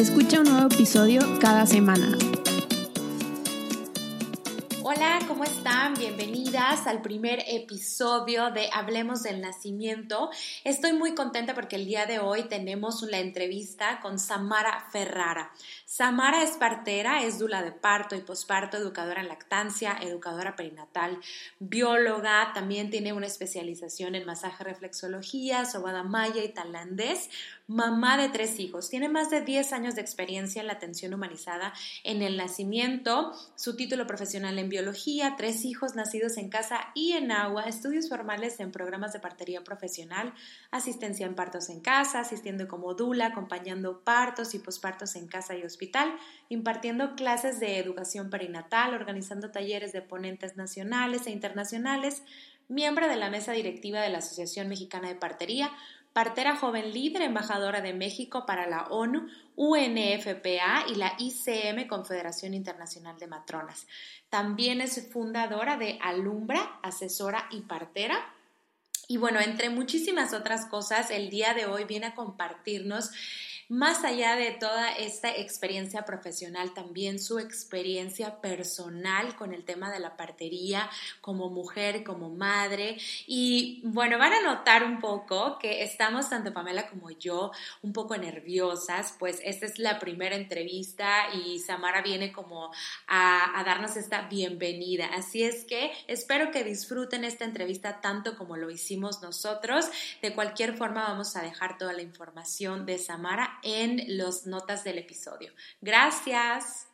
Escucha 0.00 0.40
un 0.40 0.44
nuevo 0.44 0.72
episodio 0.72 1.20
cada 1.42 1.66
semana. 1.66 2.16
Hola, 4.82 5.18
¿cómo 5.28 5.44
están? 5.44 5.92
Bienvenidas 5.92 6.86
al 6.86 7.02
primer 7.02 7.44
episodio 7.46 8.50
de 8.50 8.70
Hablemos 8.72 9.22
del 9.22 9.42
Nacimiento. 9.42 10.30
Estoy 10.64 10.94
muy 10.94 11.14
contenta 11.14 11.54
porque 11.54 11.76
el 11.76 11.84
día 11.84 12.06
de 12.06 12.18
hoy 12.18 12.44
tenemos 12.44 13.02
una 13.02 13.18
entrevista 13.18 14.00
con 14.00 14.18
Samara 14.18 14.86
Ferrara. 14.90 15.52
Samara 15.92 16.44
es 16.44 16.52
partera, 16.52 17.24
es 17.24 17.40
dula 17.40 17.64
de 17.64 17.72
parto 17.72 18.14
y 18.14 18.20
posparto, 18.20 18.76
educadora 18.76 19.22
en 19.22 19.26
lactancia, 19.26 19.98
educadora 20.00 20.54
perinatal, 20.54 21.18
bióloga, 21.58 22.52
también 22.54 22.90
tiene 22.90 23.12
una 23.12 23.26
especialización 23.26 24.14
en 24.14 24.24
masaje 24.24 24.62
reflexología, 24.62 25.64
sobada 25.64 26.04
maya 26.04 26.44
y 26.44 26.50
tailandés, 26.50 27.28
mamá 27.66 28.16
de 28.16 28.28
tres 28.28 28.60
hijos, 28.60 28.88
tiene 28.88 29.08
más 29.08 29.30
de 29.30 29.40
10 29.40 29.72
años 29.72 29.96
de 29.96 30.00
experiencia 30.00 30.60
en 30.60 30.68
la 30.68 30.74
atención 30.74 31.12
humanizada 31.12 31.72
en 32.04 32.22
el 32.22 32.36
nacimiento, 32.36 33.32
su 33.56 33.74
título 33.74 34.06
profesional 34.06 34.60
en 34.60 34.68
biología, 34.68 35.34
tres 35.36 35.64
hijos 35.64 35.96
nacidos 35.96 36.36
en 36.36 36.50
casa 36.50 36.92
y 36.94 37.12
en 37.12 37.32
agua, 37.32 37.64
estudios 37.64 38.08
formales 38.08 38.60
en 38.60 38.70
programas 38.70 39.12
de 39.12 39.18
partería 39.18 39.64
profesional, 39.64 40.34
asistencia 40.70 41.26
en 41.26 41.34
partos 41.34 41.68
en 41.68 41.80
casa, 41.80 42.20
asistiendo 42.20 42.68
como 42.68 42.94
dula, 42.94 43.26
acompañando 43.26 44.04
partos 44.04 44.54
y 44.54 44.60
pospartos 44.60 45.16
en 45.16 45.26
casa 45.26 45.56
y 45.56 45.62
hospital, 45.64 45.79
impartiendo 46.48 47.14
clases 47.14 47.60
de 47.60 47.78
educación 47.78 48.30
perinatal, 48.30 48.94
organizando 48.94 49.50
talleres 49.50 49.92
de 49.92 50.02
ponentes 50.02 50.56
nacionales 50.56 51.26
e 51.26 51.30
internacionales, 51.30 52.22
miembro 52.68 53.08
de 53.08 53.16
la 53.16 53.30
mesa 53.30 53.52
directiva 53.52 54.00
de 54.00 54.10
la 54.10 54.18
Asociación 54.18 54.68
Mexicana 54.68 55.08
de 55.08 55.14
Partería, 55.14 55.70
partera 56.12 56.56
joven 56.56 56.92
líder, 56.92 57.22
embajadora 57.22 57.80
de 57.80 57.94
México 57.94 58.44
para 58.46 58.68
la 58.68 58.84
ONU, 58.86 59.28
UNFPA 59.56 60.86
y 60.88 60.94
la 60.96 61.14
ICM, 61.18 61.86
Confederación 61.86 62.54
Internacional 62.54 63.18
de 63.18 63.26
Matronas. 63.26 63.86
También 64.28 64.80
es 64.80 65.08
fundadora 65.12 65.76
de 65.76 65.98
Alumbra, 66.02 66.78
asesora 66.82 67.46
y 67.50 67.60
partera. 67.60 68.34
Y 69.06 69.16
bueno, 69.16 69.40
entre 69.40 69.70
muchísimas 69.70 70.32
otras 70.32 70.66
cosas, 70.66 71.10
el 71.10 71.30
día 71.30 71.54
de 71.54 71.66
hoy 71.66 71.84
viene 71.84 72.06
a 72.06 72.14
compartirnos 72.14 73.10
más 73.70 74.02
allá 74.02 74.34
de 74.34 74.50
toda 74.50 74.90
esta 74.90 75.30
experiencia 75.30 76.04
profesional, 76.04 76.74
también 76.74 77.20
su 77.20 77.38
experiencia 77.38 78.40
personal 78.40 79.36
con 79.36 79.54
el 79.54 79.64
tema 79.64 79.92
de 79.92 80.00
la 80.00 80.16
partería 80.16 80.90
como 81.20 81.50
mujer, 81.50 82.02
como 82.02 82.30
madre. 82.30 82.98
Y 83.28 83.80
bueno, 83.84 84.18
van 84.18 84.32
a 84.32 84.42
notar 84.42 84.82
un 84.82 84.98
poco 84.98 85.56
que 85.60 85.84
estamos, 85.84 86.28
tanto 86.28 86.52
Pamela 86.52 86.88
como 86.90 87.12
yo, 87.12 87.52
un 87.82 87.92
poco 87.92 88.16
nerviosas, 88.16 89.14
pues 89.20 89.40
esta 89.44 89.66
es 89.66 89.78
la 89.78 90.00
primera 90.00 90.34
entrevista 90.34 91.32
y 91.32 91.60
Samara 91.60 92.02
viene 92.02 92.32
como 92.32 92.72
a, 93.06 93.56
a 93.56 93.62
darnos 93.62 93.96
esta 93.96 94.22
bienvenida. 94.22 95.10
Así 95.14 95.44
es 95.44 95.64
que 95.64 95.92
espero 96.08 96.50
que 96.50 96.64
disfruten 96.64 97.22
esta 97.22 97.44
entrevista 97.44 98.00
tanto 98.00 98.36
como 98.36 98.56
lo 98.56 98.68
hicimos 98.68 99.22
nosotros. 99.22 99.86
De 100.22 100.34
cualquier 100.34 100.76
forma, 100.76 101.04
vamos 101.04 101.36
a 101.36 101.42
dejar 101.42 101.78
toda 101.78 101.92
la 101.92 102.02
información 102.02 102.84
de 102.84 102.98
Samara 102.98 103.59
en 103.62 104.16
las 104.16 104.46
notas 104.46 104.84
del 104.84 104.98
episodio. 104.98 105.52
Gracias. 105.80 106.88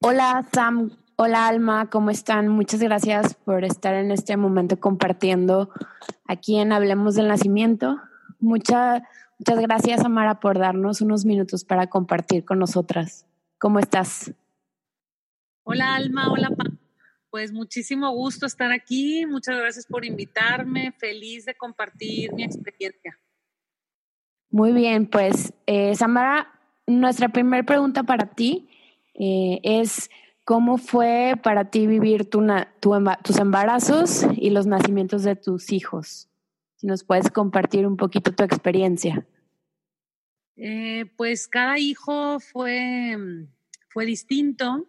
Hola 0.00 0.48
Sam, 0.52 0.90
hola 1.16 1.46
Alma, 1.46 1.88
¿cómo 1.88 2.10
están? 2.10 2.48
Muchas 2.48 2.80
gracias 2.80 3.34
por 3.34 3.64
estar 3.64 3.94
en 3.94 4.10
este 4.10 4.36
momento 4.36 4.80
compartiendo 4.80 5.70
aquí 6.26 6.58
en 6.58 6.72
Hablemos 6.72 7.14
del 7.14 7.28
Nacimiento. 7.28 8.00
muchas 8.40 9.02
gracias 9.38 10.04
Amara 10.04 10.40
por 10.40 10.58
darnos 10.58 11.00
unos 11.00 11.24
minutos 11.24 11.64
para 11.64 11.86
compartir 11.86 12.44
con 12.44 12.58
nosotras. 12.58 13.26
¿Cómo 13.58 13.78
estás? 13.78 14.32
Hola 15.62 15.94
Alma, 15.94 16.32
hola 16.32 16.50
Pam. 16.50 16.78
Pues 17.30 17.52
muchísimo 17.52 18.10
gusto 18.10 18.44
estar 18.44 18.72
aquí. 18.72 19.24
Muchas 19.24 19.56
gracias 19.56 19.86
por 19.86 20.04
invitarme. 20.04 20.92
Feliz 20.98 21.46
de 21.46 21.54
compartir 21.54 22.32
mi 22.34 22.42
experiencia. 22.42 23.18
Muy 24.52 24.72
bien, 24.72 25.06
pues 25.06 25.54
eh, 25.66 25.96
Samara, 25.96 26.60
nuestra 26.86 27.30
primera 27.30 27.62
pregunta 27.62 28.02
para 28.02 28.34
ti 28.34 28.68
eh, 29.14 29.60
es 29.62 30.10
cómo 30.44 30.76
fue 30.76 31.40
para 31.42 31.70
ti 31.70 31.86
vivir 31.86 32.28
tu, 32.28 32.46
tus 32.78 33.38
embarazos 33.38 34.26
y 34.36 34.50
los 34.50 34.66
nacimientos 34.66 35.22
de 35.22 35.36
tus 35.36 35.72
hijos. 35.72 36.28
Si 36.76 36.86
nos 36.86 37.02
puedes 37.02 37.30
compartir 37.30 37.86
un 37.86 37.96
poquito 37.96 38.30
tu 38.32 38.44
experiencia. 38.44 39.26
Eh, 40.56 41.06
pues 41.16 41.48
cada 41.48 41.78
hijo 41.78 42.38
fue, 42.38 43.16
fue 43.88 44.04
distinto. 44.04 44.86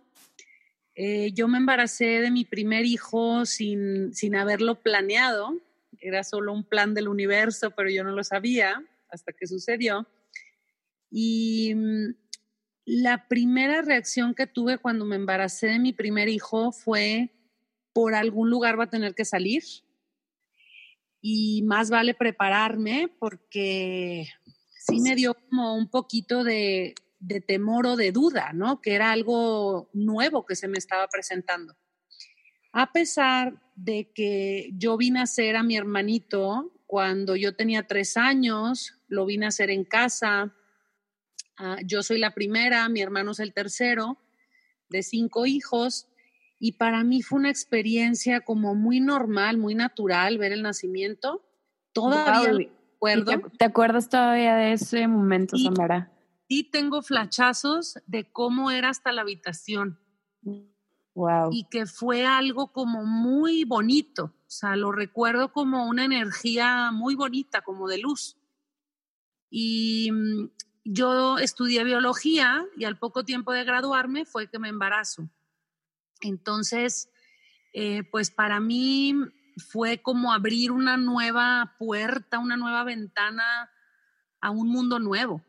yo 1.33 1.47
me 1.47 1.57
embaracé 1.57 2.19
de 2.19 2.31
mi 2.31 2.43
primer 2.43 2.83
hijo 2.83 3.45
sin, 3.45 4.13
sin 4.13 4.35
haberlo 4.35 4.75
planeado. 4.75 5.57
Era 6.01 6.25
solo 6.25 6.51
un 6.51 6.65
plan 6.65 6.93
del 6.93 7.07
universo, 7.07 7.71
pero 7.71 7.89
yo 7.89 8.03
no 8.03 8.11
lo 8.11 8.25
sabía 8.25 8.83
hasta 9.13 9.31
que 9.31 9.47
sucedió. 9.47 10.07
Y 11.09 11.73
mm, 11.75 12.15
la 12.85 13.27
primera 13.27 13.81
reacción 13.81 14.33
que 14.33 14.47
tuve 14.47 14.77
cuando 14.77 15.05
me 15.05 15.15
embaracé 15.15 15.67
de 15.67 15.79
mi 15.79 15.93
primer 15.93 16.27
hijo 16.27 16.71
fue, 16.71 17.29
por 17.93 18.15
algún 18.15 18.49
lugar 18.49 18.79
va 18.79 18.85
a 18.85 18.89
tener 18.89 19.13
que 19.15 19.25
salir. 19.25 19.63
Y 21.21 21.61
más 21.61 21.89
vale 21.89 22.13
prepararme 22.13 23.09
porque 23.19 24.27
sí 24.77 24.99
me 24.99 25.15
dio 25.15 25.35
como 25.35 25.75
un 25.75 25.89
poquito 25.89 26.43
de, 26.43 26.95
de 27.19 27.39
temor 27.39 27.87
o 27.87 27.95
de 27.95 28.11
duda, 28.11 28.51
¿no? 28.53 28.81
Que 28.81 28.95
era 28.95 29.11
algo 29.11 29.89
nuevo 29.93 30.45
que 30.45 30.55
se 30.55 30.67
me 30.67 30.77
estaba 30.77 31.07
presentando. 31.07 31.77
A 32.73 32.91
pesar 32.91 33.61
de 33.75 34.11
que 34.11 34.71
yo 34.73 34.97
vine 34.97 35.21
a 35.21 35.27
ser 35.27 35.55
a 35.55 35.63
mi 35.63 35.77
hermanito 35.77 36.73
cuando 36.85 37.35
yo 37.35 37.55
tenía 37.55 37.87
tres 37.87 38.17
años, 38.17 38.99
lo 39.13 39.25
vine 39.25 39.45
a 39.45 39.49
hacer 39.49 39.69
en 39.69 39.85
casa. 39.85 40.53
Ah, 41.57 41.77
yo 41.85 42.03
soy 42.03 42.19
la 42.19 42.33
primera, 42.33 42.89
mi 42.89 43.01
hermano 43.01 43.31
es 43.31 43.39
el 43.39 43.53
tercero 43.53 44.17
de 44.89 45.03
cinco 45.03 45.45
hijos. 45.45 46.07
Y 46.59 46.73
para 46.73 47.03
mí 47.03 47.21
fue 47.21 47.39
una 47.39 47.49
experiencia 47.49 48.41
como 48.41 48.73
muy 48.73 48.99
normal, 48.99 49.57
muy 49.57 49.75
natural 49.75 50.37
ver 50.37 50.53
el 50.53 50.61
nacimiento. 50.61 51.43
Todavía 51.91 52.53
recuerdo. 52.53 53.51
¿Te, 53.57 53.65
acuerdas 53.65 54.09
todavía 54.09 54.55
de 54.55 54.73
ese 54.73 55.07
momento, 55.07 55.57
Samara? 55.57 56.11
Sí, 56.47 56.63
tengo 56.63 57.01
flachazos 57.01 57.99
de 58.05 58.31
cómo 58.31 58.71
era 58.71 58.89
hasta 58.89 59.11
la 59.11 59.21
habitación. 59.21 59.99
Wow. 61.15 61.49
Y 61.51 61.65
que 61.69 61.85
fue 61.85 62.25
algo 62.25 62.71
como 62.71 63.03
muy 63.03 63.65
bonito. 63.65 64.25
O 64.25 64.49
sea, 64.55 64.75
lo 64.75 64.91
recuerdo 64.91 65.51
como 65.51 65.87
una 65.87 66.05
energía 66.05 66.91
muy 66.91 67.15
bonita, 67.15 67.61
como 67.61 67.87
de 67.87 67.97
luz. 67.97 68.37
Y 69.55 70.09
mm, 70.11 70.49
yo 70.83 71.37
estudié 71.37 71.83
biología 71.83 72.65
y 72.75 72.85
al 72.85 72.97
poco 72.97 73.23
tiempo 73.23 73.53
de 73.53 73.63
graduarme 73.63 74.25
fue 74.25 74.49
que 74.49 74.57
me 74.57 74.67
embarazo. 74.67 75.29
Entonces, 76.21 77.11
eh, 77.71 78.01
pues 78.09 78.31
para 78.31 78.59
mí 78.59 79.13
fue 79.69 80.01
como 80.01 80.33
abrir 80.33 80.71
una 80.71 80.97
nueva 80.97 81.75
puerta, 81.77 82.39
una 82.39 82.57
nueva 82.57 82.83
ventana 82.83 83.69
a 84.41 84.49
un 84.49 84.69
mundo 84.69 84.97
nuevo. 84.97 85.45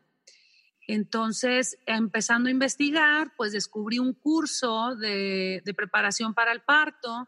Entonces, 0.87 1.79
empezando 1.87 2.47
a 2.47 2.51
investigar, 2.51 3.33
pues 3.35 3.53
descubrí 3.53 3.97
un 3.97 4.13
curso 4.13 4.95
de, 4.95 5.63
de 5.65 5.73
preparación 5.73 6.35
para 6.35 6.51
el 6.51 6.61
parto 6.61 7.27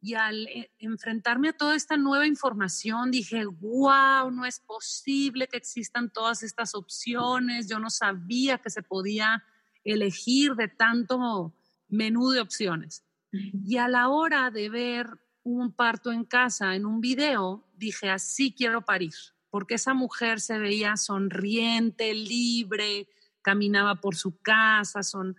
y 0.00 0.14
al 0.14 0.46
eh, 0.48 0.72
enfrentarme 0.78 1.50
a 1.50 1.56
toda 1.56 1.76
esta 1.76 1.96
nueva 1.96 2.26
información, 2.26 3.10
dije, 3.10 3.44
wow, 3.44 4.30
no 4.30 4.46
es 4.46 4.60
posible 4.60 5.46
que 5.46 5.58
existan 5.58 6.10
todas 6.10 6.42
estas 6.42 6.74
opciones. 6.74 7.68
Yo 7.68 7.78
no 7.78 7.90
sabía 7.90 8.58
que 8.58 8.70
se 8.70 8.82
podía 8.82 9.44
elegir 9.84 10.54
de 10.54 10.68
tanto 10.68 11.54
menú 11.88 12.30
de 12.30 12.40
opciones. 12.40 13.04
Y 13.32 13.76
a 13.76 13.88
la 13.88 14.08
hora 14.08 14.50
de 14.50 14.70
ver 14.70 15.06
un 15.42 15.72
parto 15.72 16.12
en 16.12 16.24
casa 16.24 16.74
en 16.74 16.86
un 16.86 17.00
video, 17.00 17.68
dije, 17.74 18.10
así 18.10 18.54
quiero 18.54 18.84
parir. 18.84 19.12
porque 19.50 19.74
esa 19.74 19.94
mujer 19.94 20.40
se 20.40 20.58
veía 20.58 20.96
sonriente, 20.96 22.14
libre, 22.14 23.08
caminaba 23.42 23.96
por 23.96 24.14
su 24.14 24.40
casa, 24.40 25.02
son, 25.02 25.36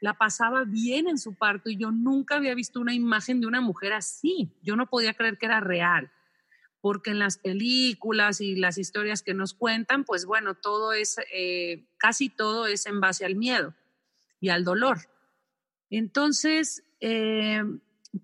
la 0.00 0.14
pasaba 0.14 0.64
bien 0.64 1.08
en 1.08 1.18
su 1.18 1.34
parto 1.34 1.70
y 1.70 1.76
yo 1.76 1.90
nunca 1.90 2.36
había 2.36 2.54
visto 2.54 2.80
una 2.80 2.94
imagen 2.94 3.40
de 3.40 3.46
una 3.46 3.60
mujer 3.60 3.92
así. 3.92 4.50
Yo 4.62 4.74
no 4.76 4.86
podía 4.86 5.14
creer 5.14 5.38
que 5.38 5.46
era 5.46 5.60
real, 5.60 6.10
porque 6.80 7.10
en 7.10 7.18
las 7.18 7.38
películas 7.38 8.40
y 8.40 8.56
las 8.56 8.78
historias 8.78 9.22
que 9.22 9.34
nos 9.34 9.52
cuentan, 9.52 10.04
pues 10.04 10.24
bueno, 10.24 10.54
todo 10.54 10.94
es, 10.94 11.18
eh, 11.32 11.86
casi 11.98 12.30
todo 12.30 12.66
es 12.66 12.86
en 12.86 13.00
base 13.00 13.26
al 13.26 13.36
miedo 13.36 13.74
y 14.40 14.48
al 14.48 14.64
dolor. 14.64 14.98
Entonces, 15.90 16.82
eh, 17.00 17.62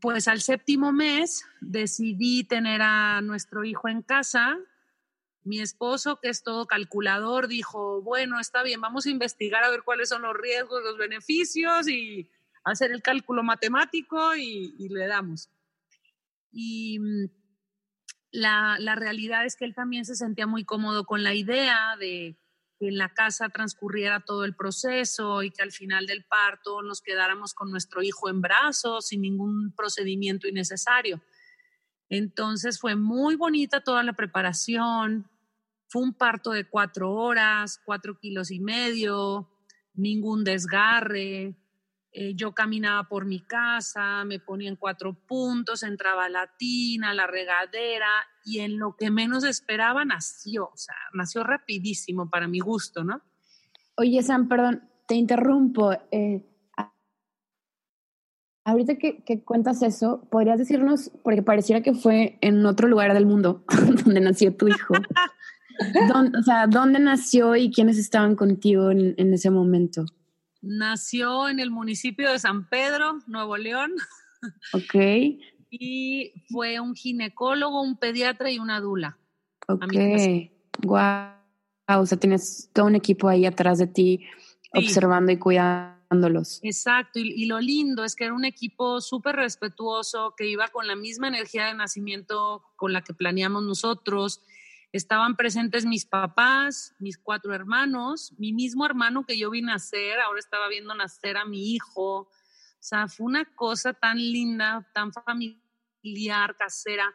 pues 0.00 0.28
al 0.28 0.40
séptimo 0.40 0.92
mes 0.92 1.44
decidí 1.60 2.44
tener 2.44 2.80
a 2.82 3.20
nuestro 3.20 3.64
hijo 3.64 3.88
en 3.88 4.02
casa. 4.02 4.56
Mi 5.46 5.60
esposo, 5.60 6.18
que 6.20 6.28
es 6.28 6.42
todo 6.42 6.66
calculador, 6.66 7.48
dijo, 7.48 8.02
bueno, 8.02 8.40
está 8.40 8.62
bien, 8.62 8.80
vamos 8.80 9.06
a 9.06 9.10
investigar 9.10 9.64
a 9.64 9.70
ver 9.70 9.82
cuáles 9.82 10.08
son 10.08 10.22
los 10.22 10.36
riesgos, 10.36 10.82
los 10.82 10.98
beneficios 10.98 11.88
y 11.88 12.30
hacer 12.64 12.90
el 12.90 13.00
cálculo 13.02 13.42
matemático 13.42 14.34
y, 14.34 14.88
le 14.88 15.06
damos. 15.06 15.48
Y 16.50 16.98
mm, 16.98 17.30
la, 18.32 18.76
la 18.80 18.96
realidad 18.96 19.46
es 19.46 19.56
que 19.56 19.64
él 19.64 19.74
también 19.74 20.04
se 20.04 20.16
sentía 20.16 20.46
muy 20.46 20.64
cómodo 20.64 21.04
con 21.04 21.22
la 21.22 21.34
idea 21.34 21.96
de, 21.96 22.36
que 22.78 22.88
en 22.88 22.98
la 22.98 23.14
casa 23.14 23.48
transcurriera 23.48 24.20
todo 24.20 24.44
el 24.44 24.54
proceso 24.54 25.42
y 25.42 25.50
que 25.50 25.62
al 25.62 25.72
final 25.72 26.06
del 26.06 26.24
parto 26.24 26.82
nos 26.82 27.00
quedáramos 27.00 27.54
con 27.54 27.70
nuestro 27.70 28.02
hijo 28.02 28.28
en 28.28 28.40
brazos 28.40 29.08
sin 29.08 29.22
ningún 29.22 29.72
procedimiento 29.74 30.46
innecesario. 30.46 31.22
Entonces 32.08 32.78
fue 32.78 32.94
muy 32.94 33.36
bonita 33.36 33.80
toda 33.80 34.02
la 34.02 34.12
preparación. 34.12 35.28
Fue 35.88 36.02
un 36.02 36.14
parto 36.14 36.50
de 36.50 36.68
cuatro 36.68 37.12
horas, 37.12 37.80
cuatro 37.84 38.18
kilos 38.18 38.50
y 38.50 38.60
medio, 38.60 39.48
ningún 39.94 40.44
desgarre. 40.44 41.56
Eh, 42.18 42.34
yo 42.34 42.54
caminaba 42.54 43.08
por 43.08 43.26
mi 43.26 43.40
casa, 43.40 44.24
me 44.24 44.40
ponía 44.40 44.70
en 44.70 44.76
cuatro 44.76 45.14
puntos, 45.26 45.82
entraba 45.82 46.24
a 46.24 46.28
la 46.30 46.50
tina, 46.56 47.12
la 47.12 47.26
regadera 47.26 48.08
y 48.42 48.60
en 48.60 48.78
lo 48.78 48.96
que 48.96 49.10
menos 49.10 49.44
esperaba 49.44 50.04
nació, 50.06 50.70
o 50.72 50.76
sea, 50.76 50.94
nació 51.12 51.44
rapidísimo 51.44 52.30
para 52.30 52.48
mi 52.48 52.60
gusto, 52.60 53.04
¿no? 53.04 53.20
Oye, 53.96 54.22
Sam, 54.22 54.48
perdón, 54.48 54.88
te 55.06 55.14
interrumpo. 55.14 55.92
Eh, 56.10 56.42
ahorita 58.64 58.96
que, 58.96 59.44
cuentas 59.44 59.82
eso, 59.82 60.26
¿podrías 60.30 60.58
decirnos, 60.58 61.10
porque 61.22 61.42
pareciera 61.42 61.82
que 61.82 61.94
fue 61.94 62.38
en 62.40 62.64
otro 62.64 62.88
lugar 62.88 63.12
del 63.14 63.26
mundo 63.26 63.64
donde 64.04 64.20
nació 64.20 64.56
tu 64.56 64.68
hijo? 64.68 64.94
o 66.38 66.42
sea, 66.42 66.66
¿dónde 66.66 66.98
nació 66.98 67.56
y 67.56 67.70
quiénes 67.70 67.98
estaban 67.98 68.36
contigo 68.36 68.90
en, 68.90 69.14
en 69.16 69.34
ese 69.34 69.50
momento? 69.50 70.04
Nació 70.62 71.48
en 71.48 71.60
el 71.60 71.70
municipio 71.70 72.30
de 72.30 72.38
San 72.38 72.68
Pedro, 72.68 73.18
Nuevo 73.26 73.56
León. 73.56 73.92
Ok 74.72 74.94
y 75.70 76.32
fue 76.50 76.80
un 76.80 76.94
ginecólogo, 76.94 77.82
un 77.82 77.96
pediatra 77.96 78.50
y 78.50 78.58
una 78.58 78.80
dula. 78.80 79.18
Ok, 79.68 79.92
wow. 80.82 82.00
O 82.00 82.06
sea, 82.06 82.18
tienes 82.18 82.70
todo 82.72 82.86
un 82.86 82.94
equipo 82.94 83.28
ahí 83.28 83.46
atrás 83.46 83.78
de 83.78 83.86
ti 83.86 84.24
observando 84.72 85.32
y 85.32 85.38
cuidándolos. 85.38 86.60
Exacto, 86.62 87.18
y, 87.18 87.32
y, 87.32 87.46
lo 87.46 87.60
lindo 87.60 88.04
es 88.04 88.14
que 88.14 88.24
era 88.24 88.34
un 88.34 88.44
equipo 88.44 89.00
súper 89.00 89.36
respetuoso, 89.36 90.34
que 90.36 90.48
iba 90.48 90.68
con 90.68 90.86
la 90.86 90.96
misma 90.96 91.28
energía 91.28 91.66
de 91.66 91.74
nacimiento 91.74 92.64
con 92.76 92.92
la 92.92 93.02
que 93.02 93.14
planeamos 93.14 93.62
nosotros. 93.62 94.42
Estaban 94.92 95.36
presentes 95.36 95.84
mis 95.84 96.06
papás, 96.06 96.94
mis 96.98 97.18
cuatro 97.18 97.52
hermanos, 97.52 98.32
mi 98.38 98.52
mismo 98.52 98.86
hermano 98.86 99.24
que 99.26 99.36
yo 99.36 99.50
vi 99.50 99.60
nacer, 99.60 100.20
ahora 100.20 100.38
estaba 100.38 100.68
viendo 100.68 100.94
nacer 100.94 101.36
a 101.36 101.44
mi 101.44 101.74
hijo. 101.74 102.20
O 102.20 102.30
sea, 102.80 103.08
fue 103.08 103.26
una 103.26 103.44
cosa 103.56 103.92
tan 103.92 104.16
linda, 104.16 104.88
tan 104.94 105.12
familiar, 105.12 106.56
casera. 106.56 107.14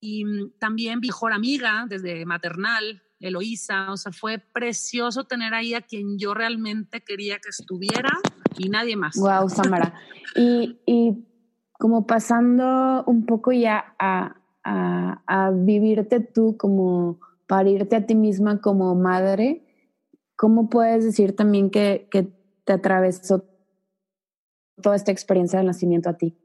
Y 0.00 0.24
mm, 0.24 0.58
también 0.58 1.00
mejor 1.00 1.32
amiga 1.32 1.84
desde 1.88 2.24
maternal, 2.24 3.02
Eloísa. 3.20 3.92
O 3.92 3.96
sea, 3.96 4.12
fue 4.12 4.38
precioso 4.38 5.24
tener 5.24 5.54
ahí 5.54 5.74
a 5.74 5.82
quien 5.82 6.18
yo 6.18 6.34
realmente 6.34 7.02
quería 7.02 7.38
que 7.38 7.50
estuviera 7.50 8.10
y 8.56 8.68
nadie 8.68 8.96
más. 8.96 9.16
Wow, 9.16 9.48
Samara. 9.48 9.94
y, 10.34 10.78
y 10.86 11.27
como 11.78 12.06
pasando 12.06 13.04
un 13.06 13.24
poco 13.24 13.52
ya 13.52 13.94
a, 13.98 14.36
a, 14.62 15.22
a 15.26 15.50
vivirte 15.50 16.20
tú 16.20 16.56
como 16.58 17.20
parirte 17.46 17.96
a 17.96 18.04
ti 18.04 18.14
misma 18.14 18.60
como 18.60 18.94
madre, 18.94 19.64
¿Cómo 20.38 20.70
puedes 20.70 21.04
decir 21.04 21.34
también 21.34 21.68
que, 21.68 22.06
que 22.12 22.28
te 22.64 22.72
atravesó 22.72 23.44
toda 24.80 24.94
esta 24.94 25.10
experiencia 25.10 25.58
del 25.58 25.66
nacimiento 25.66 26.08
a 26.08 26.16
ti? 26.16 26.38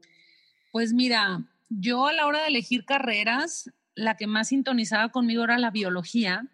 Pues 0.72 0.92
mira, 0.92 1.48
yo 1.68 2.08
a 2.08 2.12
la 2.12 2.26
hora 2.26 2.40
de 2.40 2.48
elegir 2.48 2.84
carreras, 2.86 3.70
la 3.94 4.16
que 4.16 4.26
más 4.26 4.48
sintonizaba 4.48 5.10
conmigo 5.10 5.44
era 5.44 5.58
la 5.58 5.70
biología. 5.70 6.48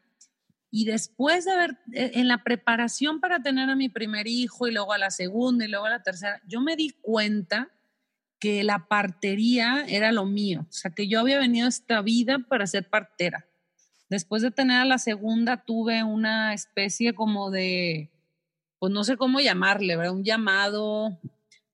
Y 0.70 0.84
después 0.84 1.46
de 1.46 1.56
ver, 1.56 1.78
eh, 1.94 2.10
en 2.16 2.28
la 2.28 2.44
preparación 2.44 3.20
para 3.20 3.42
tener 3.42 3.70
a 3.70 3.74
mi 3.74 3.88
primer 3.88 4.26
hijo 4.26 4.68
y 4.68 4.72
luego 4.72 4.92
a 4.92 4.98
la 4.98 5.10
segunda 5.10 5.64
y 5.64 5.68
luego 5.68 5.86
a 5.86 5.90
la 5.90 6.02
tercera, 6.02 6.42
yo 6.46 6.60
me 6.60 6.76
di 6.76 6.90
cuenta 7.00 7.70
que 8.40 8.64
la 8.64 8.88
partería 8.88 9.84
era 9.86 10.10
lo 10.12 10.24
mío. 10.24 10.66
O 10.68 10.72
sea, 10.72 10.90
que 10.90 11.06
yo 11.06 11.20
había 11.20 11.38
venido 11.38 11.66
a 11.66 11.68
esta 11.68 12.00
vida 12.00 12.38
para 12.48 12.66
ser 12.66 12.88
partera. 12.88 13.46
Después 14.08 14.42
de 14.42 14.50
tener 14.50 14.80
a 14.80 14.84
la 14.86 14.98
segunda, 14.98 15.62
tuve 15.64 16.02
una 16.02 16.54
especie 16.54 17.14
como 17.14 17.50
de, 17.50 18.10
pues 18.78 18.92
no 18.92 19.04
sé 19.04 19.16
cómo 19.16 19.40
llamarle, 19.40 19.96
¿verdad? 19.96 20.14
Un 20.14 20.24
llamado, 20.24 21.20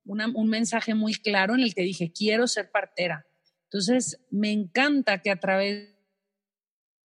un 0.04 0.48
mensaje 0.48 0.94
muy 0.94 1.14
claro 1.14 1.54
en 1.54 1.60
el 1.60 1.74
que 1.74 1.82
dije, 1.82 2.12
quiero 2.12 2.46
ser 2.48 2.70
partera. 2.70 3.26
Entonces, 3.64 4.20
me 4.30 4.50
encanta 4.50 5.22
que 5.22 5.30
a 5.30 5.40
través 5.40 5.94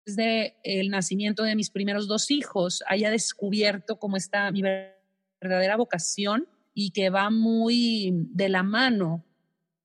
del 0.06 0.54
el 0.64 0.90
nacimiento 0.90 1.44
de 1.44 1.56
mis 1.56 1.72
primeros 1.72 2.08
dos 2.08 2.32
hijos 2.32 2.84
haya 2.88 3.10
descubierto 3.10 4.00
cómo 4.00 4.18
está 4.18 4.50
mi 4.52 4.62
verdadera 5.42 5.76
vocación 5.76 6.48
y 6.74 6.92
que 6.92 7.10
va 7.10 7.30
muy 7.30 8.12
de 8.14 8.50
la 8.50 8.64
mano 8.64 9.26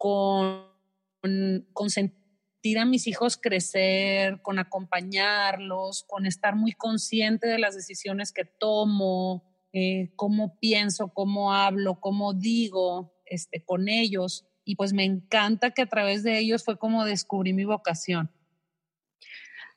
con, 0.02 1.88
sentir 1.88 2.78
a 2.80 2.84
mis 2.84 3.06
hijos 3.06 3.38
crecer, 3.40 4.42
con 4.42 4.58
acompañarlos, 4.58 6.04
con 6.08 6.26
estar 6.26 6.56
muy 6.56 6.72
consciente 6.72 7.46
de 7.46 7.60
las 7.60 7.76
decisiones 7.76 8.32
que 8.32 8.44
tomo, 8.44 9.44
eh, 9.72 10.10
cómo 10.16 10.58
pienso, 10.58 11.12
cómo 11.14 11.54
hablo, 11.54 12.00
cómo 12.00 12.34
digo 12.34 13.14
este, 13.26 13.64
con 13.64 13.88
ellos. 13.88 14.44
Y 14.64 14.74
pues 14.74 14.92
me 14.92 15.04
encanta 15.04 15.70
que 15.70 15.82
a 15.82 15.88
través 15.88 16.24
de 16.24 16.36
ellos 16.38 16.64
fue 16.64 16.78
como 16.78 17.04
descubrí 17.04 17.52
mi 17.52 17.64
vocación. 17.64 18.32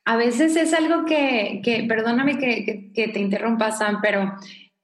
A 0.04 0.16
veces 0.16 0.56
es 0.56 0.72
algo 0.74 1.04
que, 1.04 1.84
perdóname 1.88 2.38
que, 2.38 2.64
que, 2.64 2.92
que 2.92 3.08
te 3.08 3.20
interrumpa, 3.20 3.70
Sam, 3.70 4.00
pero 4.02 4.36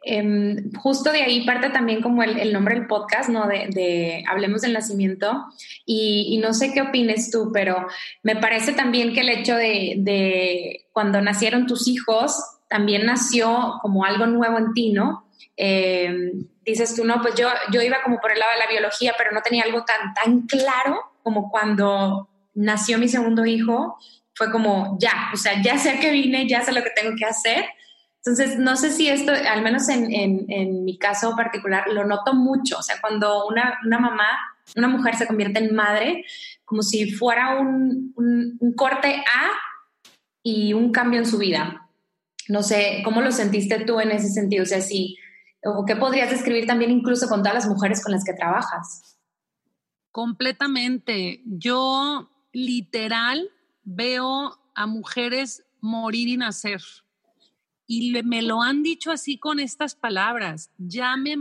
Em, 0.05 0.73
justo 0.73 1.13
de 1.13 1.23
ahí 1.23 1.47
parte 1.47 1.71
también 1.71 2.03
como 2.03 2.25
el, 2.25 2.53
nombre 2.53 2.75
del 2.75 2.89
podcast, 2.89 3.29
¿no? 3.29 3.47
De, 3.47 4.25
Hablemos 4.29 4.63
del 4.63 4.73
Nacimiento. 4.73 5.45
Y, 5.87 6.39
no 6.43 6.53
sé 6.55 6.73
qué 6.73 6.83
opines 6.83 7.31
tú, 7.31 7.51
pero 7.53 7.87
me 8.23 8.37
parece 8.37 8.73
también 8.73 9.13
que 9.15 9.21
el 9.21 9.29
hecho 9.29 9.55
de, 9.55 10.87
cuando 10.93 11.21
nacieron 11.21 11.67
tus 11.67 11.87
hijos, 11.87 12.37
también 12.69 13.07
nació 13.07 13.79
como 13.81 14.05
algo 14.05 14.27
nuevo 14.27 14.59
en 14.59 14.73
ti, 14.73 14.93
¿no? 14.93 15.29
Em, 15.57 16.47
dices 16.65 16.97
tú, 16.97 17.05
no, 17.05 17.21
pues 17.21 17.35
yo, 17.37 17.49
yo 17.71 17.83
iba 17.83 18.03
como 18.03 18.19
por 18.19 18.33
el 18.33 18.39
lado 18.39 18.53
de 18.53 18.59
la 18.59 18.71
biología, 18.71 19.15
pero 19.17 19.31
no 19.33 19.43
tenía 19.43 19.65
algo 19.65 19.85
tan, 19.85 20.15
tan 20.15 20.47
claro 20.47 21.01
como 21.23 21.51
cuando 21.51 22.29
nació 22.55 22.99
mi 22.99 23.09
segundo 23.09 23.47
hijo. 23.47 23.99
Fue 24.35 24.51
como, 24.51 24.97
ya, 24.99 25.31
o 25.33 25.37
sea, 25.37 25.61
ya 25.63 25.79
sé 25.79 26.01
que 26.01 26.11
vine, 26.11 26.49
ya 26.49 26.63
sé 26.63 26.73
lo 26.73 26.83
que 26.83 26.91
tengo 26.91 27.15
que 27.17 27.27
hacer 27.27 27.67
entonces, 28.25 28.57
no 28.57 28.77
sé 28.77 28.93
si 28.93 29.09
esto, 29.09 29.33
al 29.33 29.63
menos 29.63 29.89
en, 29.89 30.85
mi 30.85 30.97
caso 30.97 31.35
particular, 31.35 31.89
lo 31.93 32.05
noto 32.05 32.35
mucho. 32.35 32.79
O 32.79 32.83
sea, 32.83 33.01
cuando 33.01 33.49
una, 33.49 33.81
mamá, 33.85 34.29
una 34.77 34.87
mujer 34.87 35.17
se 35.17 35.27
convierte 35.27 35.59
en 35.59 35.75
madre, 35.75 36.25
como 36.65 36.83
si 36.83 37.11
fuera 37.11 37.59
un, 37.59 38.15
corte 38.77 39.17
A 39.17 39.51
y 40.41 40.73
un 40.73 40.93
cambio 40.93 41.19
en 41.19 41.27
su 41.27 41.37
vida. 41.37 41.89
No 42.49 42.63
sé, 42.63 43.03
¿cómo 43.05 43.23
lo 43.23 43.33
sentiste 43.33 43.85
tú 43.85 43.99
en 43.99 44.13
ese 44.13 44.29
sentido? 44.29 44.63
O 44.63 44.67
sea, 44.67 44.81
si, 44.81 45.17
o 45.65 45.85
qué 45.85 45.97
podrías 45.97 46.31
describir 46.31 46.65
también 46.65 46.93
incluso 46.93 47.27
con 47.29 47.41
todas 47.41 47.55
las 47.55 47.67
mujeres 47.67 48.05
con 48.05 48.13
las 48.13 48.23
que 48.23 48.35
trabajas. 48.35 49.19
Completamente. 50.13 51.43
Yo 51.45 52.31
literal 52.53 53.51
veo 53.83 54.61
a 54.77 54.87
mujeres 54.87 55.65
morir 55.81 56.29
y 56.29 56.37
nacer 56.37 56.81
y 57.95 58.23
me 58.23 58.41
lo 58.41 58.63
han 58.63 58.83
dicho 58.83 59.11
así 59.11 59.39
con 59.39 59.61
estas 59.61 59.95
palabras, 59.95 60.71
ya 60.79 61.15
me, 61.19 61.37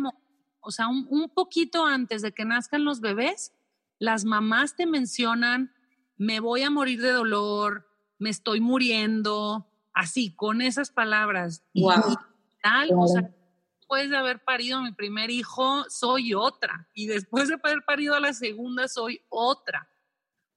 o 0.60 0.72
sea, 0.72 0.89
un, 0.89 1.29
poquito 1.34 1.86
antes 1.86 2.22
de 2.22 2.34
que 2.34 2.43
nazcan 2.43 2.84
los 2.84 3.00
bebés, 3.00 3.53
las 4.00 4.25
mamás 4.25 4.75
te 4.75 4.86
mencionan 4.86 5.74
me 6.17 6.41
voy 6.41 6.63
a 6.63 6.70
morir 6.70 7.01
de 7.01 7.12
dolor, 7.12 7.88
me 8.20 8.29
estoy 8.29 8.60
muriendo, 8.60 9.67
así, 9.93 10.36
con 10.36 10.62
esas 10.62 10.91
palabras. 10.91 11.63
Wow. 11.74 12.17
tal, 12.62 12.89
o 12.96 13.08
sea, 13.08 13.34
después 13.79 14.10
de 14.10 14.17
haber 14.17 14.43
parido 14.43 14.81
mi 14.81 14.91
primer 14.91 15.31
hijo, 15.31 15.86
soy 15.89 16.34
otra. 16.34 16.88
Y 16.93 17.08
después 17.08 17.48
de 17.48 17.55
haber 17.55 17.84
parido 17.86 18.13
a 18.13 18.20
la 18.20 18.34
segunda, 18.34 18.88
soy 18.88 19.22
otra. 19.29 19.89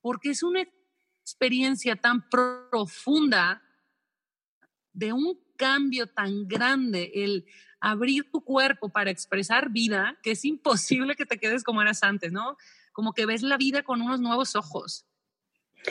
Porque 0.02 0.30
es 0.30 0.42
una 0.42 0.66
experiencia 1.22 1.96
tan 1.96 2.28
profunda 2.28 3.62
de 4.92 5.14
un 5.14 5.43
cambio 5.56 6.06
tan 6.06 6.46
grande, 6.46 7.10
el 7.14 7.46
abrir 7.80 8.30
tu 8.30 8.42
cuerpo 8.42 8.88
para 8.88 9.10
expresar 9.10 9.70
vida, 9.70 10.18
que 10.22 10.32
es 10.32 10.44
imposible 10.44 11.16
que 11.16 11.26
te 11.26 11.38
quedes 11.38 11.62
como 11.62 11.82
eras 11.82 12.02
antes, 12.02 12.32
¿no? 12.32 12.56
Como 12.92 13.12
que 13.12 13.26
ves 13.26 13.42
la 13.42 13.56
vida 13.56 13.82
con 13.82 14.00
unos 14.00 14.20
nuevos 14.20 14.56
ojos. 14.56 15.06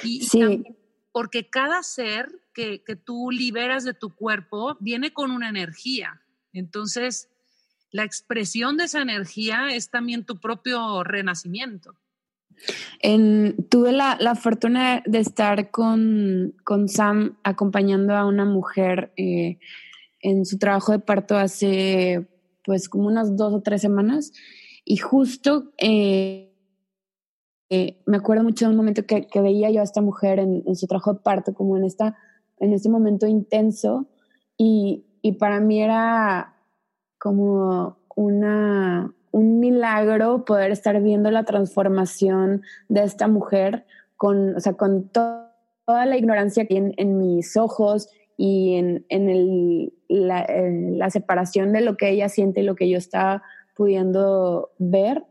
Y 0.03 0.23
Sí, 0.23 0.63
porque 1.11 1.49
cada 1.49 1.83
ser 1.83 2.31
que, 2.53 2.83
que 2.83 2.95
tú 2.95 3.29
liberas 3.29 3.83
de 3.83 3.93
tu 3.93 4.15
cuerpo 4.15 4.77
viene 4.79 5.13
con 5.13 5.29
una 5.29 5.49
energía. 5.49 6.21
Entonces, 6.51 7.29
la 7.91 8.03
expresión 8.03 8.77
de 8.77 8.85
esa 8.85 9.01
energía 9.01 9.67
es 9.67 9.91
también 9.91 10.25
tu 10.25 10.39
propio 10.39 11.03
renacimiento. 11.03 11.95
En- 13.01 13.55
tuve 13.69 13.91
la, 13.91 14.17
la 14.19 14.35
fortuna 14.35 15.03
de 15.05 15.19
estar 15.19 15.71
con, 15.71 16.55
con 16.63 16.87
Sam 16.87 17.37
acompañando 17.43 18.15
a 18.15 18.25
una 18.25 18.45
mujer 18.45 19.11
eh, 19.17 19.59
en 20.21 20.45
su 20.45 20.57
trabajo 20.57 20.91
de 20.91 20.99
parto 20.99 21.35
hace 21.37 22.27
pues 22.65 22.87
como 22.87 23.07
unas 23.07 23.35
dos 23.35 23.53
o 23.53 23.61
tres 23.61 23.81
semanas. 23.81 24.31
Y 24.85 24.97
justo 24.97 25.71
eh, 25.77 26.53
eh, 27.69 28.01
me 28.05 28.17
acuerdo 28.17 28.43
mucho 28.43 28.65
de 28.65 28.71
un 28.71 28.77
momento 28.77 29.05
que, 29.05 29.27
que 29.27 29.41
veía 29.41 29.69
yo 29.71 29.81
a 29.81 29.83
esta 29.83 30.01
mujer 30.01 30.39
en, 30.39 30.63
en 30.65 30.75
su 30.75 30.87
trabajo 30.87 31.13
de 31.13 31.19
parto 31.19 31.53
como 31.53 31.77
en, 31.77 31.83
esta, 31.83 32.17
en 32.59 32.73
este 32.73 32.89
momento 32.89 33.27
intenso. 33.27 34.07
Y, 34.57 35.05
y 35.21 35.33
para 35.33 35.59
mí 35.59 35.81
era 35.81 36.55
como 37.17 37.97
una, 38.15 39.13
un 39.33 39.59
milagro 39.59 40.45
poder 40.45 40.71
estar 40.71 41.01
viendo 41.01 41.31
la 41.31 41.43
transformación 41.43 42.61
de 42.87 43.03
esta 43.03 43.27
mujer 43.27 43.83
con, 44.15 44.55
o 44.55 44.59
sea, 44.59 44.73
con 44.73 45.09
to- 45.09 45.49
toda 45.85 46.05
la 46.05 46.17
ignorancia 46.17 46.65
que 46.65 46.77
en, 46.77 46.93
en 46.97 47.17
mis 47.17 47.57
ojos 47.57 48.09
y 48.37 48.75
en, 48.75 49.05
en 49.09 49.29
el, 49.29 49.93
la, 50.07 50.47
la 50.47 51.09
separación 51.09 51.73
de 51.73 51.81
lo 51.81 51.97
que 51.97 52.09
ella 52.11 52.29
siente 52.29 52.61
y 52.61 52.63
lo 52.63 52.75
que 52.75 52.87
yo 52.87 52.97
estaba 52.97 53.41
pudiendo 53.75 54.69
ver, 54.77 55.25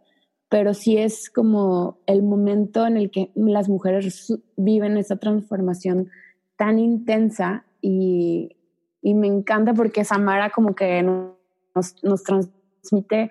pero 0.49 0.75
sí 0.75 0.99
es 0.99 1.30
como 1.30 1.99
el 2.06 2.25
momento 2.25 2.85
en 2.87 2.97
el 2.97 3.11
que 3.11 3.30
las 3.37 3.68
mujeres 3.68 4.37
viven 4.56 4.97
esa 4.97 5.16
transformación 5.16 6.11
tan 6.56 6.80
intensa 6.80 7.64
y, 7.80 8.56
y 9.00 9.14
me 9.14 9.28
encanta 9.28 9.75
porque 9.75 10.04
Samara 10.04 10.50
como 10.50 10.75
que 10.75 11.02
nos, 11.02 11.97
nos 12.02 12.23
transmite 12.25 13.30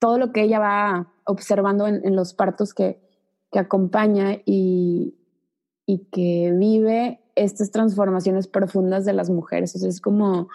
todo 0.00 0.18
lo 0.18 0.32
que 0.32 0.42
ella 0.42 0.58
va 0.58 1.12
observando 1.24 1.86
en, 1.86 2.16
los 2.16 2.34
partos 2.34 2.74
que, 2.74 3.00
que 3.52 3.60
acompaña 3.60 4.38
y, 4.44 5.14
y 5.86 6.06
que 6.10 6.52
vive 6.56 7.20
estas 7.36 7.70
transformaciones 7.70 8.48
profundas 8.48 9.04
de 9.04 9.12
las 9.12 9.30
mujeres. 9.30 9.76
O 9.76 9.78
sea, 9.78 9.88
es 9.88 10.00
como, 10.00 10.48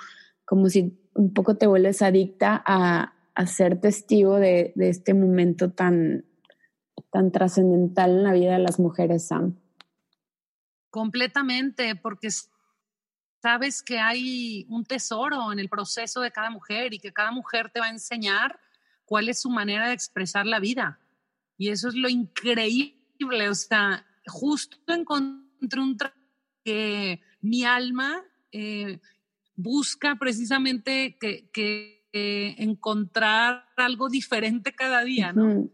como 0.43 0.67
si 0.67 0.99
un 1.13 1.33
poco 1.33 1.55
te 1.55 1.67
vuelves 1.67 2.01
adicta 2.01 2.61
a, 2.65 3.13
a 3.35 3.47
ser 3.47 3.79
testigo 3.79 4.35
de, 4.35 4.73
de 4.75 4.89
este 4.89 5.13
momento 5.13 5.71
tan, 5.71 6.25
tan 7.11 7.31
trascendental 7.31 8.11
en 8.11 8.23
la 8.23 8.33
vida 8.33 8.53
de 8.53 8.59
las 8.59 8.79
mujeres, 8.79 9.27
Sam. 9.27 9.59
Completamente, 10.89 11.95
porque 11.95 12.29
sabes 13.41 13.83
que 13.83 13.99
hay 13.99 14.65
un 14.69 14.85
tesoro 14.85 15.51
en 15.51 15.59
el 15.59 15.69
proceso 15.69 16.21
de 16.21 16.31
cada 16.31 16.49
mujer 16.49 16.95
y 16.95 16.99
que 16.99 17.13
cada 17.13 17.31
mujer 17.31 17.69
te 17.69 17.79
va 17.79 17.85
a 17.85 17.91
enseñar 17.91 18.59
cuál 19.05 19.29
es 19.29 19.39
su 19.41 19.49
manera 19.49 19.87
de 19.87 19.93
expresar 19.93 20.45
la 20.45 20.59
vida. 20.59 20.99
Y 21.57 21.69
eso 21.69 21.87
es 21.89 21.95
lo 21.95 22.09
increíble. 22.09 23.49
O 23.49 23.55
sea, 23.55 24.05
justo 24.27 24.77
encontré 24.87 25.79
un 25.79 25.95
trabajo 25.97 26.19
que 26.63 27.21
mi 27.41 27.63
alma 27.63 28.23
eh, 28.51 28.99
busca 29.55 30.15
precisamente 30.15 31.17
que, 31.19 31.49
que, 31.51 32.07
que 32.11 32.55
encontrar 32.57 33.65
algo 33.77 34.09
diferente 34.09 34.73
cada 34.73 35.03
día, 35.03 35.31
¿no? 35.33 35.45
Ujú. 35.45 35.71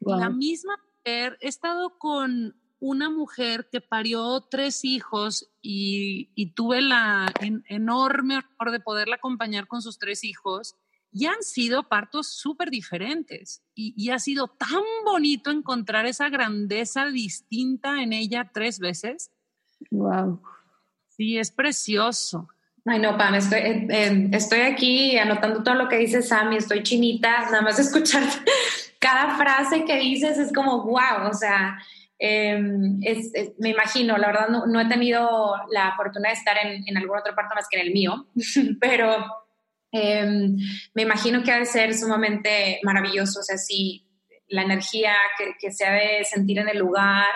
La 0.00 0.28
Wow. 0.28 0.36
misma 0.36 0.76
mujer, 0.96 1.38
he 1.40 1.48
estado 1.48 1.96
con 1.98 2.56
una 2.80 3.10
mujer 3.10 3.68
que 3.70 3.80
parió 3.80 4.40
tres 4.50 4.84
hijos 4.84 5.52
y, 5.62 6.30
y 6.34 6.54
tuve 6.54 6.80
la 6.80 7.30
en- 7.40 7.62
enorme 7.68 8.36
honor 8.58 8.72
de 8.72 8.80
poderla 8.80 9.16
acompañar 9.16 9.68
con 9.68 9.82
sus 9.82 9.98
tres 9.98 10.24
hijos 10.24 10.74
y 11.12 11.26
han 11.26 11.42
sido 11.42 11.88
partos 11.88 12.28
súper 12.32 12.70
diferentes 12.70 13.62
y, 13.74 13.94
y 13.96 14.10
ha 14.10 14.18
sido 14.18 14.48
tan 14.48 14.82
bonito 15.04 15.50
encontrar 15.50 16.06
esa 16.06 16.28
grandeza 16.28 17.06
distinta 17.06 18.02
en 18.02 18.12
ella 18.12 18.50
tres 18.52 18.78
veces. 18.78 19.30
Wow. 19.90 20.40
Sí, 21.08 21.38
es 21.38 21.50
precioso. 21.50 22.48
Ay, 22.86 22.98
no, 22.98 23.16
Pam, 23.18 23.34
estoy, 23.34 23.58
eh, 23.58 23.86
eh, 23.90 24.28
estoy 24.32 24.60
aquí 24.60 25.18
anotando 25.18 25.62
todo 25.62 25.74
lo 25.74 25.88
que 25.88 25.96
dice 25.98 26.22
Sam 26.22 26.52
y 26.52 26.56
estoy 26.56 26.82
chinita, 26.82 27.42
nada 27.50 27.60
más 27.62 27.78
escuchar 27.78 28.22
cada 28.98 29.36
frase 29.36 29.84
que 29.84 29.96
dices 29.98 30.38
es 30.38 30.52
como, 30.52 30.84
wow, 30.84 31.28
o 31.30 31.34
sea, 31.34 31.78
eh, 32.18 32.60
es, 33.02 33.30
es- 33.34 33.52
me 33.58 33.70
imagino, 33.70 34.16
la 34.16 34.28
verdad 34.28 34.48
no, 34.48 34.66
no 34.66 34.80
he 34.80 34.86
tenido 34.88 35.56
la 35.70 35.94
fortuna 35.96 36.28
de 36.28 36.34
estar 36.34 36.56
en, 36.64 36.82
en 36.86 36.96
algún 36.96 37.18
otro 37.18 37.34
parto 37.34 37.54
más 37.54 37.66
que 37.70 37.80
en 37.80 37.86
el 37.86 37.92
mío, 37.92 38.26
pero 38.80 39.26
eh, 39.92 40.26
me 40.94 41.02
imagino 41.02 41.42
que 41.42 41.52
ha 41.52 41.58
de 41.58 41.66
ser 41.66 41.94
sumamente 41.94 42.80
maravilloso, 42.82 43.40
o 43.40 43.42
sea, 43.42 43.56
sí, 43.58 44.06
la 44.48 44.62
energía 44.62 45.14
que, 45.38 45.52
que 45.58 45.72
se 45.72 45.84
ha 45.84 45.92
de 45.92 46.24
sentir 46.24 46.58
en 46.58 46.68
el 46.68 46.78
lugar, 46.78 47.28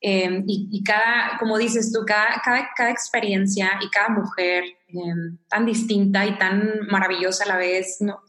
eh, 0.00 0.42
y, 0.46 0.68
y 0.70 0.84
cada, 0.84 1.36
como 1.38 1.58
dices 1.58 1.92
tú, 1.92 2.04
cada, 2.06 2.40
cada, 2.44 2.70
cada 2.76 2.90
experiencia 2.90 3.78
y 3.80 3.88
cada 3.90 4.08
mujer 4.08 4.64
eh, 4.64 5.38
tan 5.48 5.66
distinta 5.66 6.26
y 6.26 6.38
tan 6.38 6.86
maravillosa 6.90 7.44
a 7.44 7.48
la 7.48 7.56
vez, 7.56 7.96
¿no? 8.00 8.22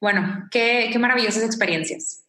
Bueno, 0.00 0.48
qué, 0.50 0.90
qué 0.92 0.98
maravillosas 0.98 1.42
experiencias. 1.42 2.24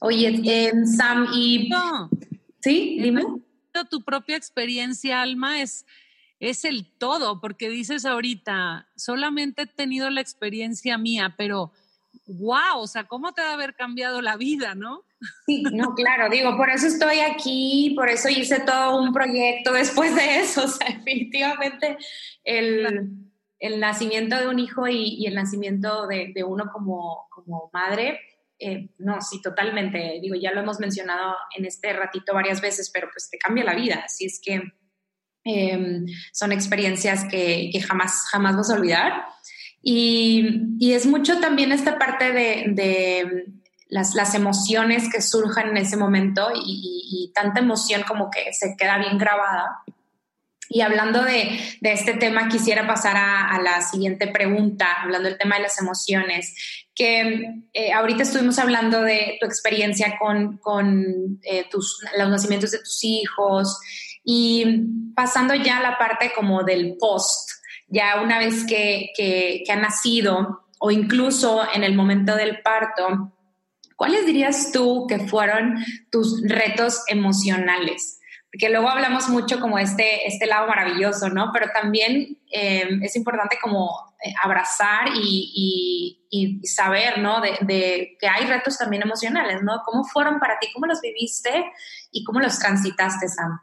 Oye, 0.00 0.72
Sam, 0.84 1.28
y... 1.32 1.68
No, 1.68 2.10
¿Sí? 2.66 2.98
Dime. 3.00 3.22
tu 3.90 4.02
propia 4.02 4.36
experiencia, 4.36 5.22
Alma, 5.22 5.60
es, 5.62 5.86
es 6.40 6.64
el 6.64 6.86
todo, 6.98 7.40
porque 7.40 7.68
dices 7.68 8.04
ahorita, 8.04 8.88
solamente 8.96 9.62
he 9.62 9.66
tenido 9.66 10.10
la 10.10 10.20
experiencia 10.20 10.98
mía, 10.98 11.34
pero 11.36 11.72
wow, 12.26 12.78
o 12.78 12.86
sea, 12.86 13.04
¿cómo 13.04 13.32
te 13.32 13.42
va 13.42 13.50
a 13.50 13.54
haber 13.54 13.74
cambiado 13.74 14.20
la 14.20 14.36
vida, 14.36 14.74
no? 14.74 15.04
Sí, 15.46 15.62
no, 15.62 15.94
claro, 15.94 16.28
digo, 16.28 16.56
por 16.56 16.70
eso 16.70 16.86
estoy 16.86 17.20
aquí, 17.20 17.94
por 17.96 18.08
eso 18.08 18.28
hice 18.28 18.60
todo 18.60 19.00
un 19.00 19.12
proyecto 19.12 19.72
después 19.72 20.14
de 20.14 20.40
eso, 20.40 20.64
o 20.64 20.68
sea, 20.68 20.88
definitivamente 20.88 21.96
el, 22.44 23.10
el 23.58 23.80
nacimiento 23.80 24.36
de 24.36 24.48
un 24.48 24.58
hijo 24.58 24.86
y, 24.88 25.14
y 25.18 25.26
el 25.26 25.34
nacimiento 25.34 26.06
de, 26.06 26.32
de 26.34 26.44
uno 26.44 26.70
como, 26.72 27.28
como 27.30 27.70
madre, 27.72 28.20
eh, 28.58 28.88
no, 28.98 29.20
sí, 29.20 29.40
totalmente, 29.42 30.18
digo, 30.20 30.34
ya 30.34 30.52
lo 30.52 30.60
hemos 30.60 30.80
mencionado 30.80 31.36
en 31.56 31.66
este 31.66 31.92
ratito 31.92 32.32
varias 32.34 32.60
veces, 32.60 32.90
pero 32.90 33.08
pues 33.12 33.28
te 33.30 33.38
cambia 33.38 33.64
la 33.64 33.74
vida, 33.74 34.02
así 34.04 34.26
es 34.26 34.40
que 34.42 34.62
eh, 35.46 36.04
son 36.32 36.52
experiencias 36.52 37.24
que, 37.24 37.70
que, 37.72 37.80
jamás, 37.80 38.22
jamás 38.30 38.56
vas 38.56 38.70
a 38.70 38.74
olvidar. 38.74 39.12
Y, 39.82 40.62
y 40.80 40.94
es 40.94 41.06
mucho 41.06 41.38
también 41.38 41.70
esta 41.70 41.98
parte 41.98 42.32
de, 42.32 42.64
de 42.68 43.46
las, 43.88 44.14
las, 44.16 44.34
emociones 44.34 45.08
que 45.08 45.22
surjan 45.22 45.68
en 45.68 45.76
ese 45.76 45.96
momento 45.96 46.50
y, 46.52 46.58
y, 46.58 47.24
y, 47.24 47.32
tanta 47.32 47.60
emoción 47.60 48.02
como 48.02 48.28
que 48.28 48.52
se 48.52 48.74
queda 48.76 48.98
bien 48.98 49.16
grabada. 49.16 49.82
Y 50.68 50.80
hablando 50.80 51.22
de, 51.22 51.60
de 51.80 51.92
este 51.92 52.14
tema, 52.14 52.48
quisiera 52.48 52.88
pasar 52.88 53.16
a, 53.16 53.48
a, 53.50 53.62
la 53.62 53.80
siguiente 53.82 54.26
pregunta, 54.26 54.88
hablando 55.02 55.28
del 55.28 55.38
tema 55.38 55.56
de 55.56 55.62
las 55.62 55.80
emociones, 55.80 56.52
que 56.92 57.62
eh, 57.72 57.92
ahorita 57.92 58.24
estuvimos 58.24 58.58
hablando 58.58 59.02
de 59.02 59.36
tu 59.38 59.46
experiencia 59.46 60.16
con, 60.18 60.56
con 60.56 61.38
eh, 61.44 61.66
tus, 61.70 62.02
los 62.18 62.28
nacimientos 62.28 62.72
de 62.72 62.78
tus 62.78 63.04
hijos 63.04 63.78
y 64.26 65.12
pasando 65.14 65.54
ya 65.54 65.78
a 65.78 65.82
la 65.82 65.96
parte 65.96 66.32
como 66.34 66.62
del 66.64 66.96
post, 66.98 67.48
ya 67.88 68.20
una 68.20 68.38
vez 68.38 68.66
que, 68.66 69.12
que, 69.16 69.62
que 69.64 69.72
ha 69.72 69.76
nacido 69.76 70.66
o 70.78 70.90
incluso 70.90 71.62
en 71.72 71.84
el 71.84 71.94
momento 71.94 72.36
del 72.36 72.60
parto, 72.60 73.32
¿cuáles 73.96 74.26
dirías 74.26 74.72
tú 74.72 75.06
que 75.08 75.20
fueron 75.20 75.82
tus 76.10 76.42
retos 76.46 77.02
emocionales? 77.06 78.20
Porque 78.52 78.68
luego 78.68 78.88
hablamos 78.88 79.28
mucho 79.28 79.60
como 79.60 79.78
este, 79.78 80.26
este 80.26 80.46
lado 80.46 80.66
maravilloso, 80.66 81.28
¿no? 81.28 81.50
Pero 81.52 81.68
también 81.72 82.38
eh, 82.50 82.88
es 83.02 83.16
importante 83.16 83.58
como 83.62 83.90
eh, 84.24 84.32
abrazar 84.42 85.08
y, 85.14 86.26
y, 86.30 86.60
y 86.62 86.66
saber, 86.66 87.18
¿no? 87.18 87.40
De, 87.40 87.58
de, 87.60 88.16
que 88.18 88.28
hay 88.28 88.46
retos 88.46 88.76
también 88.76 89.02
emocionales, 89.02 89.62
¿no? 89.62 89.82
¿Cómo 89.84 90.04
fueron 90.04 90.40
para 90.40 90.58
ti? 90.58 90.68
¿Cómo 90.74 90.86
los 90.86 91.00
viviste? 91.00 91.64
y 92.16 92.24
cómo 92.24 92.40
los 92.40 92.58
transitaste, 92.58 93.28
Sam. 93.28 93.60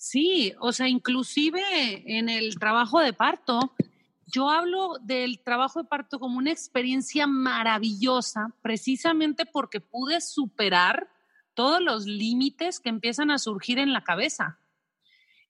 Sí, 0.00 0.54
o 0.60 0.70
sea, 0.70 0.88
inclusive 0.88 1.60
en 2.06 2.28
el 2.28 2.56
trabajo 2.60 3.00
de 3.00 3.12
parto, 3.12 3.74
yo 4.28 4.48
hablo 4.48 4.96
del 5.02 5.40
trabajo 5.40 5.82
de 5.82 5.88
parto 5.88 6.20
como 6.20 6.38
una 6.38 6.52
experiencia 6.52 7.26
maravillosa, 7.26 8.54
precisamente 8.62 9.44
porque 9.44 9.80
pude 9.80 10.20
superar 10.20 11.10
todos 11.52 11.82
los 11.82 12.06
límites 12.06 12.78
que 12.78 12.90
empiezan 12.90 13.32
a 13.32 13.38
surgir 13.38 13.80
en 13.80 13.92
la 13.92 14.04
cabeza. 14.04 14.60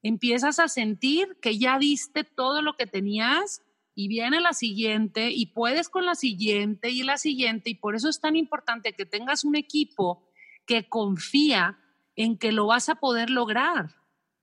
Empiezas 0.02 0.58
a 0.60 0.68
sentir 0.68 1.36
que 1.42 1.58
ya 1.58 1.78
diste 1.78 2.24
todo 2.24 2.62
lo 2.62 2.74
que 2.74 2.86
tenías 2.86 3.60
y 3.94 4.08
viene 4.08 4.40
la 4.40 4.54
siguiente 4.54 5.30
y 5.30 5.44
puedes 5.52 5.90
con 5.90 6.06
la 6.06 6.14
siguiente 6.14 6.88
y 6.88 7.02
la 7.02 7.18
siguiente 7.18 7.68
y 7.68 7.74
por 7.74 7.94
eso 7.94 8.08
es 8.08 8.18
tan 8.18 8.34
importante 8.34 8.94
que 8.94 9.04
tengas 9.04 9.44
un 9.44 9.56
equipo 9.56 10.26
que 10.64 10.88
confía 10.88 11.78
en 12.16 12.38
que 12.38 12.50
lo 12.50 12.68
vas 12.68 12.88
a 12.88 12.94
poder 12.94 13.28
lograr, 13.28 13.97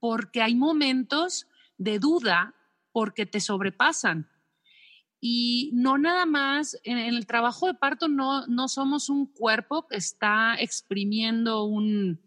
porque 0.08 0.44
hay 0.44 0.54
momentos 0.54 1.48
de 1.80 1.98
duda 1.98 2.54
porque 2.92 3.26
te 3.26 3.40
sobrepasan. 3.40 4.30
Y 5.20 5.72
no 5.74 5.98
nada 5.98 6.28
más, 6.28 6.80
en, 6.84 7.00
el 7.00 7.26
trabajo 7.26 7.66
de 7.66 7.74
parto 7.74 8.08
no, 8.08 8.46
no 8.46 8.68
somos 8.68 9.10
un 9.10 9.26
cuerpo 9.26 9.88
que 9.88 9.96
está 9.96 10.58
exprimiendo 10.60 11.64
un, 11.64 12.22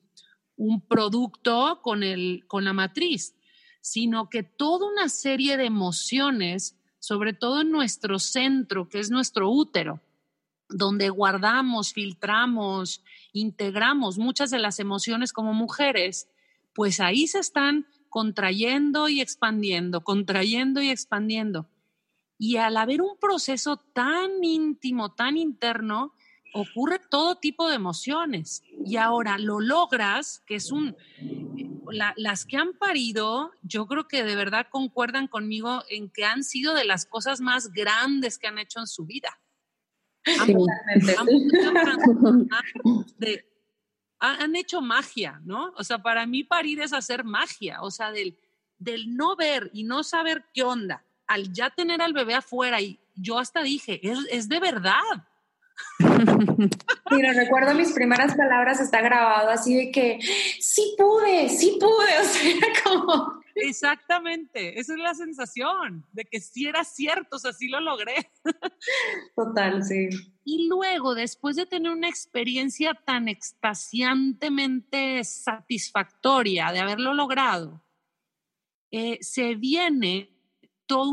un 0.56 0.80
producto 0.80 1.80
con, 1.80 2.02
el, 2.02 2.46
con 2.48 2.64
la 2.64 2.72
matriz, 2.72 3.36
sino 3.80 4.28
que 4.28 4.42
toda 4.42 4.90
una 4.90 5.08
serie 5.08 5.56
de 5.56 5.66
emociones, 5.66 6.76
sobre 6.98 7.32
todo 7.32 7.60
en 7.60 7.70
nuestro 7.70 8.18
centro, 8.18 8.88
que 8.88 8.98
es 8.98 9.08
nuestro 9.08 9.52
útero, 9.52 10.00
donde 10.68 11.10
guardamos, 11.10 11.92
filtramos, 11.92 13.04
integramos 13.32 14.18
muchas 14.18 14.50
de 14.50 14.58
las 14.58 14.80
emociones 14.80 15.32
como 15.32 15.54
mujeres, 15.54 16.28
pues 16.78 17.00
ahí 17.00 17.26
se 17.26 17.40
están 17.40 17.88
contrayendo 18.08 19.08
y 19.08 19.20
expandiendo, 19.20 20.04
contrayendo 20.04 20.80
y 20.80 20.90
expandiendo. 20.90 21.68
Y 22.38 22.58
al 22.58 22.76
haber 22.76 23.02
un 23.02 23.18
proceso 23.18 23.78
tan 23.78 24.44
íntimo, 24.44 25.12
tan 25.12 25.36
interno, 25.36 26.14
ocurre 26.54 27.00
todo 27.10 27.34
tipo 27.34 27.68
de 27.68 27.74
emociones. 27.74 28.62
Y 28.86 28.94
ahora 28.94 29.38
lo 29.38 29.58
logras, 29.58 30.44
que 30.46 30.54
es 30.54 30.70
un... 30.70 30.94
las 32.16 32.44
que 32.44 32.56
han 32.56 32.74
parido, 32.74 33.50
yo 33.62 33.88
creo 33.88 34.06
que 34.06 34.22
de 34.22 34.36
verdad 34.36 34.68
concuerdan 34.70 35.26
conmigo 35.26 35.82
en 35.90 36.08
que 36.08 36.24
han 36.24 36.44
sido 36.44 36.74
de 36.74 36.84
las 36.84 37.06
cosas 37.06 37.40
más 37.40 37.72
grandes 37.72 38.38
que 38.38 38.46
han 38.46 38.58
hecho 38.60 38.78
en 38.78 38.86
su 38.86 39.04
vida. 39.04 39.40
han, 40.24 41.26
hecho 44.54 44.80
magia, 44.80 45.40
¿no? 45.44 45.72
O 45.76 45.84
sea, 45.84 45.98
para 45.98 46.26
mí 46.26 46.44
parir 46.44 46.80
es 46.80 46.92
hacer 46.92 47.24
magia, 47.24 47.82
o 47.82 47.90
sea, 47.90 48.10
del, 48.10 48.36
del 48.78 49.16
no 49.16 49.36
ver 49.36 49.70
y 49.72 49.84
no 49.84 50.02
saber 50.02 50.44
qué 50.52 50.62
onda, 50.62 51.04
al 51.26 51.52
ya 51.52 51.70
tener 51.70 52.02
al 52.02 52.12
bebé 52.12 52.34
afuera 52.34 52.80
y 52.80 52.98
yo 53.14 53.38
hasta 53.38 53.62
dije, 53.62 54.00
es, 54.02 54.18
es 54.30 54.48
de 54.48 54.60
verdad. 54.60 55.26
Mira, 57.10 57.32
recuerdo 57.32 57.74
mis 57.74 57.92
primeras 57.92 58.34
palabras, 58.34 58.80
está 58.80 59.00
grabado 59.00 59.50
así 59.50 59.74
de 59.76 59.90
que 59.90 60.18
sí 60.60 60.94
pude, 60.98 61.48
sí 61.48 61.78
pude, 61.80 62.18
o 62.20 62.24
sea, 62.24 62.82
como... 62.84 63.37
Exactamente, 63.60 64.78
esa 64.78 64.94
es 64.94 64.98
la 64.98 65.14
sensación 65.14 66.06
de 66.12 66.24
que 66.24 66.40
sí 66.40 66.66
era 66.66 66.84
cierto, 66.84 67.36
o 67.36 67.38
sea, 67.38 67.52
sí 67.52 67.68
lo 67.68 67.80
logré. 67.80 68.30
Total, 69.36 69.82
sí. 69.82 70.08
Y 70.44 70.68
luego, 70.68 71.14
después 71.14 71.56
de 71.56 71.66
tener 71.66 71.92
una 71.92 72.08
experiencia 72.08 72.94
tan 72.94 73.28
extasiantemente 73.28 75.22
satisfactoria 75.24 76.72
de 76.72 76.80
haberlo 76.80 77.14
logrado, 77.14 77.82
eh, 78.90 79.18
se 79.20 79.54
viene 79.54 80.30
toda 80.86 81.10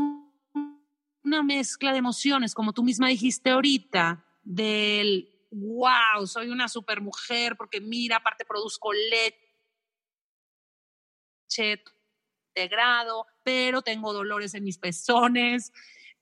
una 1.24 1.42
mezcla 1.42 1.92
de 1.92 1.98
emociones, 1.98 2.54
como 2.54 2.72
tú 2.72 2.82
misma 2.82 3.08
dijiste 3.08 3.50
ahorita, 3.50 4.24
del 4.42 5.32
wow, 5.50 6.26
soy 6.26 6.48
una 6.48 6.68
super 6.68 7.00
mujer 7.00 7.56
porque 7.56 7.80
mira, 7.80 8.16
aparte 8.16 8.44
produzco 8.44 8.92
leche 8.92 9.42
integrado, 12.56 13.26
pero 13.42 13.82
tengo 13.82 14.12
dolores 14.12 14.54
en 14.54 14.64
mis 14.64 14.78
pezones, 14.78 15.72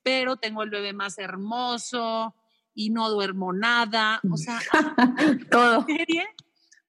pero 0.03 0.35
tengo 0.35 0.63
el 0.63 0.69
bebé 0.69 0.91
más 0.93 1.17
hermoso 1.17 2.35
y 2.73 2.89
no 2.89 3.09
duermo 3.09 3.53
nada. 3.53 4.19
O 4.29 4.37
sea, 4.37 4.59
todo. 5.51 5.85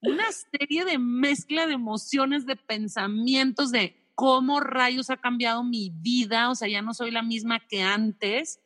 una 0.03 0.27
serie 0.33 0.85
de 0.85 0.99
mezcla 0.99 1.67
de 1.67 1.75
emociones, 1.75 2.45
de 2.45 2.57
pensamientos, 2.57 3.71
de 3.71 4.11
cómo 4.15 4.61
rayos 4.61 5.11
ha 5.11 5.19
cambiado 5.19 5.63
mi 5.63 5.91
vida, 5.91 6.51
o 6.51 6.55
sea, 6.55 6.69
ya 6.69 6.83
no 6.83 6.95
soy 6.95 7.11
la 7.11 7.23
misma 7.23 7.61
que 7.61 7.83
antes, 7.83 8.61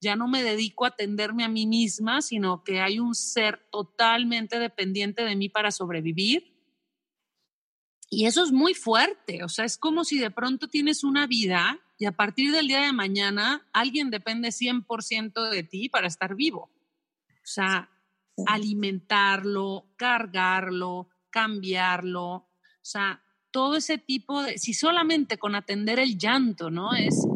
ya 0.00 0.16
no 0.16 0.28
me 0.28 0.42
dedico 0.42 0.84
a 0.84 0.88
atenderme 0.88 1.44
a 1.44 1.48
mí 1.48 1.66
misma, 1.66 2.20
sino 2.20 2.62
que 2.62 2.80
hay 2.80 2.98
un 2.98 3.14
ser 3.14 3.66
totalmente 3.70 4.58
dependiente 4.58 5.24
de 5.24 5.36
mí 5.36 5.48
para 5.48 5.70
sobrevivir. 5.70 6.55
Y 8.08 8.26
eso 8.26 8.44
es 8.44 8.52
muy 8.52 8.74
fuerte, 8.74 9.42
o 9.42 9.48
sea, 9.48 9.64
es 9.64 9.76
como 9.76 10.04
si 10.04 10.18
de 10.18 10.30
pronto 10.30 10.68
tienes 10.68 11.02
una 11.02 11.26
vida 11.26 11.80
y 11.98 12.04
a 12.04 12.12
partir 12.12 12.52
del 12.52 12.68
día 12.68 12.82
de 12.82 12.92
mañana 12.92 13.66
alguien 13.72 14.10
depende 14.10 14.48
100% 14.48 15.50
de 15.50 15.62
ti 15.64 15.88
para 15.88 16.06
estar 16.06 16.36
vivo. 16.36 16.70
O 17.28 17.48
sea, 17.48 17.90
alimentarlo, 18.46 19.86
cargarlo, 19.96 21.08
cambiarlo, 21.30 22.46
o 22.86 22.88
sea, 22.88 23.22
todo 23.50 23.76
ese 23.76 23.98
tipo 23.98 24.42
de, 24.42 24.58
si 24.58 24.74
solamente 24.74 25.38
con 25.38 25.54
atender 25.54 25.98
el 25.98 26.18
llanto, 26.18 26.70
¿no? 26.70 26.94
Es, 26.94 27.26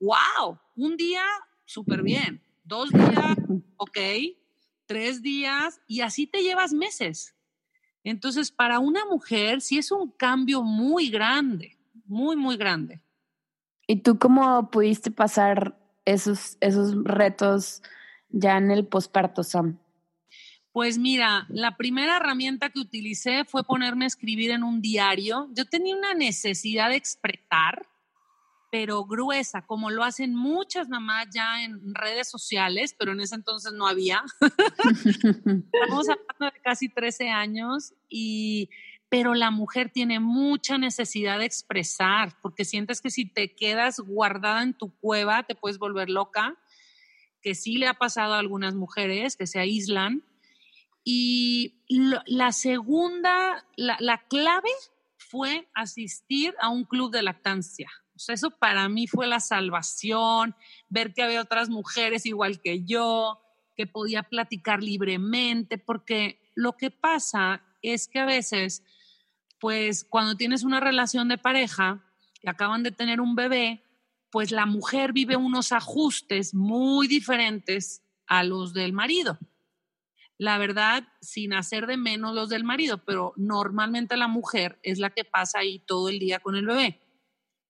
wow, 0.00 0.58
un 0.76 0.96
día 0.96 1.24
súper 1.64 2.02
bien, 2.02 2.42
dos 2.62 2.90
días, 2.90 3.36
ok, 3.76 3.98
tres 4.86 5.22
días, 5.22 5.80
y 5.88 6.02
así 6.02 6.26
te 6.26 6.42
llevas 6.42 6.72
meses. 6.72 7.33
Entonces, 8.04 8.52
para 8.52 8.78
una 8.78 9.04
mujer 9.06 9.62
sí 9.62 9.78
es 9.78 9.90
un 9.90 10.10
cambio 10.10 10.62
muy 10.62 11.08
grande, 11.08 11.76
muy, 12.04 12.36
muy 12.36 12.56
grande. 12.56 13.00
¿Y 13.86 13.96
tú 13.96 14.18
cómo 14.18 14.70
pudiste 14.70 15.10
pasar 15.10 15.78
esos, 16.04 16.56
esos 16.60 16.94
retos 17.04 17.82
ya 18.28 18.58
en 18.58 18.70
el 18.70 18.86
posparto, 18.86 19.42
Sam? 19.42 19.78
Pues 20.72 20.98
mira, 20.98 21.46
la 21.48 21.76
primera 21.76 22.16
herramienta 22.16 22.68
que 22.68 22.80
utilicé 22.80 23.44
fue 23.44 23.64
ponerme 23.64 24.04
a 24.04 24.08
escribir 24.08 24.50
en 24.50 24.64
un 24.64 24.82
diario. 24.82 25.48
Yo 25.52 25.64
tenía 25.66 25.96
una 25.96 26.14
necesidad 26.14 26.90
de 26.90 26.96
expresar, 26.96 27.86
pero 28.74 29.04
gruesa, 29.04 29.64
como 29.64 29.88
lo 29.88 30.02
hacen 30.02 30.34
muchas 30.34 30.88
mamás 30.88 31.28
ya 31.32 31.62
en 31.62 31.94
redes 31.94 32.28
sociales, 32.28 32.92
pero 32.98 33.12
en 33.12 33.20
ese 33.20 33.36
entonces 33.36 33.72
no 33.72 33.86
había. 33.86 34.20
Estamos 35.72 36.08
hablando 36.08 36.50
de 36.52 36.60
casi 36.60 36.88
13 36.88 37.28
años 37.28 37.94
y 38.08 38.70
pero 39.08 39.34
la 39.34 39.52
mujer 39.52 39.90
tiene 39.90 40.18
mucha 40.18 40.76
necesidad 40.76 41.38
de 41.38 41.44
expresar, 41.44 42.36
porque 42.42 42.64
sientes 42.64 43.00
que 43.00 43.12
si 43.12 43.26
te 43.26 43.54
quedas 43.54 44.00
guardada 44.00 44.64
en 44.64 44.74
tu 44.74 44.92
cueva 44.96 45.44
te 45.44 45.54
puedes 45.54 45.78
volver 45.78 46.10
loca, 46.10 46.56
que 47.42 47.54
sí 47.54 47.78
le 47.78 47.86
ha 47.86 47.94
pasado 47.94 48.34
a 48.34 48.40
algunas 48.40 48.74
mujeres 48.74 49.36
que 49.36 49.46
se 49.46 49.60
aíslan 49.60 50.24
y 51.04 51.76
la 52.26 52.50
segunda, 52.50 53.64
la, 53.76 54.24
clave 54.28 54.70
fue 55.16 55.68
asistir 55.74 56.56
a 56.60 56.70
un 56.70 56.82
club 56.82 57.12
de 57.12 57.22
lactancia. 57.22 57.88
Eso 58.28 58.50
para 58.50 58.88
mí 58.88 59.06
fue 59.06 59.26
la 59.26 59.40
salvación, 59.40 60.54
ver 60.88 61.12
que 61.12 61.22
había 61.22 61.40
otras 61.40 61.68
mujeres 61.68 62.26
igual 62.26 62.60
que 62.60 62.84
yo, 62.84 63.40
que 63.76 63.86
podía 63.86 64.22
platicar 64.22 64.82
libremente, 64.82 65.78
porque 65.78 66.52
lo 66.54 66.76
que 66.76 66.90
pasa 66.90 67.62
es 67.82 68.08
que 68.08 68.20
a 68.20 68.24
veces, 68.24 68.82
pues 69.58 70.04
cuando 70.04 70.36
tienes 70.36 70.62
una 70.62 70.80
relación 70.80 71.28
de 71.28 71.38
pareja 71.38 72.04
y 72.42 72.48
acaban 72.48 72.82
de 72.82 72.92
tener 72.92 73.20
un 73.20 73.34
bebé, 73.34 73.82
pues 74.30 74.50
la 74.50 74.66
mujer 74.66 75.12
vive 75.12 75.36
unos 75.36 75.72
ajustes 75.72 76.54
muy 76.54 77.06
diferentes 77.06 78.02
a 78.26 78.44
los 78.44 78.72
del 78.72 78.92
marido. 78.92 79.38
La 80.38 80.58
verdad, 80.58 81.06
sin 81.20 81.54
hacer 81.54 81.86
de 81.86 81.96
menos 81.96 82.34
los 82.34 82.48
del 82.48 82.64
marido, 82.64 82.98
pero 83.04 83.32
normalmente 83.36 84.16
la 84.16 84.26
mujer 84.26 84.78
es 84.82 84.98
la 84.98 85.10
que 85.10 85.24
pasa 85.24 85.60
ahí 85.60 85.78
todo 85.78 86.08
el 86.08 86.18
día 86.18 86.40
con 86.40 86.56
el 86.56 86.66
bebé 86.66 87.03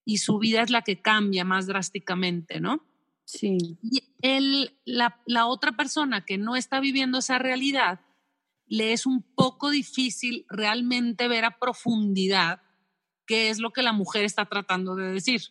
y 0.04 0.18
su 0.18 0.38
vida 0.38 0.62
es 0.62 0.70
la 0.70 0.82
que 0.82 1.00
cambia 1.00 1.44
más 1.44 1.66
drásticamente, 1.66 2.60
¿no? 2.60 2.84
Sí. 3.24 3.78
Y 3.82 4.02
él, 4.20 4.76
la, 4.84 5.20
la 5.26 5.46
otra 5.46 5.72
persona 5.72 6.24
que 6.24 6.38
no 6.38 6.56
está 6.56 6.80
viviendo 6.80 7.18
esa 7.18 7.38
realidad, 7.38 8.00
le 8.66 8.92
es 8.92 9.06
un 9.06 9.22
poco 9.22 9.70
difícil 9.70 10.46
realmente 10.48 11.28
ver 11.28 11.44
a 11.44 11.58
profundidad 11.58 12.62
qué 13.26 13.50
es 13.50 13.58
lo 13.58 13.72
que 13.72 13.82
la 13.82 13.92
mujer 13.92 14.24
está 14.24 14.46
tratando 14.46 14.94
de 14.94 15.12
decir. 15.12 15.42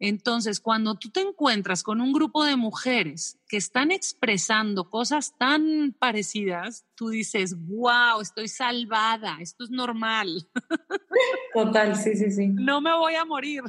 Entonces, 0.00 0.60
cuando 0.60 0.94
tú 0.94 1.10
te 1.10 1.20
encuentras 1.20 1.82
con 1.82 2.00
un 2.00 2.12
grupo 2.12 2.44
de 2.44 2.54
mujeres 2.54 3.38
que 3.48 3.56
están 3.56 3.90
expresando 3.90 4.90
cosas 4.90 5.36
tan 5.38 5.94
parecidas, 5.98 6.86
tú 6.94 7.08
dices, 7.08 7.56
wow, 7.66 8.20
estoy 8.20 8.46
salvada, 8.46 9.38
esto 9.40 9.64
es 9.64 9.70
normal. 9.70 10.48
Total, 11.54 11.96
sí, 11.96 12.14
sí, 12.14 12.30
sí. 12.30 12.48
No 12.48 12.80
me 12.80 12.94
voy 12.94 13.16
a 13.16 13.24
morir. 13.24 13.64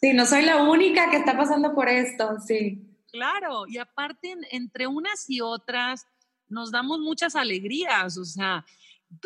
Sí, 0.00 0.12
no 0.12 0.24
soy 0.24 0.42
la 0.42 0.62
única 0.62 1.10
que 1.10 1.16
está 1.16 1.36
pasando 1.36 1.74
por 1.74 1.88
esto, 1.88 2.36
sí. 2.46 2.86
Claro, 3.10 3.66
y 3.66 3.78
aparte 3.78 4.36
entre 4.50 4.86
unas 4.86 5.28
y 5.28 5.40
otras 5.40 6.06
nos 6.48 6.70
damos 6.70 7.00
muchas 7.00 7.34
alegrías, 7.34 8.16
o 8.18 8.24
sea, 8.24 8.64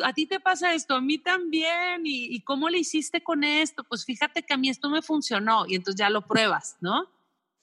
a 0.04 0.12
ti 0.12 0.26
te 0.26 0.40
pasa 0.40 0.74
esto, 0.74 0.94
a 0.94 1.00
mí 1.00 1.18
también, 1.18 2.02
y, 2.04 2.40
cómo 2.42 2.68
le 2.68 2.78
hiciste 2.78 3.22
con 3.22 3.44
esto, 3.44 3.84
pues 3.84 4.04
fíjate 4.04 4.42
que 4.42 4.54
a 4.54 4.56
mí 4.56 4.68
esto 4.68 4.90
me 4.90 5.02
funcionó, 5.02 5.66
y 5.66 5.74
entonces 5.74 5.98
ya 5.98 6.10
lo 6.10 6.26
pruebas, 6.26 6.76
¿no? 6.80 7.06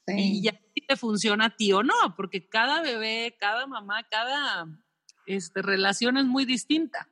Sí. 0.06 0.14
Y 0.16 0.42
ya 0.42 0.58
si 0.74 0.86
te 0.86 0.96
funciona 0.96 1.46
a 1.46 1.56
ti 1.56 1.72
o 1.72 1.82
no, 1.82 2.16
porque 2.16 2.48
cada 2.48 2.82
bebé, 2.82 3.36
cada 3.38 3.66
mamá, 3.66 4.02
cada 4.10 4.66
este, 5.26 5.62
relación 5.62 6.16
es 6.16 6.24
muy 6.24 6.44
distinta. 6.44 7.08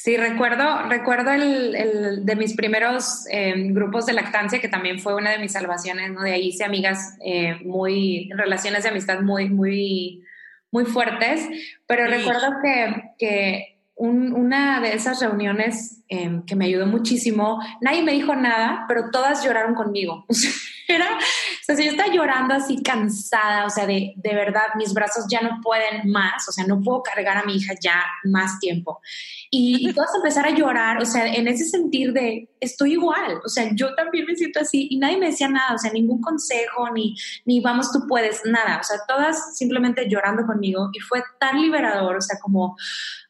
Sí, 0.00 0.16
recuerdo, 0.16 0.84
recuerdo 0.88 1.32
el, 1.32 2.24
de 2.24 2.36
mis 2.36 2.54
primeros 2.54 3.26
eh, 3.32 3.54
grupos 3.70 4.06
de 4.06 4.12
lactancia, 4.12 4.60
que 4.60 4.68
también 4.68 5.00
fue 5.00 5.16
una 5.16 5.32
de 5.32 5.40
mis 5.40 5.50
salvaciones, 5.50 6.12
¿no? 6.12 6.22
De 6.22 6.32
ahí 6.32 6.48
hice 6.48 6.62
amigas 6.62 7.16
eh, 7.24 7.56
muy, 7.64 8.30
relaciones 8.32 8.84
de 8.84 8.90
amistad 8.90 9.22
muy, 9.22 9.48
muy, 9.48 10.22
muy 10.70 10.84
fuertes, 10.84 11.48
pero 11.86 12.06
recuerdo 12.06 12.56
que, 12.62 13.02
que 13.18 13.78
una 13.96 14.80
de 14.80 14.94
esas 14.94 15.20
reuniones 15.20 16.04
em, 16.08 16.44
que 16.44 16.54
me 16.54 16.66
ayudó 16.66 16.86
muchísimo, 16.86 17.60
nadie 17.80 18.02
me 18.02 18.12
dijo 18.12 18.34
nada, 18.36 18.84
pero 18.86 19.10
todas 19.10 19.44
lloraron 19.44 19.74
conmigo. 19.74 20.24
Era, 20.90 21.18
o 21.18 21.64
sea, 21.64 21.76
si 21.76 21.84
yo 21.84 21.90
estaba 21.90 22.10
llorando 22.10 22.54
así 22.54 22.82
cansada, 22.82 23.66
o 23.66 23.70
sea, 23.70 23.86
de, 23.86 24.14
de 24.16 24.34
verdad, 24.34 24.68
mis 24.76 24.94
brazos 24.94 25.26
ya 25.30 25.42
no 25.42 25.60
pueden 25.62 26.10
más, 26.10 26.48
o 26.48 26.52
sea, 26.52 26.64
no 26.66 26.80
puedo 26.80 27.02
cargar 27.02 27.36
a 27.36 27.44
mi 27.44 27.56
hija 27.56 27.74
ya 27.78 28.02
más 28.24 28.58
tiempo. 28.58 29.02
Y, 29.50 29.86
y 29.86 29.92
todas 29.94 30.14
empezaron 30.16 30.54
a 30.54 30.56
llorar, 30.56 31.02
o 31.02 31.04
sea, 31.04 31.26
en 31.26 31.46
ese 31.46 31.66
sentir 31.66 32.14
de, 32.14 32.48
estoy 32.58 32.92
igual, 32.92 33.38
o 33.44 33.48
sea, 33.50 33.68
yo 33.74 33.94
también 33.94 34.24
me 34.24 34.34
siento 34.34 34.60
así 34.60 34.88
y 34.90 34.98
nadie 34.98 35.18
me 35.18 35.26
decía 35.26 35.48
nada, 35.48 35.74
o 35.74 35.78
sea, 35.78 35.92
ningún 35.92 36.22
consejo, 36.22 36.90
ni, 36.94 37.14
ni 37.44 37.60
vamos, 37.60 37.92
tú 37.92 38.06
puedes, 38.08 38.40
nada, 38.46 38.78
o 38.80 38.84
sea, 38.84 38.96
todas 39.06 39.58
simplemente 39.58 40.08
llorando 40.08 40.46
conmigo 40.46 40.88
y 40.94 41.00
fue 41.00 41.22
tan 41.38 41.60
liberador, 41.60 42.16
o 42.16 42.22
sea, 42.22 42.38
como, 42.40 42.78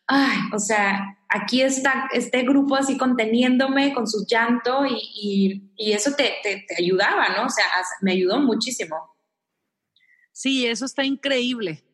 ay, 0.06 0.38
o 0.52 0.60
sea, 0.60 1.17
aquí 1.28 1.62
está 1.62 2.08
este 2.12 2.42
grupo 2.42 2.76
así 2.76 2.96
conteniéndome 2.96 3.92
con 3.92 4.06
su 4.06 4.26
llanto 4.26 4.84
y, 4.86 5.70
eso 5.76 6.12
te, 6.16 6.36
te, 6.42 6.66
ayudaba, 6.76 7.28
¿no? 7.36 7.46
O 7.46 7.50
sea, 7.50 7.64
me 8.00 8.12
ayudó 8.12 8.40
muchísimo. 8.40 8.96
Sí, 10.32 10.66
eso 10.66 10.84
está 10.84 11.04
increíble. 11.04 11.84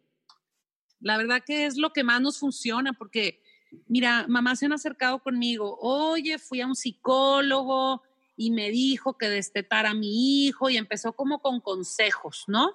La 1.00 1.16
verdad 1.16 1.42
que 1.44 1.66
es 1.66 1.76
lo 1.76 1.92
que 1.92 2.04
más 2.04 2.20
nos 2.20 2.38
funciona 2.38 2.92
porque, 2.92 3.42
mira, 3.88 4.26
mamá 4.28 4.56
se 4.56 4.66
han 4.66 4.72
acercado 4.72 5.22
conmigo, 5.22 5.78
oye, 5.80 6.38
fui 6.38 6.60
a 6.60 6.66
un 6.66 6.76
psicólogo 6.76 8.02
y 8.36 8.50
me 8.50 8.70
dijo 8.70 9.18
que 9.18 9.28
destetara 9.28 9.90
a 9.90 9.94
mi 9.94 10.46
hijo 10.46 10.70
y 10.70 10.76
empezó 10.76 11.12
como 11.12 11.40
con 11.40 11.60
consejos, 11.60 12.44
¿no? 12.46 12.70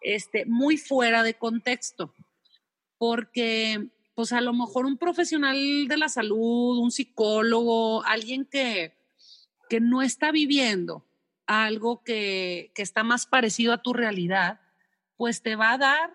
Este, 0.00 0.44
muy 0.46 0.76
fuera 0.76 1.22
de 1.22 1.34
contexto, 1.34 2.14
porque 2.98 3.91
pues 4.14 4.32
a 4.32 4.40
lo 4.40 4.52
mejor 4.52 4.86
un 4.86 4.98
profesional 4.98 5.56
de 5.88 5.96
la 5.96 6.08
salud, 6.08 6.78
un 6.78 6.90
psicólogo, 6.90 8.04
alguien 8.04 8.44
que, 8.44 8.94
que 9.68 9.80
no 9.80 10.02
está 10.02 10.32
viviendo 10.32 11.06
algo 11.46 12.02
que, 12.04 12.72
que 12.74 12.82
está 12.82 13.04
más 13.04 13.26
parecido 13.26 13.72
a 13.72 13.82
tu 13.82 13.92
realidad, 13.92 14.60
pues 15.16 15.42
te 15.42 15.56
va 15.56 15.72
a 15.72 15.78
dar 15.78 16.12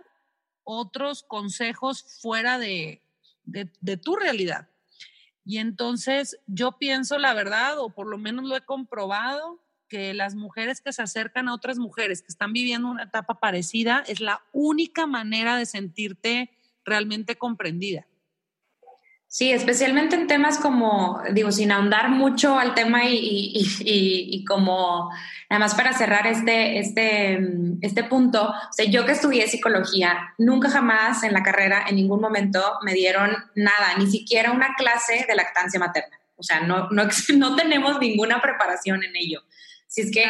otros 0.63 1.23
consejos 1.23 2.03
fuera 2.21 2.59
de, 2.59 3.01
de, 3.43 3.71
de, 3.81 3.97
tu 3.97 4.15
realidad. 4.15 4.69
Y 5.45 5.59
entonces 5.59 6.39
yo 6.45 6.77
pienso 6.77 7.17
la 7.17 7.33
verdad, 7.33 7.79
o 7.79 7.89
por 7.89 8.07
lo 8.07 8.17
menos 8.17 8.45
lo 8.45 8.55
he 8.55 8.61
comprobado, 8.61 9.63
que 9.87 10.13
las 10.13 10.35
mujeres 10.35 10.81
que 10.81 10.91
se 10.91 11.01
acercan 11.01 11.47
a 11.47 11.53
otras 11.53 11.77
mujeres 11.77 12.21
que 12.21 12.27
están 12.27 12.51
viviendo 12.51 12.89
una 12.89 13.03
etapa 13.03 13.39
parecida 13.39 14.03
es 14.07 14.19
la 14.19 14.43
única 14.51 15.07
manera 15.07 15.55
de 15.55 15.65
sentirte 15.65 16.56
realmente 16.87 17.35
comprendida. 17.35 18.07
Sí, 19.29 19.51
especialmente 19.51 20.15
en 20.15 20.25
temas 20.25 20.57
como, 20.57 21.21
digo, 21.33 21.51
sin 21.51 21.71
ahondar 21.71 22.09
mucho 22.09 22.57
al 22.57 22.73
tema 22.73 23.01
y, 23.05 24.45
como, 24.47 25.11
nada 25.49 25.59
más 25.59 25.75
para 25.75 25.91
cerrar 25.91 26.25
este, 26.27 26.79
este, 26.79 27.37
este 27.81 28.03
punto, 28.05 28.49
o 28.49 28.73
sea, 28.73 28.85
yo 28.85 29.05
que 29.05 29.11
estudié 29.11 29.47
psicología, 29.47 30.33
nunca 30.37 30.69
jamás 30.69 31.23
en 31.23 31.33
la 31.33 31.43
carrera, 31.43 31.85
en 31.89 31.97
ningún 31.97 32.21
momento 32.21 32.63
me 32.83 32.93
dieron 32.93 33.35
nada, 33.53 33.97
ni 33.99 34.09
siquiera 34.09 34.53
una 34.53 34.75
clase 34.75 35.25
de 35.27 35.35
lactancia 35.35 35.77
materna. 35.77 36.17
O 36.37 36.43
sea, 36.43 36.61
no, 36.61 36.89
no, 36.91 37.03
no 37.35 37.55
tenemos 37.57 37.99
ninguna 37.99 38.41
preparación 38.41 39.03
en 39.03 39.13
ello. 39.15 39.43
Si 39.87 40.01
es 40.01 40.11
que 40.11 40.23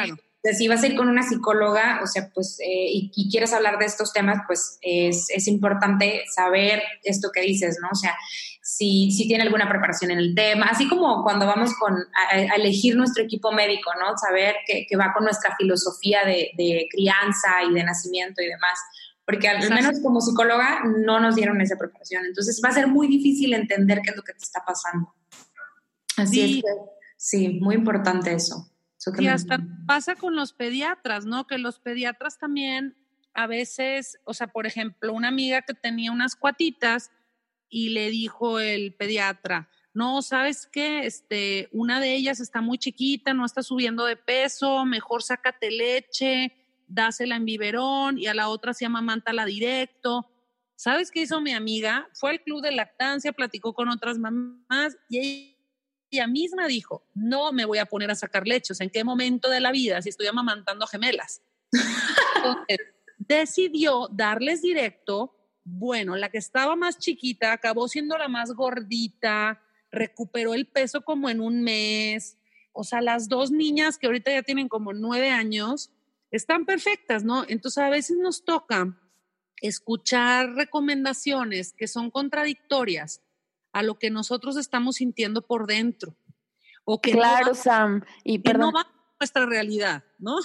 si 0.44 0.68
vas 0.68 0.84
a 0.84 0.88
ir 0.88 0.96
con 0.96 1.10
una 1.10 1.24
psicóloga, 1.24 2.00
o 2.04 2.08
sea, 2.08 2.30
pues, 2.34 2.60
eh, 2.60 2.90
y, 2.92 3.30
quieres 3.30 3.54
hablar 3.54 3.80
de 3.80 3.86
estos 3.86 4.14
temas, 4.14 4.42
pues 4.48 4.78
es, 4.82 5.28
es, 5.30 5.48
importante 5.48 6.24
saber 6.34 6.82
esto 7.04 7.30
que 7.34 7.42
dices, 7.42 7.78
¿no? 7.82 7.90
O 7.92 7.96
sea, 7.96 8.16
si, 8.62 9.12
si 9.12 9.28
tiene 9.28 9.44
alguna 9.44 9.68
preparación 9.70 10.12
en 10.12 10.20
el 10.20 10.36
tema, 10.36 10.68
así 10.68 10.88
como 10.88 11.24
cuando 11.24 11.46
vamos 11.46 11.74
con, 11.80 11.96
a, 12.32 12.56
elegir 12.56 12.96
nuestro 12.96 13.24
equipo 13.24 13.52
médico, 13.52 13.92
¿no? 14.00 14.18
Saber 14.18 14.56
que, 14.66 14.86
que 14.88 14.98
va 14.98 15.14
con 15.14 15.24
nuestra 15.24 15.56
filosofía 15.56 16.24
de, 16.26 16.52
de, 16.58 16.88
crianza 16.92 17.64
y 17.70 17.74
de 17.74 17.84
nacimiento 17.84 18.42
y 18.42 18.48
demás. 18.48 18.80
Porque 19.26 19.48
al 19.50 19.70
menos 19.70 20.00
como 20.02 20.22
psicóloga 20.22 20.84
no 20.86 21.20
nos 21.20 21.36
dieron 21.36 21.60
esa 21.60 21.78
preparación. 21.78 22.26
Entonces 22.26 22.62
va 22.64 22.70
a 22.70 22.74
ser 22.74 22.88
muy 22.88 23.08
difícil 23.08 23.54
entender 23.54 24.02
qué 24.02 24.12
es 24.12 24.16
lo 24.16 24.24
que 24.24 24.34
te 24.34 24.44
está 24.44 24.64
pasando. 24.66 25.14
Así 26.16 26.42
es 26.42 26.64
que, 26.64 26.72
sí, 27.18 27.60
muy 27.60 27.76
importante 27.76 28.34
eso. 28.34 28.70
Y 29.20 29.28
hasta 29.28 29.60
pasa 29.86 30.16
con 30.16 30.36
los 30.36 30.54
pediatras, 30.54 31.26
¿no? 31.26 31.48
Que 31.48 31.58
los 31.58 31.80
pediatras 31.80 32.38
también 32.38 32.96
a 33.34 33.48
veces, 33.48 34.20
o 34.24 34.34
sea, 34.34 34.48
por 34.48 34.66
ejemplo, 34.66 35.14
una 35.14 35.28
amiga 35.28 35.62
que 35.62 35.74
tenía 35.74 36.12
unas 36.12 36.36
cuatitas 36.36 37.12
y 37.70 37.90
le 37.90 38.10
dijo 38.10 38.60
el 38.60 38.96
pediatra, 38.96 39.70
no, 39.94 40.22
¿sabes 40.22 40.68
qué? 40.72 41.06
Este, 41.06 41.70
una 41.72 42.00
de 42.00 42.14
ellas 42.16 42.40
está 42.40 42.62
muy 42.62 42.78
chiquita, 42.78 43.34
no 43.34 43.46
está 43.46 43.64
subiendo 43.64 44.06
de 44.06 44.16
peso, 44.16 44.86
mejor 44.86 45.24
sácate 45.24 45.72
leche, 45.72 46.54
dásela 46.88 47.36
en 47.36 47.46
biberón 47.46 48.18
y 48.18 48.28
a 48.28 48.34
la 48.34 48.50
otra 48.50 48.74
se 48.74 48.88
la 48.88 49.46
directo. 49.46 50.32
¿Sabes 50.76 51.10
qué 51.10 51.22
hizo 51.22 51.42
mi 51.42 51.54
amiga? 51.54 52.08
Fue 52.14 52.30
al 52.30 52.42
club 52.42 52.62
de 52.62 52.72
lactancia, 52.72 53.34
platicó 53.34 53.74
con 53.74 53.90
otras 53.90 54.20
mamás 54.20 54.96
y 55.10 55.18
ella 55.18 55.57
misma 56.28 56.68
dijo, 56.68 57.04
no 57.14 57.52
me 57.52 57.66
voy 57.66 57.78
a 57.78 57.86
poner 57.86 58.12
a 58.12 58.16
sacar 58.16 58.48
lechos, 58.48 58.82
¿en 58.82 58.90
qué 58.90 59.04
momento 59.04 59.50
de 59.50 59.60
la 59.60 59.72
vida 59.72 60.02
si 60.02 60.10
estoy 60.10 60.28
amamantando 60.28 60.88
gemelas? 60.88 61.42
Decidió 63.18 64.08
darles 64.12 64.62
directo, 64.62 65.36
bueno, 65.64 66.16
la 66.16 66.30
que 66.30 66.38
estaba 66.38 66.76
más 66.76 66.98
chiquita 66.98 67.52
acabó 67.52 67.88
siendo 67.88 68.18
la 68.18 68.28
más 68.28 68.54
gordita, 68.54 69.62
recuperó 69.92 70.54
el 70.54 70.68
peso 70.68 71.02
como 71.02 71.30
en 71.30 71.42
un 71.42 71.62
mes, 71.62 72.38
o 72.72 72.84
sea, 72.84 73.02
las 73.02 73.28
dos 73.28 73.52
niñas 73.52 73.98
que 73.98 74.08
ahorita 74.08 74.32
ya 74.32 74.44
tienen 74.44 74.70
como 74.70 74.94
nueve 74.94 75.30
años, 75.30 75.92
están 76.32 76.66
perfectas, 76.66 77.24
¿no? 77.24 77.44
Entonces 77.48 77.84
a 77.84 77.90
veces 77.90 78.18
nos 78.18 78.46
toca 78.46 78.98
escuchar 79.62 80.54
recomendaciones 80.54 81.74
que 81.74 81.88
son 81.88 82.12
contradictorias 82.12 83.22
a 83.74 83.84
lo 83.84 84.00
que 84.00 84.10
nosotros 84.10 84.58
estamos 84.58 84.98
sintiendo 84.98 85.42
por 85.42 85.68
dentro. 85.68 86.16
O 86.86 87.02
que 87.02 87.12
claro, 87.12 87.54
Sam. 87.54 88.04
Y 88.24 88.42
que 88.42 88.54
no 88.54 88.72
va 88.72 88.82
a 88.82 88.88
nuestra 89.20 89.46
realidad, 89.46 90.04
¿no? 90.20 90.38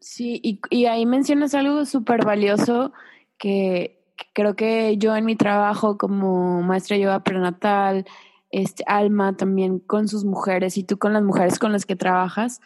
Sí, 0.00 0.40
y, 0.70 0.84
ahí 0.84 1.06
mencionas 1.06 1.54
algo 1.54 1.84
súper 1.86 2.24
valioso 2.24 2.92
que, 3.38 4.04
creo 4.34 4.56
que 4.56 4.98
yo 4.98 5.16
en 5.16 5.24
mi 5.24 5.36
trabajo 5.36 5.96
como 5.96 6.62
maestra 6.62 6.96
de 6.96 7.04
yoga 7.04 7.24
prenatal, 7.24 8.04
este, 8.50 8.84
Alma 8.86 9.36
también 9.36 9.78
con 9.78 10.08
sus 10.08 10.24
mujeres 10.24 10.76
y 10.76 10.84
tú 10.84 10.98
con 10.98 11.14
las 11.14 11.22
mujeres 11.22 11.58
con 11.58 11.72
las 11.72 11.86
que 11.86 11.96
trabajas, 11.96 12.60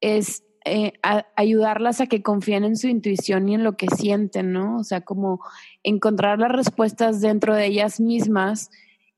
es 0.00 0.44
eh, 0.64 0.92
ayudarlas 1.36 2.00
a 2.00 2.06
que 2.06 2.22
confíen 2.22 2.64
en 2.64 2.76
su 2.76 2.88
intuición 2.88 3.48
y 3.48 3.54
en 3.54 3.64
lo 3.64 3.76
que 3.76 3.88
sienten, 3.88 4.52
¿no? 4.52 4.78
O 4.78 4.84
sea, 4.84 5.00
como 5.00 5.40
encontrar 5.82 6.38
las 6.38 6.52
respuestas 6.52 7.20
dentro 7.20 7.54
de 7.54 7.66
ellas 7.66 8.00
mismas 8.00 8.70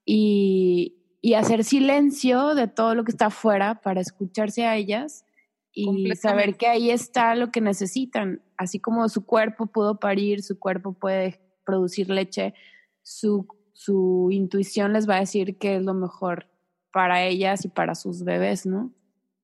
y, 0.05 0.97
hacer 1.37 1.65
silencio 1.65 2.55
de 2.55 2.67
todo 2.67 2.95
lo 2.95 3.05
que 3.05 3.13
está 3.13 3.27
afuera 3.27 3.81
para 3.83 4.01
escucharse 4.01 4.65
a 4.67 4.77
ellas 4.77 5.25
y 5.73 6.11
saber 6.17 6.57
que 6.57 6.67
ahí 6.67 6.91
está 6.91 7.35
lo 7.35 7.51
que 7.51 7.61
necesitan. 7.61 8.43
Así 8.57 8.81
como 8.81 9.09
su 9.09 9.25
cuerpo 9.25 9.67
pudo 9.67 10.01
parir, 10.01 10.43
su 10.43 10.59
cuerpo 10.59 10.93
puede 10.93 11.41
producir 11.65 12.11
leche, 12.11 12.55
su, 13.03 13.47
su 13.75 14.29
intuición 14.33 14.93
les 14.93 15.09
va 15.09 15.17
a 15.17 15.21
decir 15.21 15.59
qué 15.59 15.77
es 15.77 15.83
lo 15.83 15.95
mejor 15.95 16.49
para 16.93 17.23
ellas 17.25 17.65
y 17.65 17.69
para 17.69 17.95
sus 17.95 18.25
bebés, 18.25 18.67
¿no? 18.67 18.93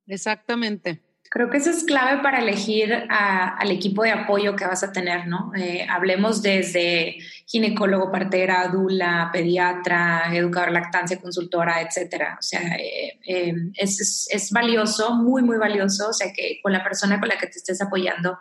Exactamente. 0.06 1.05
Creo 1.30 1.50
que 1.50 1.58
eso 1.58 1.70
es 1.70 1.84
clave 1.84 2.22
para 2.22 2.40
elegir 2.40 2.92
al 3.08 3.70
equipo 3.70 4.02
de 4.02 4.12
apoyo 4.12 4.54
que 4.54 4.66
vas 4.66 4.82
a 4.82 4.92
tener, 4.92 5.26
¿no? 5.26 5.50
Eh, 5.56 5.86
hablemos 5.88 6.42
desde 6.42 7.16
ginecólogo, 7.46 8.12
partera, 8.12 8.68
dula, 8.68 9.30
pediatra, 9.32 10.24
educador 10.32 10.72
lactancia, 10.72 11.20
consultora, 11.20 11.80
etcétera. 11.80 12.36
O 12.38 12.42
sea, 12.42 12.60
eh, 12.76 13.18
eh, 13.26 13.54
es, 13.74 14.28
es, 14.30 14.50
valioso, 14.50 15.14
muy, 15.14 15.42
muy 15.42 15.56
valioso. 15.56 16.10
O 16.10 16.12
sea, 16.12 16.32
que 16.32 16.60
con 16.62 16.72
la 16.72 16.82
persona 16.82 17.18
con 17.18 17.28
la 17.28 17.38
que 17.38 17.46
te 17.46 17.58
estés 17.58 17.80
apoyando, 17.80 18.38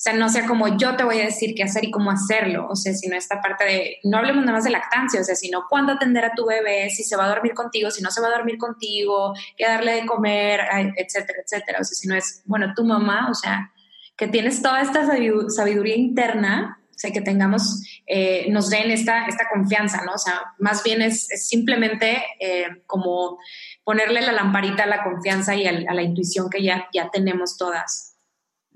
sea, 0.00 0.12
no 0.12 0.28
sea 0.28 0.46
como 0.46 0.76
yo 0.76 0.96
te 0.96 1.04
voy 1.04 1.20
a 1.20 1.24
decir 1.24 1.54
qué 1.56 1.64
hacer 1.64 1.84
y 1.84 1.90
cómo 1.90 2.10
hacerlo. 2.10 2.66
O 2.68 2.76
sea, 2.76 2.94
sino 2.94 3.16
esta 3.16 3.40
parte 3.40 3.64
de, 3.64 3.96
no 4.04 4.18
hablemos 4.18 4.44
nada 4.44 4.58
más 4.58 4.64
de 4.64 4.70
lactancia, 4.70 5.20
o 5.20 5.24
sea, 5.24 5.34
sino 5.34 5.64
cuándo 5.68 5.92
atender 5.92 6.24
a 6.24 6.34
tu 6.34 6.46
bebé, 6.46 6.88
si 6.90 7.02
se 7.02 7.16
va 7.16 7.26
a 7.26 7.28
dormir 7.28 7.54
contigo, 7.54 7.90
si 7.90 8.02
no 8.02 8.10
se 8.10 8.20
va 8.20 8.28
a 8.28 8.36
dormir 8.38 8.58
contigo, 8.58 9.34
qué 9.56 9.66
darle 9.66 9.94
de 9.94 10.06
comer, 10.06 10.60
etcétera, 10.96 11.40
etcétera. 11.44 11.78
O 11.80 11.84
sea, 11.84 11.94
si 11.94 12.08
no 12.08 12.14
es, 12.14 12.42
bueno, 12.44 12.72
tu 12.76 12.84
mamá, 12.84 13.28
o 13.30 13.34
sea, 13.34 13.72
que 14.16 14.28
tienes 14.28 14.62
toda 14.62 14.82
esta 14.82 15.04
sabiduría 15.04 15.96
interna 15.96 16.78
o 16.98 17.00
sea, 17.00 17.12
que 17.12 17.20
tengamos, 17.20 17.84
eh, 18.08 18.48
nos 18.50 18.70
den 18.70 18.90
esta, 18.90 19.26
esta 19.26 19.44
confianza, 19.54 20.02
¿no? 20.04 20.14
O 20.14 20.18
sea, 20.18 20.42
más 20.58 20.82
bien 20.82 21.00
es, 21.00 21.28
simplemente 21.28 22.24
eh, 22.40 22.66
como 22.86 23.38
ponerle 23.84 24.20
la 24.20 24.32
lamparita 24.32 24.82
a 24.82 24.86
la 24.86 25.04
confianza 25.04 25.54
y 25.54 25.68
a, 25.68 25.94
la 25.94 26.02
intuición 26.02 26.50
que 26.50 26.60
ya, 26.60 26.88
ya 26.92 27.08
tenemos 27.12 27.56
todas. 27.56 28.07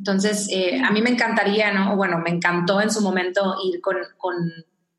Entonces, 0.02 0.48
eh, 0.50 0.82
a 0.84 0.90
mí 0.90 1.00
me 1.00 1.10
encantaría, 1.10 1.72
¿no? 1.72 1.94
Bueno, 1.94 2.18
me 2.18 2.30
encantó 2.30 2.80
en 2.80 2.90
su 2.90 3.02
momento 3.02 3.54
ir 3.64 3.80
con, 3.80 3.98
con, 4.18 4.34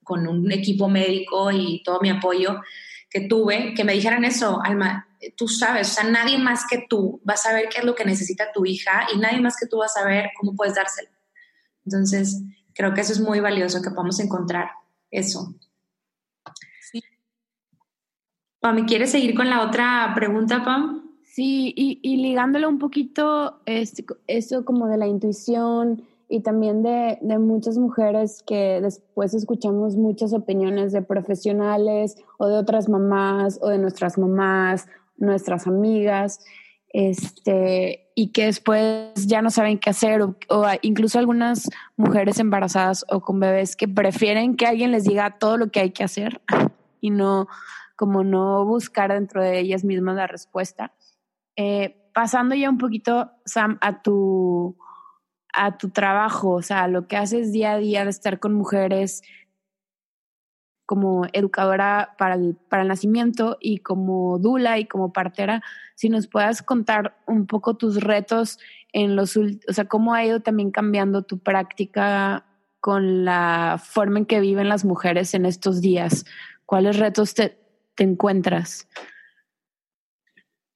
con 0.02 0.26
un 0.30 0.50
equipo 0.50 0.88
médico 0.88 1.52
y 1.52 1.84
todo 1.84 2.00
mi 2.00 2.10
apoyo 2.10 2.62
que 3.10 3.28
tuve, 3.28 3.74
que 3.74 3.84
me 3.84 3.92
dijeran 3.92 4.24
eso, 4.24 4.62
Alma, 4.64 5.06
tú 5.36 5.50
sabes, 5.50 5.92
o 5.92 5.94
sea, 5.96 6.06
nadie 6.06 6.38
más 6.38 6.64
que 6.70 6.86
tú 6.90 7.22
va 7.28 7.34
a 7.34 7.38
saber 7.38 7.68
qué 7.68 7.80
es 7.80 7.84
lo 7.84 7.96
que 7.96 8.06
necesita 8.06 8.54
tu 8.54 8.66
hija 8.66 9.06
y 9.14 9.18
nadie 9.18 9.42
más 9.42 9.58
que 9.60 9.68
tú 9.68 9.80
va 9.80 9.88
a 9.88 9.90
saber 9.90 10.30
cómo 10.40 10.56
puedes 10.56 10.76
dárselo. 10.76 11.10
Entonces, 11.86 12.42
creo 12.74 12.94
que 12.94 13.02
eso 13.02 13.12
es 13.12 13.20
muy 13.20 13.42
valioso, 13.42 13.82
que 13.82 13.90
podamos 13.90 14.22
encontrar 14.22 14.70
eso. 15.12 15.54
Sí. 16.80 17.04
Pam, 18.62 18.86
¿quieres 18.86 19.12
seguir 19.12 19.36
con 19.36 19.50
la 19.50 19.64
otra 19.64 20.14
pregunta, 20.16 20.64
Pam? 20.64 21.03
Sí, 21.34 21.74
y, 21.76 22.00
y 22.04 22.18
ligándolo 22.18 22.70
un 22.70 22.78
poquito, 22.78 23.60
este, 23.66 24.06
eso 24.28 24.66
como 24.66 24.88
de 24.88 24.98
la 24.98 25.08
intuición 25.08 26.04
y 26.30 26.42
también 26.42 26.84
de, 26.84 27.18
muchas 27.40 27.80
mujeres 27.80 28.44
que 28.46 28.80
después 28.80 29.34
escuchamos 29.34 29.96
muchas 29.96 30.32
opiniones 30.32 30.92
de 30.92 31.02
profesionales 31.02 32.18
o 32.38 32.46
de 32.46 32.56
otras 32.56 32.88
mamás 32.88 33.58
o 33.64 33.70
de 33.70 33.80
nuestras 33.80 34.20
mamás, 34.20 34.88
nuestras 35.18 35.66
amigas 35.66 36.40
este, 36.90 38.12
y 38.14 38.28
que 38.28 38.46
después 38.46 39.26
ya 39.26 39.42
no 39.42 39.50
saben 39.50 39.80
qué 39.80 39.90
hacer, 39.90 40.22
o, 40.22 40.36
incluso 40.84 41.18
algunas 41.18 41.68
mujeres 41.98 42.38
embarazadas 42.38 43.08
o 43.10 43.22
con 43.22 43.40
bebés 43.40 43.76
que 43.76 43.88
prefieren 43.88 44.56
que 44.56 44.68
alguien 44.68 44.92
les 44.92 45.06
diga 45.06 45.40
todo 45.40 45.58
lo 45.58 45.72
que 45.72 45.80
hay 45.80 45.90
que 45.90 46.04
hacer 46.04 46.44
y 47.02 47.10
no, 47.10 47.48
como 47.96 48.24
no 48.24 48.66
buscar 48.66 49.12
dentro 49.12 49.42
de 49.42 49.58
ellas 49.58 49.84
mismas 49.84 50.16
la 50.16 50.28
respuesta. 50.28 50.92
Eh, 51.56 52.10
pasando 52.14 52.56
ya 52.56 52.70
un 52.70 52.78
poquito, 52.78 53.32
Sam, 53.46 53.78
a 53.82 54.02
tu, 54.02 54.78
a 55.54 55.78
tu 55.78 55.90
trabajo, 55.90 56.52
o 56.52 56.62
sea, 56.62 56.88
lo 56.88 57.08
que 57.08 57.18
haces 57.18 57.52
día 57.52 57.74
a 57.74 57.78
día 57.78 58.04
de 58.04 58.10
estar 58.10 58.40
con 58.40 58.54
mujeres, 58.54 59.24
como 60.86 61.26
educadora 61.32 62.16
para 62.18 62.36
el, 62.36 62.56
para 62.70 62.84
el 62.84 62.90
nacimiento 62.90 63.58
y 63.60 63.80
como 63.80 64.38
dula 64.38 64.80
y 64.80 64.86
como 64.86 65.14
partera, 65.14 65.64
si 65.96 66.10
nos 66.10 66.28
puedas 66.28 66.62
contar 66.62 67.18
un 67.26 67.48
poco 67.48 67.76
tus 67.76 68.02
retos 68.02 68.60
en 68.92 69.16
los, 69.16 69.38
o 69.38 69.74
sea, 69.74 69.86
cómo 69.86 70.14
ha 70.14 70.24
ido 70.26 70.42
también 70.42 70.72
cambiando 70.72 71.24
tu 71.24 71.40
práctica 71.40 72.46
con 72.80 73.24
la 73.24 73.82
forma 73.84 74.20
en 74.20 74.26
que 74.26 74.42
viven 74.42 74.70
las 74.70 74.84
mujeres 74.86 75.34
en 75.34 75.46
estos 75.46 75.82
días. 75.82 76.26
¿Cuáles 76.66 77.00
retos 77.00 77.34
te, 77.34 77.58
te 77.96 78.04
encuentras? 78.04 78.88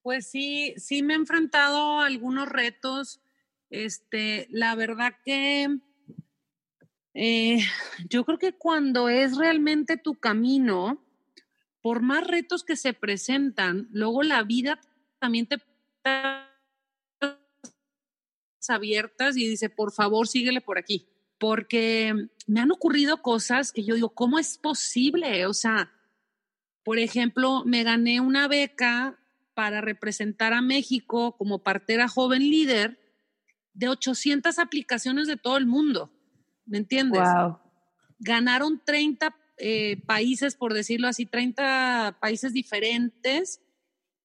Pues 0.07 0.25
sí, 0.25 0.73
sí 0.77 1.03
me 1.03 1.11
he 1.11 1.17
enfrentado 1.17 1.99
a 1.99 2.05
algunos 2.05 2.47
retos. 2.47 3.19
Este, 3.69 4.47
la 4.51 4.73
verdad 4.73 5.15
que 5.25 5.79
eh, 7.13 7.59
yo 8.09 8.23
creo 8.23 8.37
que 8.37 8.53
cuando 8.53 9.09
es 9.09 9.35
realmente 9.35 9.97
tu 9.97 10.15
camino, 10.15 11.03
por 11.81 12.01
más 12.01 12.25
retos 12.25 12.63
que 12.63 12.77
se 12.77 12.93
presentan, 12.93 13.89
luego 13.91 14.23
la 14.23 14.43
vida 14.43 14.79
también 15.19 15.45
te 15.45 15.57
abiertas 18.69 19.35
y 19.35 19.45
dice, 19.45 19.69
por 19.69 19.91
favor, 19.91 20.29
síguele 20.29 20.61
por 20.61 20.77
aquí, 20.77 21.05
porque 21.37 22.29
me 22.47 22.61
han 22.61 22.71
ocurrido 22.71 23.21
cosas 23.21 23.73
que 23.73 23.83
yo 23.83 23.95
digo, 23.95 24.11
¿cómo 24.11 24.39
es 24.39 24.57
posible? 24.57 25.45
O 25.47 25.53
sea, 25.53 25.91
por 26.85 26.97
ejemplo, 26.97 27.65
me 27.65 27.83
gané 27.83 28.21
una 28.21 28.47
beca 28.47 29.19
para 29.57 29.81
representar 29.81 30.53
a 30.53 30.61
México 30.61 31.35
como 31.35 31.63
partera 31.63 32.07
joven 32.07 32.43
líder 32.47 32.99
de 33.73 33.89
800 33.89 34.59
aplicaciones 34.59 35.25
de 35.25 35.35
todo 35.35 35.57
el 35.57 35.65
mundo. 35.65 36.11
¿me 36.67 36.77
entiendes? 36.77 37.23
Ganaron 38.19 38.81
30 38.83 39.35
eh, 39.57 39.97
países, 40.05 40.55
por 40.55 40.73
decirlo 40.73 41.07
así, 41.07 41.25
30 41.25 42.17
países 42.19 42.53
diferentes 42.53 43.61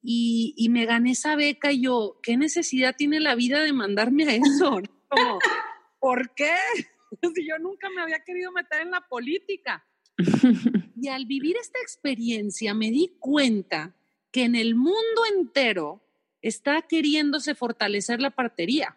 y, 0.02 0.68
me 0.70 0.84
gané 0.84 1.12
esa 1.12 1.36
beca 1.36 1.72
y 1.72 1.82
yo, 1.82 2.18
¿qué 2.22 2.36
necesidad 2.36 2.96
tiene 2.96 3.20
la 3.20 3.34
vida 3.34 3.62
de 3.62 3.72
mandarme 3.72 4.24
a 4.24 4.34
eso? 4.34 4.82
¿Por 6.00 6.34
qué? 6.34 6.52
Si 7.34 7.46
yo 7.46 7.58
nunca 7.58 7.90
me 7.94 8.00
había 8.00 8.20
querido 8.20 8.50
meter 8.52 8.80
en 8.80 8.90
la 8.90 9.02
política. 9.02 9.86
Y 10.94 11.08
al 11.08 11.26
vivir 11.26 11.56
esta 11.56 11.80
experiencia 11.80 12.74
me 12.74 12.90
di 12.90 13.16
cuenta 13.18 13.94
que 14.32 14.44
en 14.44 14.56
el 14.56 14.74
mundo 14.74 15.22
entero 15.36 16.02
está 16.40 16.82
queriéndose 16.82 17.54
fortalecer 17.54 18.20
la 18.20 18.30
partería. 18.30 18.96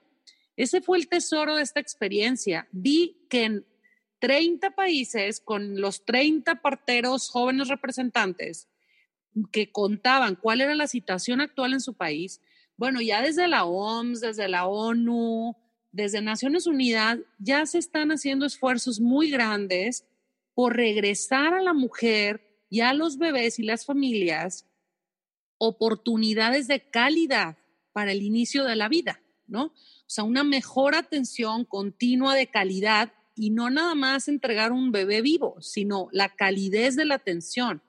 Ese 0.56 0.82
fue 0.82 0.98
el 0.98 1.08
tesoro 1.08 1.58
de 1.58 1.64
esta 1.64 1.82
experiencia. 1.82 2.68
Vi 2.72 3.28
que 3.30 3.44
en 3.44 3.66
30 4.20 4.72
países, 4.72 5.42
con 5.42 5.80
los 5.80 6.06
30 6.06 6.62
parteros 6.62 7.30
jóvenes 7.30 7.68
representantes 7.68 8.70
que 9.52 9.72
contaban 9.72 10.36
cuál 10.36 10.62
era 10.62 10.74
la 10.74 10.88
situación 10.88 11.42
actual 11.42 11.74
en 11.74 11.82
su 11.82 11.94
país, 11.94 12.42
bueno, 12.78 13.02
ya 13.02 13.22
desde 13.22 13.48
la 13.48 13.66
OMS, 13.66 14.22
desde 14.22 14.48
la 14.48 14.66
ONU, 14.66 15.56
desde 15.92 16.22
Naciones 16.22 16.68
Unidas, 16.68 17.20
ya 17.38 17.66
se 17.66 17.78
están 17.78 18.12
haciendo 18.12 18.46
esfuerzos 18.46 19.02
muy 19.02 19.30
grandes 19.30 20.06
por 20.54 20.76
regresar 20.76 21.54
a 21.54 21.62
la 21.62 21.74
mujer 21.74 22.42
y 22.70 22.80
a 22.80 22.94
los 22.94 23.18
bebés 23.18 23.60
y 23.60 23.64
las 23.64 23.86
familias 23.86 24.66
oportunidades 25.58 26.68
de 26.68 26.90
calidad 26.90 27.58
para 27.94 28.12
el 28.12 28.22
inicio 28.24 28.66
de 28.66 28.76
la 28.76 28.90
vida, 28.90 29.22
¿no? 29.48 29.66
O 29.66 30.08
sea, 30.08 30.24
una 30.24 30.44
mejor 30.44 30.96
atención 30.96 31.66
continua 31.66 32.36
de 32.36 32.48
calidad 32.48 33.14
y 33.36 33.50
no 33.50 33.70
nada 33.70 33.96
más 33.96 34.28
entregar 34.28 34.72
un 34.72 34.92
bebé 34.92 35.22
vivo, 35.22 35.62
sino 35.62 36.10
la 36.12 36.36
calidez 36.36 36.96
de 36.96 37.06
la 37.06 37.16
atención. 37.16 37.82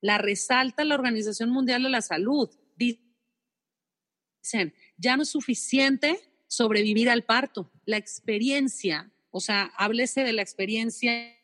La 0.00 0.18
resalta 0.18 0.84
la 0.84 0.94
Organización 0.94 1.50
Mundial 1.50 1.82
de 1.82 1.90
la 1.90 2.02
Salud. 2.02 2.50
Dicen, 2.76 4.74
ya 4.96 5.16
no 5.16 5.22
es 5.22 5.28
suficiente 5.28 6.20
sobrevivir 6.46 7.10
al 7.10 7.24
parto. 7.24 7.72
La 7.84 7.96
experiencia, 7.96 9.10
o 9.30 9.40
sea, 9.40 9.72
háblese 9.76 10.22
de 10.22 10.32
la 10.32 10.42
experiencia 10.42 11.34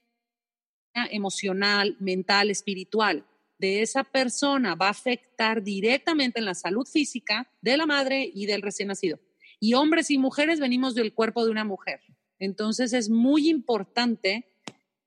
emocional, 1.10 1.96
mental, 1.98 2.50
espiritual 2.50 3.26
de 3.58 3.82
esa 3.82 4.04
persona 4.04 4.74
va 4.74 4.88
a 4.88 4.90
afectar 4.90 5.62
directamente 5.62 6.38
en 6.38 6.44
la 6.44 6.54
salud 6.54 6.86
física 6.86 7.50
de 7.60 7.76
la 7.76 7.86
madre 7.86 8.30
y 8.34 8.46
del 8.46 8.62
recién 8.62 8.88
nacido. 8.88 9.20
Y 9.60 9.74
hombres 9.74 10.10
y 10.10 10.18
mujeres 10.18 10.58
venimos 10.58 10.94
del 10.94 11.14
cuerpo 11.14 11.44
de 11.44 11.50
una 11.50 11.64
mujer. 11.64 12.00
Entonces 12.38 12.92
es 12.92 13.08
muy 13.08 13.48
importante 13.48 14.52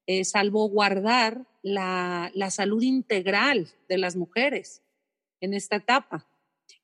eh, 0.08 0.23
salvaguardar 0.23 1.45
la, 1.62 2.31
la 2.34 2.49
salud 2.51 2.81
integral 2.81 3.69
de 3.89 3.97
las 3.97 4.15
mujeres 4.15 4.84
en 5.41 5.53
esta 5.53 5.77
etapa. 5.77 6.27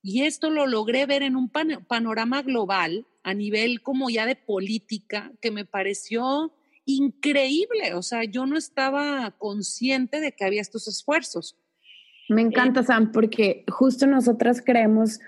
Y 0.01 0.23
esto 0.23 0.49
lo 0.49 0.67
logré 0.67 1.05
ver 1.05 1.23
en 1.23 1.35
un 1.35 1.49
panorama 1.49 2.41
global 2.41 3.05
a 3.23 3.33
nivel 3.33 3.81
como 3.81 4.09
ya 4.09 4.25
de 4.25 4.35
política 4.35 5.31
que 5.41 5.51
me 5.51 5.65
pareció 5.65 6.53
increíble. 6.85 7.93
O 7.95 8.01
sea, 8.01 8.23
yo 8.23 8.45
no 8.45 8.57
estaba 8.57 9.31
consciente 9.37 10.19
de 10.19 10.31
que 10.33 10.45
había 10.45 10.61
estos 10.61 10.87
esfuerzos. 10.87 11.57
Me 12.29 12.41
encanta, 12.41 12.83
Sam, 12.83 13.11
porque 13.11 13.65
justo 13.69 14.07
nosotras 14.07 14.61
creemos 14.65 15.19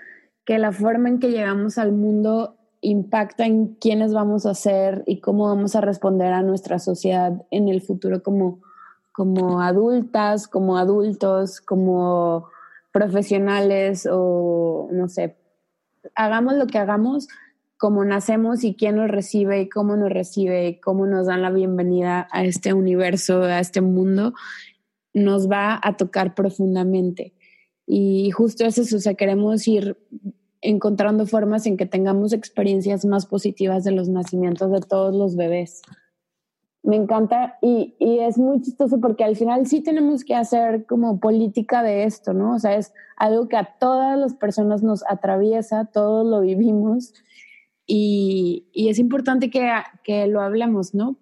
que 0.44 0.58
la 0.58 0.72
forma 0.72 1.08
en 1.08 1.18
que 1.18 1.30
llegamos 1.30 1.78
al 1.78 1.92
mundo 1.92 2.56
impacta 2.80 3.46
en 3.46 3.74
quiénes 3.76 4.12
vamos 4.12 4.46
a 4.46 4.54
ser 4.54 5.02
y 5.06 5.20
cómo 5.20 5.46
vamos 5.46 5.74
a 5.74 5.80
responder 5.80 6.32
a 6.32 6.42
nuestra 6.42 6.78
sociedad 6.78 7.32
en 7.50 7.68
el 7.68 7.80
futuro 7.80 8.22
como, 8.22 8.60
como 9.12 9.62
adultas, 9.62 10.46
como 10.46 10.76
adultos, 10.76 11.60
como 11.60 12.48
profesionales 12.92 14.06
o 14.10 14.88
no 14.92 15.08
sé, 15.08 15.36
hagamos 16.14 16.54
lo 16.54 16.66
que 16.66 16.78
hagamos, 16.78 17.28
cómo 17.76 18.04
nacemos 18.04 18.64
y 18.64 18.74
quién 18.74 18.96
nos 18.96 19.10
recibe 19.10 19.62
y 19.62 19.68
cómo 19.68 19.96
nos 19.96 20.10
recibe 20.10 20.68
y 20.68 20.80
cómo 20.80 21.06
nos 21.06 21.26
dan 21.26 21.42
la 21.42 21.50
bienvenida 21.50 22.28
a 22.30 22.44
este 22.44 22.72
universo, 22.72 23.42
a 23.42 23.60
este 23.60 23.80
mundo, 23.80 24.34
nos 25.12 25.50
va 25.50 25.80
a 25.82 25.96
tocar 25.96 26.34
profundamente. 26.34 27.34
Y 27.86 28.30
justo 28.30 28.64
es 28.64 28.78
eso, 28.78 28.96
o 28.96 29.00
sea, 29.00 29.14
queremos 29.14 29.66
ir 29.68 29.96
encontrando 30.60 31.26
formas 31.26 31.66
en 31.66 31.76
que 31.76 31.84
tengamos 31.84 32.32
experiencias 32.32 33.04
más 33.04 33.26
positivas 33.26 33.84
de 33.84 33.92
los 33.92 34.08
nacimientos 34.08 34.72
de 34.72 34.80
todos 34.80 35.14
los 35.14 35.36
bebés. 35.36 35.82
Me 36.82 36.96
encanta 36.96 37.58
y, 37.62 37.94
y, 37.98 38.20
es 38.20 38.36
muy 38.38 38.60
chistoso 38.60 39.00
porque 39.00 39.24
al 39.24 39.36
final 39.36 39.66
sí 39.66 39.82
tenemos 39.82 40.22
que 40.22 40.34
hacer 40.34 40.84
como 40.86 41.18
política 41.18 41.82
de 41.82 42.04
esto, 42.04 42.34
¿no? 42.34 42.54
O 42.54 42.58
sea, 42.58 42.76
es 42.76 42.92
algo 43.16 43.48
que 43.48 43.56
a 43.56 43.76
todas 43.78 44.18
las 44.18 44.34
personas 44.34 44.82
nos 44.82 45.02
atraviesa, 45.08 45.86
todos 45.86 46.26
lo 46.26 46.40
vivimos 46.40 47.14
y, 47.86 48.66
y 48.72 48.88
es 48.88 48.98
importante 48.98 49.50
que, 49.50 49.70
que, 50.02 50.26
lo 50.26 50.40
hablemos, 50.40 50.94
¿no? 50.94 51.16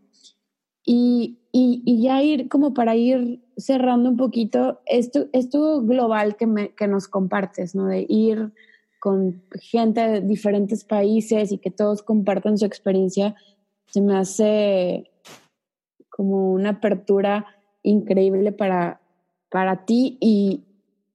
Y, 0.85 1.39
y, 1.53 2.03
ya 2.03 2.23
ir 2.23 2.49
como 2.49 2.75
para 2.75 2.97
ir 2.97 3.43
cerrando 3.57 4.11
un 4.11 4.17
poquito 4.17 4.81
esto, 4.87 5.27
esto 5.33 5.83
global 5.83 6.37
que, 6.37 6.47
me, 6.47 6.75
que 6.75 6.89
nos 6.89 7.09
compartes, 7.09 7.75
¿no? 7.75 7.87
De 7.87 8.05
ir 8.09 8.53
con 9.01 9.43
gente 9.61 10.01
de 10.01 10.21
diferentes 10.21 10.85
países 10.85 11.51
y 11.51 11.59
que 11.59 11.71
todos 11.71 12.03
compartan 12.03 12.59
su 12.59 12.65
experiencia, 12.65 13.35
se 13.87 14.01
me 14.01 14.17
hace 14.17 15.11
como 16.09 16.53
una 16.53 16.71
apertura 16.71 17.47
increíble 17.83 18.53
para, 18.53 19.01
para 19.51 19.85
ti 19.85 20.19
y 20.21 20.65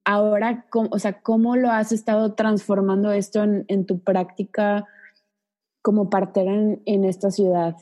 ahora, 0.04 0.66
¿cómo, 0.70 0.90
o 0.92 1.00
sea, 1.00 1.22
¿cómo 1.22 1.56
lo 1.56 1.72
has 1.72 1.92
estado 1.94 2.34
transformando 2.34 3.12
esto 3.12 3.44
en, 3.44 3.66
en 3.70 3.86
tu 3.86 4.00
práctica 4.00 4.86
como 5.88 6.10
partera 6.10 6.54
en, 6.54 6.82
en 6.86 7.06
esta 7.06 7.32
ciudad? 7.32 7.78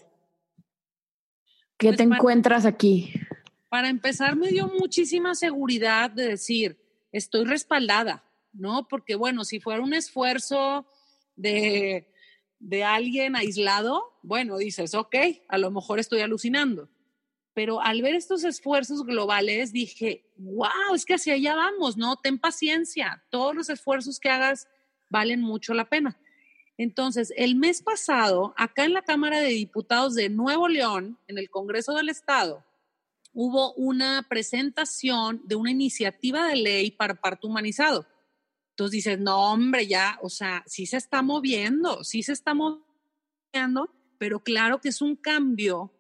¿Qué 1.76 1.88
pues 1.88 1.98
te 1.98 2.04
encuentras 2.04 2.64
aquí? 2.64 3.12
Para 3.68 3.90
empezar, 3.90 4.36
me 4.36 4.50
dio 4.50 4.68
muchísima 4.68 5.34
seguridad 5.34 6.12
de 6.12 6.28
decir, 6.28 6.78
estoy 7.12 7.46
respaldada, 7.46 8.24
¿no? 8.54 8.88
Porque 8.88 9.16
bueno, 9.16 9.44
si 9.44 9.60
fuera 9.60 9.82
un 9.82 9.96
esfuerzo 9.96 10.86
de, 11.36 12.08
de 12.60 12.84
alguien 12.84 13.36
aislado, 13.36 14.04
bueno, 14.22 14.60
dices, 14.60 14.94
ok, 14.94 15.16
a 15.48 15.58
lo 15.58 15.72
mejor 15.72 15.98
estoy 15.98 16.22
alucinando 16.22 16.88
pero 17.56 17.82
al 17.82 18.02
ver 18.02 18.16
estos 18.16 18.44
esfuerzos 18.44 19.06
globales 19.06 19.72
dije, 19.72 20.30
wow, 20.36 20.94
es 20.94 21.06
que 21.06 21.14
hacia 21.14 21.36
allá 21.36 21.56
vamos, 21.56 21.96
¿no? 21.96 22.18
Ten 22.18 22.38
paciencia, 22.38 23.24
todos 23.30 23.56
los 23.56 23.70
esfuerzos 23.70 24.20
que 24.20 24.30
hagas 24.30 24.68
valen 25.10 25.40
mucho 25.40 25.74
la 25.74 25.86
pena. 25.86 26.20
Entonces, 26.78 27.34
el 27.38 27.56
mes 27.56 27.82
pasado, 27.82 28.54
acá 28.58 28.86
en 28.86 28.94
la 28.94 29.02
Cámara 29.02 29.40
de 29.40 29.50
Diputados 29.50 30.14
de 30.14 30.30
Nuevo 30.30 30.68
León, 30.68 31.18
en 31.28 31.38
el 31.38 31.50
Congreso 31.50 31.94
del 31.94 32.10
Estado, 32.10 32.66
hubo 33.34 33.74
una 33.74 34.26
presentación 34.28 35.42
de 35.46 35.56
una 35.56 35.72
iniciativa 35.72 36.48
de 36.48 36.56
ley 36.56 36.92
para 36.92 37.16
parto 37.16 37.48
humanizado. 37.48 38.08
Entonces 38.72 38.92
dices, 38.92 39.20
no, 39.20 39.52
hombre, 39.52 39.88
ya, 39.88 40.20
o 40.22 40.30
sea, 40.30 40.64
sí 40.68 40.86
se 40.86 40.98
está 40.98 41.22
moviendo, 41.22 42.04
sí 42.04 42.24
se 42.24 42.34
está 42.34 42.54
moviendo, 42.54 43.90
pero 44.18 44.42
claro 44.42 44.82
que 44.82 44.90
es 44.90 45.02
un 45.02 45.16
cambio 45.16 45.94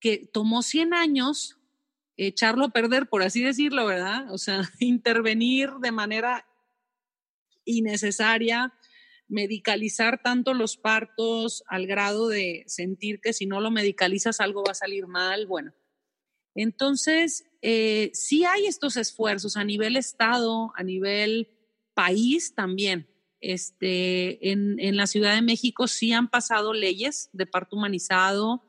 que 0.00 0.28
tomó 0.32 0.62
100 0.62 0.94
años 0.94 1.58
echarlo 2.16 2.66
a 2.66 2.70
perder, 2.70 3.08
por 3.08 3.22
así 3.22 3.42
decirlo, 3.42 3.86
¿verdad? 3.86 4.32
O 4.32 4.38
sea, 4.38 4.62
intervenir 4.80 5.70
de 5.80 5.92
manera 5.92 6.46
innecesaria, 7.64 8.72
medicalizar 9.28 10.22
tanto 10.22 10.54
los 10.54 10.76
partos 10.76 11.62
al 11.68 11.86
grado 11.86 12.28
de 12.28 12.64
sentir 12.66 13.20
que 13.20 13.32
si 13.32 13.46
no 13.46 13.60
lo 13.60 13.70
medicalizas 13.70 14.40
algo 14.40 14.64
va 14.64 14.72
a 14.72 14.74
salir 14.74 15.06
mal. 15.06 15.46
Bueno, 15.46 15.72
entonces 16.54 17.44
eh, 17.62 18.10
sí 18.14 18.44
hay 18.44 18.66
estos 18.66 18.96
esfuerzos 18.96 19.56
a 19.56 19.64
nivel 19.64 19.96
Estado, 19.96 20.72
a 20.76 20.82
nivel 20.82 21.50
país 21.94 22.54
también. 22.54 23.08
Este, 23.40 24.50
en, 24.50 24.80
en 24.80 24.96
la 24.96 25.06
Ciudad 25.06 25.34
de 25.34 25.42
México 25.42 25.86
sí 25.86 26.12
han 26.12 26.28
pasado 26.28 26.72
leyes 26.72 27.30
de 27.32 27.46
parto 27.46 27.76
humanizado, 27.76 28.64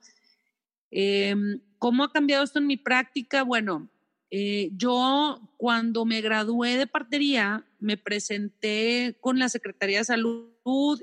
Em, 0.92 1.62
¿Cómo 1.78 2.04
ha 2.04 2.12
cambiado 2.12 2.44
esto 2.44 2.60
en 2.60 2.68
mi 2.68 2.78
práctica? 2.78 3.44
Bueno, 3.44 3.90
eh, 4.32 4.70
yo 4.74 5.42
cuando 5.58 6.06
me 6.06 6.22
gradué 6.22 6.78
de 6.78 6.88
partería 6.88 7.66
me 7.80 7.98
presenté 7.98 9.18
con 9.22 9.40
la 9.40 9.50
Secretaría 9.50 10.00
de 10.00 10.06
Salud 10.06 11.02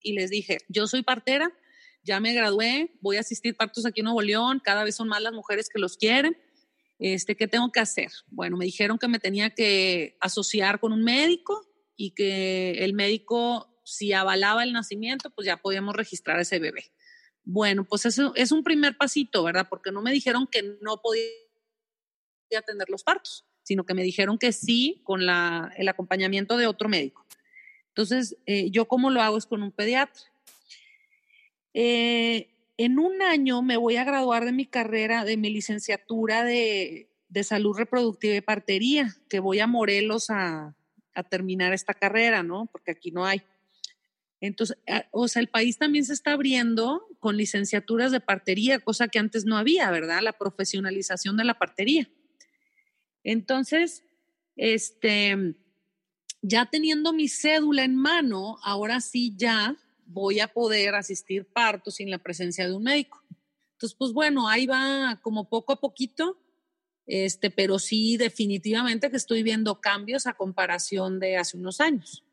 y 0.00 0.12
les 0.12 0.30
dije, 0.30 0.58
yo 0.68 0.86
soy 0.86 1.02
partera, 1.02 1.52
ya 2.02 2.20
me 2.20 2.32
gradué, 2.32 2.92
voy 3.00 3.16
a 3.16 3.20
asistir 3.20 3.56
partos 3.56 3.84
aquí 3.84 4.00
en 4.00 4.04
Nuevo 4.04 4.22
León, 4.22 4.60
cada 4.64 4.84
vez 4.84 4.96
son 4.96 5.08
más 5.08 5.20
las 5.20 5.32
mujeres 5.32 5.68
que 5.68 5.78
los 5.78 5.96
quieren. 5.96 6.36
Este, 6.98 7.36
¿Qué 7.36 7.46
tengo 7.46 7.70
que 7.70 7.80
hacer? 7.80 8.10
Bueno, 8.28 8.56
me 8.56 8.64
dijeron 8.64 8.98
que 8.98 9.08
me 9.08 9.18
tenía 9.18 9.50
que 9.50 10.16
asociar 10.20 10.80
con 10.80 10.92
un 10.92 11.04
médico 11.04 11.68
y 11.96 12.12
que 12.12 12.84
el 12.84 12.94
médico, 12.94 13.82
si 13.84 14.12
avalaba 14.12 14.64
el 14.64 14.72
nacimiento, 14.72 15.30
pues 15.30 15.46
ya 15.46 15.58
podíamos 15.58 15.94
registrar 15.94 16.38
a 16.38 16.42
ese 16.42 16.58
bebé. 16.58 16.90
Bueno, 17.50 17.84
pues 17.84 18.04
eso 18.04 18.34
es 18.34 18.52
un 18.52 18.62
primer 18.62 18.98
pasito, 18.98 19.42
¿verdad? 19.42 19.68
Porque 19.70 19.90
no 19.90 20.02
me 20.02 20.12
dijeron 20.12 20.46
que 20.46 20.76
no 20.82 21.00
podía 21.00 21.24
atender 22.54 22.90
los 22.90 23.02
partos, 23.02 23.46
sino 23.62 23.86
que 23.86 23.94
me 23.94 24.02
dijeron 24.02 24.36
que 24.36 24.52
sí 24.52 25.00
con 25.02 25.22
el 25.22 25.88
acompañamiento 25.88 26.58
de 26.58 26.66
otro 26.66 26.90
médico. 26.90 27.24
Entonces, 27.88 28.36
eh, 28.44 28.70
yo 28.70 28.84
cómo 28.84 29.08
lo 29.08 29.22
hago 29.22 29.38
es 29.38 29.46
con 29.46 29.62
un 29.62 29.72
pediatra. 29.72 30.24
Eh, 31.72 32.50
en 32.76 32.98
un 32.98 33.22
año 33.22 33.62
me 33.62 33.78
voy 33.78 33.96
a 33.96 34.04
graduar 34.04 34.44
de 34.44 34.52
mi 34.52 34.66
carrera, 34.66 35.24
de 35.24 35.38
mi 35.38 35.48
licenciatura 35.48 36.44
de, 36.44 37.08
de 37.30 37.44
salud 37.44 37.74
reproductiva 37.78 38.34
y 38.34 38.42
partería, 38.42 39.16
que 39.30 39.40
voy 39.40 39.60
a 39.60 39.66
Morelos 39.66 40.28
a, 40.28 40.76
a 41.14 41.22
terminar 41.22 41.72
esta 41.72 41.94
carrera, 41.94 42.42
¿no? 42.42 42.66
Porque 42.70 42.90
aquí 42.90 43.10
no 43.10 43.24
hay. 43.24 43.40
Entonces, 44.40 44.78
o 45.10 45.26
sea, 45.26 45.40
el 45.40 45.48
país 45.48 45.78
también 45.78 46.04
se 46.04 46.12
está 46.12 46.32
abriendo 46.32 47.04
con 47.18 47.36
licenciaturas 47.36 48.12
de 48.12 48.20
partería, 48.20 48.78
cosa 48.78 49.08
que 49.08 49.18
antes 49.18 49.44
no 49.44 49.56
había, 49.56 49.90
¿verdad? 49.90 50.20
La 50.22 50.32
profesionalización 50.32 51.36
de 51.36 51.44
la 51.44 51.58
partería. 51.58 52.08
Entonces, 53.24 54.04
este, 54.56 55.56
ya 56.40 56.66
teniendo 56.66 57.12
mi 57.12 57.28
cédula 57.28 57.84
en 57.84 57.96
mano, 57.96 58.58
ahora 58.62 59.00
sí 59.00 59.34
ya 59.36 59.76
voy 60.06 60.40
a 60.40 60.48
poder 60.48 60.94
asistir 60.94 61.44
parto 61.44 61.90
sin 61.90 62.10
la 62.10 62.18
presencia 62.18 62.66
de 62.66 62.74
un 62.74 62.84
médico. 62.84 63.22
Entonces, 63.72 63.96
pues 63.98 64.12
bueno, 64.12 64.48
ahí 64.48 64.66
va 64.66 65.20
como 65.22 65.48
poco 65.48 65.72
a 65.72 65.80
poquito, 65.80 66.38
este, 67.06 67.50
pero 67.50 67.78
sí 67.78 68.16
definitivamente 68.16 69.10
que 69.10 69.16
estoy 69.16 69.42
viendo 69.42 69.80
cambios 69.80 70.26
a 70.26 70.34
comparación 70.34 71.18
de 71.18 71.36
hace 71.36 71.56
unos 71.56 71.80
años. 71.80 72.24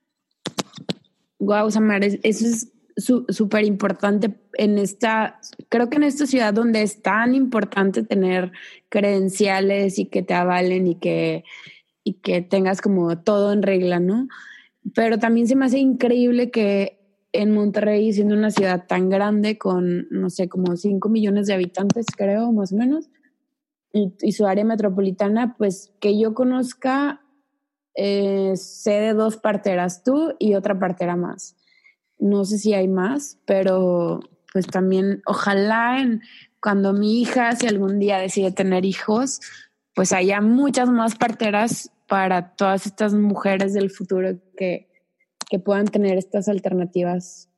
Wow, 1.45 1.69
Samar, 1.69 2.03
eso 2.03 2.19
es 2.23 2.71
súper 2.97 3.65
importante 3.65 4.34
en 4.53 4.79
esta, 4.79 5.39
creo 5.69 5.89
que 5.89 5.97
en 5.97 6.03
esta 6.03 6.25
ciudad 6.25 6.53
donde 6.53 6.81
es 6.81 7.01
tan 7.03 7.36
importante 7.36 8.03
tener 8.03 8.51
credenciales 8.89 9.99
y 9.99 10.05
que 10.05 10.23
te 10.23 10.34
avalen 10.34 10.88
y 10.88 10.95
que, 10.95 11.43
y 12.03 12.13
que 12.15 12.41
tengas 12.41 12.81
como 12.81 13.19
todo 13.19 13.53
en 13.53 13.62
regla, 13.62 13.99
¿no? 13.99 14.27
Pero 14.95 15.19
también 15.19 15.47
se 15.47 15.55
me 15.55 15.65
hace 15.65 15.77
increíble 15.77 16.49
que 16.49 16.99
en 17.31 17.53
Monterrey, 17.53 18.12
siendo 18.13 18.34
una 18.34 18.49
ciudad 18.49 18.88
tan 18.88 19.10
grande 19.10 19.58
con, 19.58 20.08
no 20.10 20.29
sé, 20.31 20.47
como 20.47 20.75
5 20.75 21.10
millones 21.10 21.47
de 21.47 21.53
habitantes, 21.53 22.05
creo, 22.15 22.51
más 22.53 22.73
o 22.73 22.77
menos, 22.77 23.10
y, 23.93 24.13
y 24.21 24.31
su 24.31 24.47
área 24.47 24.63
metropolitana, 24.63 25.55
pues 25.58 25.93
que 25.99 26.17
yo 26.17 26.34
conozca 26.34 27.24
eh, 27.95 28.53
sé 28.55 28.91
de 28.91 29.13
dos 29.13 29.38
parteras, 29.38 30.03
tú 30.03 30.36
y 30.39 30.55
otra 30.55 30.77
partera 30.77 31.15
más. 31.15 31.55
No 32.19 32.45
sé 32.45 32.58
si 32.58 32.73
hay 32.73 32.88
más, 32.88 33.39
pero 33.45 34.19
pues 34.51 34.67
también 34.67 35.22
ojalá 35.26 35.99
en, 35.99 36.22
cuando 36.61 36.93
mi 36.93 37.22
hija, 37.22 37.55
si 37.55 37.67
algún 37.67 37.99
día 37.99 38.17
decide 38.17 38.51
tener 38.51 38.86
hijos, 38.86 39.41
pues 39.93 40.13
haya 40.13 40.41
muchas 40.41 40.89
más 40.89 41.15
parteras 41.15 41.91
para 42.07 42.55
todas 42.55 42.86
estas 42.86 43.13
mujeres 43.13 43.74
del 43.74 43.89
futuro 43.89 44.38
que, 44.57 44.89
que 45.49 45.59
puedan 45.59 45.86
tener 45.86 46.17
estas 46.17 46.47
alternativas 46.47 47.49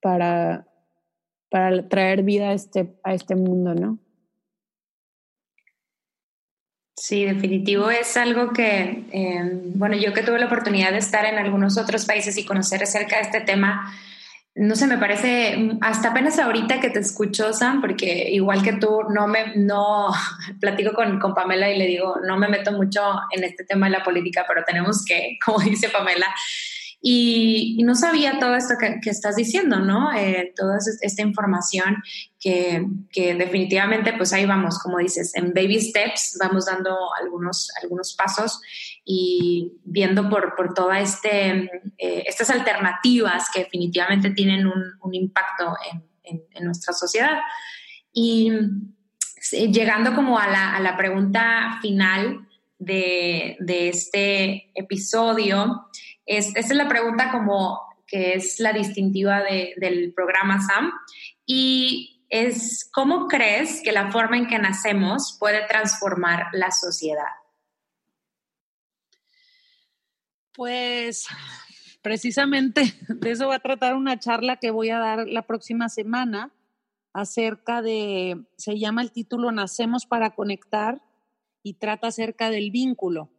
para, 0.00 0.66
para 1.50 1.88
traer 1.88 2.22
vida 2.22 2.50
a 2.50 2.52
este, 2.52 2.98
a 3.02 3.14
este 3.14 3.34
mundo, 3.34 3.74
¿no? 3.74 3.98
Sí, 7.00 7.24
definitivo. 7.24 7.88
Es 7.88 8.18
algo 8.18 8.52
que, 8.52 9.04
em, 9.10 9.72
bueno, 9.74 9.96
yo 9.96 10.12
que 10.12 10.22
tuve 10.22 10.38
la 10.38 10.46
oportunidad 10.46 10.92
de 10.92 10.98
estar 10.98 11.24
en 11.24 11.38
algunos 11.38 11.78
otros 11.78 12.04
países 12.04 12.36
y 12.36 12.44
conocer 12.44 12.82
acerca 12.82 13.16
de 13.16 13.22
este 13.22 13.40
tema, 13.40 13.90
no 14.54 14.76
sé, 14.76 14.86
me 14.86 14.98
parece, 14.98 15.78
hasta 15.80 16.10
apenas 16.10 16.38
ahorita 16.38 16.78
que 16.78 16.90
te 16.90 16.98
escucho, 16.98 17.54
Sam, 17.54 17.80
porque 17.80 18.28
igual 18.30 18.62
que 18.62 18.74
tú, 18.74 19.04
no 19.08 19.26
me, 19.26 19.56
no, 19.56 20.08
platico 20.60 20.92
con, 20.92 21.18
con 21.18 21.34
Pamela 21.34 21.70
y 21.70 21.78
le 21.78 21.86
digo, 21.86 22.16
no 22.22 22.36
me 22.36 22.48
meto 22.48 22.70
mucho 22.72 23.00
en 23.30 23.44
este 23.44 23.64
tema 23.64 23.86
de 23.86 23.92
la 23.92 24.04
política, 24.04 24.44
pero 24.46 24.62
tenemos 24.64 25.02
que, 25.02 25.38
como 25.44 25.60
dice 25.60 25.88
Pamela, 25.88 26.26
Y, 27.02 27.82
no 27.82 27.94
sabía 27.94 28.38
todo 28.38 28.54
esto 28.54 28.74
que, 28.78 29.10
estás 29.10 29.36
diciendo, 29.36 29.80
¿no? 29.80 30.12
Eh, 30.12 30.52
toda 30.54 30.78
esta 31.00 31.22
información 31.22 31.96
que, 32.38 32.86
definitivamente, 33.14 34.12
pues 34.12 34.32
ahí 34.32 34.44
vamos, 34.44 34.78
como 34.78 34.98
dices, 34.98 35.34
en 35.34 35.54
baby 35.54 35.80
steps, 35.80 36.36
vamos 36.38 36.66
dando 36.66 36.96
algunos, 37.20 37.70
algunos 37.82 38.14
pasos 38.14 38.60
y 39.04 39.72
viendo 39.84 40.28
por, 40.28 40.54
por 40.54 40.74
todas 40.74 41.14
este, 41.14 41.70
eh, 41.96 42.24
estas 42.26 42.50
alternativas 42.50 43.48
que 43.52 43.60
definitivamente 43.60 44.30
tienen 44.30 44.66
un, 44.66 45.14
impacto 45.14 45.74
en, 46.22 46.42
en, 46.52 46.64
nuestra 46.64 46.92
sociedad. 46.92 47.38
Y 48.12 48.52
llegando 49.70 50.14
como 50.14 50.38
a 50.38 50.48
la, 50.48 50.76
a 50.76 50.80
la 50.80 50.96
pregunta 50.96 51.78
final 51.80 52.46
de, 52.78 53.56
de 53.60 53.88
este 53.88 54.70
episodio, 54.74 55.86
esta 56.36 56.60
es 56.60 56.74
la 56.74 56.88
pregunta 56.88 57.30
como 57.32 57.80
que 58.06 58.34
es 58.34 58.60
la 58.60 58.72
distintiva 58.72 59.42
del 59.42 60.12
programa 60.14 60.60
SAM 60.60 60.92
y 61.44 62.24
es 62.28 62.88
¿cómo 62.92 63.26
crees 63.26 63.82
que 63.82 63.90
la 63.90 64.12
forma 64.12 64.36
en 64.36 64.46
que 64.46 64.58
nacemos 64.58 65.36
puede 65.40 65.66
transformar 65.66 66.46
la 66.52 66.70
sociedad? 66.70 67.32
Pues 70.54 71.26
precisamente 72.02 72.94
de 73.08 73.30
eso 73.30 73.48
va 73.48 73.56
a 73.56 73.60
tratar 73.60 73.94
una 73.94 74.18
charla 74.18 74.56
que 74.56 74.70
voy 74.70 74.90
a 74.90 74.98
dar 74.98 75.26
la 75.26 75.42
próxima 75.42 75.88
semana 75.88 76.52
acerca 77.12 77.82
de, 77.82 78.44
se 78.56 78.78
llama 78.78 79.02
el 79.02 79.10
título 79.10 79.50
Nacemos 79.50 80.06
para 80.06 80.36
conectar 80.36 81.02
y 81.64 81.74
trata 81.74 82.06
acerca 82.06 82.50
del 82.50 82.70
vínculo. 82.70 83.30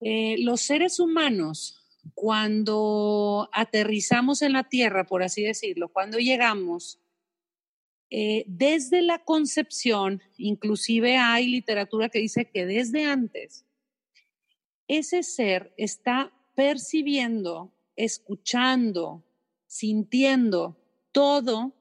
Eh, 0.00 0.36
los 0.38 0.62
seres 0.62 0.98
humanos 0.98 1.81
cuando 2.14 3.48
aterrizamos 3.52 4.42
en 4.42 4.52
la 4.52 4.64
Tierra, 4.64 5.06
por 5.06 5.22
así 5.22 5.42
decirlo, 5.42 5.88
cuando 5.88 6.18
llegamos, 6.18 7.00
eh, 8.10 8.44
desde 8.46 9.00
la 9.00 9.24
concepción, 9.24 10.20
inclusive 10.36 11.16
hay 11.16 11.46
literatura 11.46 12.10
que 12.10 12.18
dice 12.18 12.44
que 12.44 12.66
desde 12.66 13.04
antes, 13.04 13.64
ese 14.86 15.22
ser 15.22 15.72
está 15.78 16.30
percibiendo, 16.54 17.72
escuchando, 17.96 19.24
sintiendo 19.66 20.76
todo 21.12 21.74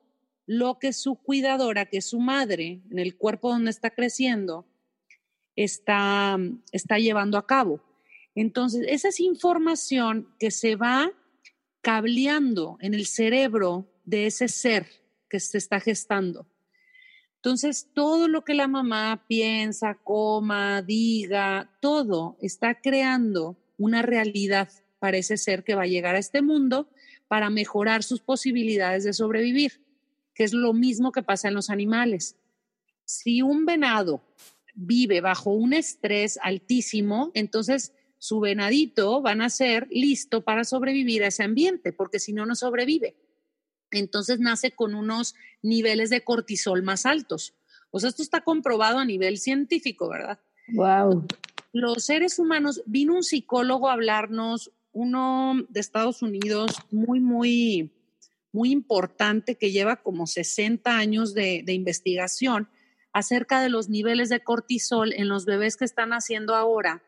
lo 0.46 0.80
que 0.80 0.94
su 0.94 1.16
cuidadora, 1.16 1.86
que 1.86 1.98
es 1.98 2.06
su 2.06 2.20
madre, 2.20 2.82
en 2.90 3.00
el 3.00 3.18
cuerpo 3.18 3.50
donde 3.50 3.72
está 3.72 3.90
creciendo, 3.90 4.66
está, 5.56 6.38
está 6.72 6.98
llevando 6.98 7.38
a 7.38 7.46
cabo. 7.46 7.82
Entonces, 8.36 8.86
esa 8.88 9.10
es 9.10 9.20
información 9.20 10.34
que 10.40 10.52
se 10.52 10.76
va 10.76 11.12
cableando 11.82 12.78
en 12.80 12.94
el 12.94 13.06
cerebro 13.06 13.88
de 14.06 14.28
ese 14.28 14.48
ser 14.48 14.88
que 15.30 15.40
se 15.40 15.58
está 15.58 15.80
gestando. 15.80 16.48
Entonces, 17.38 17.90
todo 17.94 18.28
lo 18.28 18.44
que 18.44 18.54
la 18.54 18.68
mamá 18.68 19.26
piensa, 19.28 19.96
coma, 19.96 20.82
diga, 20.84 21.76
todo 21.82 22.38
está 22.40 22.80
creando 22.80 23.58
una 23.78 24.04
realidad 24.04 24.70
para 25.00 25.18
ese 25.18 25.38
ser 25.38 25.64
que 25.64 25.74
va 25.74 25.84
a 25.84 25.88
llegar 25.88 26.14
a 26.14 26.20
este 26.20 26.44
mundo 26.44 26.88
para 27.28 27.50
mejorar 27.50 28.04
sus 28.04 28.22
posibilidades 28.22 29.04
de 29.04 29.14
sobrevivir, 29.14 29.84
que 30.36 30.44
es 30.44 30.54
lo 30.54 30.74
mismo 30.74 31.12
que 31.12 31.24
pasa 31.24 31.48
en 31.48 31.56
los 31.56 31.72
animales. 31.72 32.36
Si 33.06 33.42
un 33.42 33.66
venado 33.66 34.22
vive 34.76 35.22
bajo 35.22 35.50
un 35.50 35.74
estrés 35.74 36.38
altísimo, 36.44 37.32
entonces 37.34 37.94
su 38.22 38.40
venadito 38.40 39.20
van 39.20 39.42
a 39.42 39.50
ser 39.50 39.88
listo 39.90 40.44
para 40.44 40.64
sobrevivir 40.64 41.24
a 41.24 41.30
ese 41.30 41.42
ambiente, 41.42 41.92
porque 41.92 42.20
si 42.20 42.34
no, 42.34 42.46
no 42.46 42.54
sobrevive. 42.54 43.16
Entonces 43.90 44.40
nace 44.40 44.70
con 44.70 44.94
unos 44.94 45.34
niveles 45.64 46.12
de 46.12 46.22
cortisol 46.22 46.84
más 46.84 47.08
altos. 47.08 47.56
O 47.90 48.00
sea, 48.00 48.10
esto 48.10 48.22
está 48.22 48.42
comprobado 48.42 49.00
a 49.00 49.06
nivel 49.06 49.40
científico, 49.40 50.08
¿verdad? 50.08 50.40
Wow. 50.68 51.26
Los 51.74 52.06
seres 52.06 52.38
humanos, 52.38 52.84
vino 52.86 53.16
un 53.16 53.24
psicólogo 53.24 53.90
a 53.90 53.94
hablarnos, 53.94 54.72
uno 54.94 55.56
de 55.70 55.80
Estados 55.80 56.22
Unidos, 56.22 56.76
muy, 56.92 57.20
muy, 57.20 57.92
muy 58.52 58.70
importante, 58.70 59.56
que 59.56 59.72
lleva 59.72 59.96
como 59.96 60.28
60 60.28 60.96
años 60.96 61.34
de, 61.34 61.64
de 61.66 61.74
investigación 61.74 62.70
acerca 63.14 63.64
de 63.64 63.70
los 63.70 63.90
niveles 63.90 64.30
de 64.30 64.44
cortisol 64.44 65.12
en 65.12 65.28
los 65.28 65.46
bebés 65.46 65.76
que 65.76 65.86
están 65.86 66.14
haciendo 66.14 66.54
ahora 66.54 67.02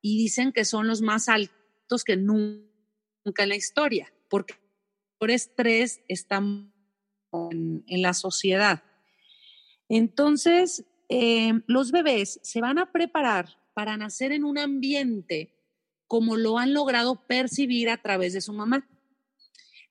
y 0.00 0.18
dicen 0.18 0.52
que 0.52 0.64
son 0.64 0.86
los 0.86 1.02
más 1.02 1.28
altos 1.28 2.04
que 2.04 2.16
nunca 2.16 3.42
en 3.42 3.48
la 3.48 3.56
historia, 3.56 4.12
porque 4.28 4.54
por 5.18 5.30
estrés 5.30 6.00
están 6.08 6.72
en, 7.32 8.02
la 8.02 8.14
sociedad. 8.14 8.82
Entonces, 9.88 10.84
eh, 11.08 11.52
los 11.66 11.92
bebés 11.92 12.40
se 12.42 12.60
van 12.60 12.78
a 12.78 12.92
preparar 12.92 13.58
para 13.74 13.96
nacer 13.96 14.32
en 14.32 14.44
un 14.44 14.58
ambiente 14.58 15.52
como 16.06 16.36
lo 16.36 16.58
han 16.58 16.72
logrado 16.72 17.26
percibir 17.26 17.90
a 17.90 18.00
través 18.00 18.32
de 18.32 18.40
su 18.40 18.52
mamá. 18.52 18.88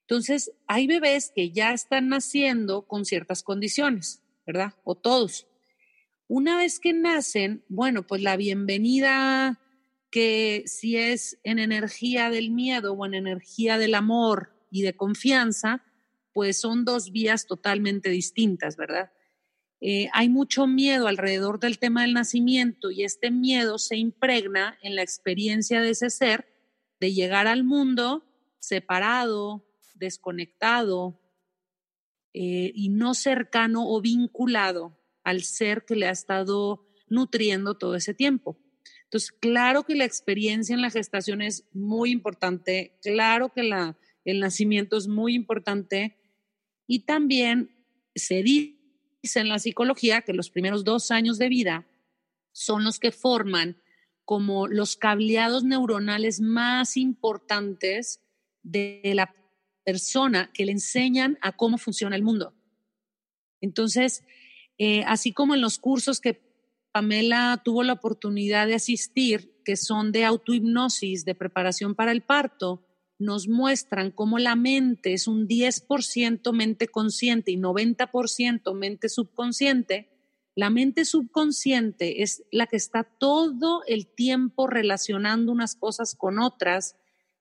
Entonces, 0.01 0.51
hay 0.67 0.87
bebés 0.87 1.31
que 1.35 1.51
ya 1.51 1.73
están 1.73 2.09
naciendo 2.09 2.83
con 2.87 3.05
ciertas 3.05 3.43
condiciones, 3.43 4.21
¿verdad? 4.45 4.73
O 4.83 4.95
todos. 4.95 5.47
Una 6.27 6.57
vez 6.57 6.79
que 6.79 6.93
nacen, 6.93 7.63
bueno, 7.69 8.05
pues 8.05 8.21
la 8.21 8.37
bienvenida 8.37 9.59
que 10.15 10.63
si 10.65 10.95
es 10.95 11.41
en 11.43 11.59
energía 11.59 12.29
del 12.29 12.49
miedo 12.49 12.93
o 12.93 13.05
en 13.05 13.15
energía 13.15 13.77
del 13.77 13.95
amor 13.95 14.55
y 14.71 14.81
de 14.81 14.95
confianza, 14.95 15.83
pues 16.31 16.57
son 16.57 16.85
dos 16.85 17.11
vías 17.11 17.47
totalmente 17.47 18.09
distintas, 18.11 18.77
¿verdad? 18.77 19.11
Eh, 19.81 20.07
hay 20.13 20.29
mucho 20.29 20.67
miedo 20.67 21.09
alrededor 21.09 21.59
del 21.59 21.79
tema 21.79 22.03
del 22.03 22.13
nacimiento 22.13 22.91
y 22.91 23.03
este 23.03 23.29
miedo 23.29 23.77
se 23.77 23.97
impregna 23.97 24.79
en 24.81 24.95
la 24.95 25.01
experiencia 25.01 25.81
de 25.81 25.89
ese 25.89 26.09
ser 26.09 26.47
de 27.01 27.11
llegar 27.11 27.45
al 27.45 27.65
mundo 27.65 28.23
separado, 28.59 29.67
desconectado 29.95 31.19
eh, 32.31 32.71
y 32.73 32.87
no 32.87 33.15
cercano 33.15 33.89
o 33.89 33.99
vinculado 33.99 34.97
al 35.25 35.43
ser 35.43 35.83
que 35.83 35.97
le 35.97 36.07
ha 36.07 36.11
estado 36.11 36.87
nutriendo 37.09 37.77
todo 37.77 37.95
ese 37.95 38.13
tiempo. 38.13 38.57
Entonces, 39.15 39.31
claro 39.31 39.83
que 39.83 39.95
la 39.95 40.03
experiencia 40.03 40.73
en 40.73 40.81
la 40.81 40.89
gestación 40.89 41.41
es 41.41 41.63
muy 41.71 42.11
importante, 42.11 42.99
claro 43.01 43.53
que 43.53 43.61
el 44.25 44.39
nacimiento 44.41 44.97
es 44.97 45.07
muy 45.07 45.35
importante 45.35 46.17
y 46.85 47.05
también 47.05 47.73
se 48.13 48.43
dice 48.43 48.75
en 49.35 49.47
la 49.47 49.59
psicología 49.59 50.23
que 50.23 50.33
los 50.33 50.49
primeros 50.49 50.83
dos 50.83 51.11
años 51.11 51.37
de 51.37 51.47
vida 51.47 51.87
son 52.51 52.83
los 52.83 52.99
que 52.99 53.13
forman 53.13 53.81
como 54.25 54.67
los 54.67 54.97
cableados 54.97 55.63
neuronales 55.63 56.41
más 56.41 56.97
importantes 56.97 58.19
de 58.63 59.13
la 59.15 59.33
persona 59.85 60.51
que 60.53 60.65
le 60.65 60.73
enseñan 60.73 61.37
a 61.39 61.53
cómo 61.53 61.77
funciona 61.77 62.17
el 62.17 62.23
mundo. 62.23 62.53
Entonces, 63.61 64.25
eh, 64.77 65.05
así 65.07 65.31
como 65.31 65.55
en 65.55 65.61
los 65.61 65.79
cursos 65.79 66.19
que 66.19 66.44
Pamela 66.95 67.61
tuvo 67.61 67.83
la 67.83 67.91
oportunidad 67.91 68.67
de 68.67 68.75
asistir, 68.75 69.61
que 69.65 69.75
son 69.75 70.13
de 70.13 70.23
autohipnosis, 70.23 71.25
de 71.25 71.35
preparación 71.35 71.93
para 71.93 72.13
el 72.13 72.21
parto, 72.21 72.85
nos 73.19 73.49
muestran 73.49 74.11
cómo 74.11 74.39
la 74.39 74.55
mente 74.55 75.11
es 75.11 75.27
un 75.27 75.45
10% 75.45 76.53
mente 76.53 76.87
consciente 76.87 77.51
y 77.51 77.57
90% 77.57 78.73
mente 78.73 79.09
subconsciente. 79.09 80.09
La 80.55 80.69
mente 80.69 81.03
subconsciente 81.03 82.23
es 82.23 82.45
la 82.49 82.65
que 82.65 82.77
está 82.77 83.03
todo 83.03 83.81
el 83.87 84.07
tiempo 84.07 84.65
relacionando 84.65 85.51
unas 85.51 85.75
cosas 85.75 86.15
con 86.15 86.39
otras, 86.39 86.95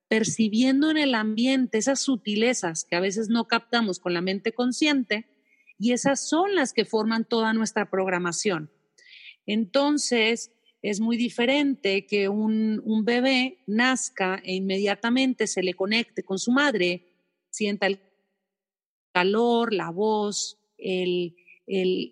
percibiendo 0.09 0.91
en 0.91 0.97
el 0.97 1.15
ambiente 1.15 1.79
esas 1.79 2.01
sutilezas 2.01 2.83
que 2.83 2.97
a 2.97 3.01
veces 3.01 3.29
no 3.29 3.47
captamos 3.47 4.01
con 4.01 4.15
la 4.15 4.21
mente 4.21 4.53
consciente, 4.53 5.29
y 5.79 5.93
esas 5.93 6.29
son 6.29 6.57
las 6.57 6.73
que 6.73 6.85
forman 6.85 7.25
toda 7.25 7.53
nuestra 7.53 7.89
programación. 7.89 8.74
Entonces, 9.47 10.53
es 10.85 11.01
muy 11.01 11.17
diferente 11.17 12.07
que 12.07 12.29
un, 12.29 12.83
bebé 13.05 13.59
nazca 13.67 14.43
e 14.45 14.55
inmediatamente 14.55 15.47
se 15.47 15.63
le 15.63 15.73
conecte 15.73 16.23
con 16.23 16.39
su 16.39 16.53
madre, 16.53 17.07
sienta 17.49 17.87
el 17.87 18.01
calor, 19.13 19.73
la 19.73 19.89
voz, 19.89 20.59
el, 20.77 21.35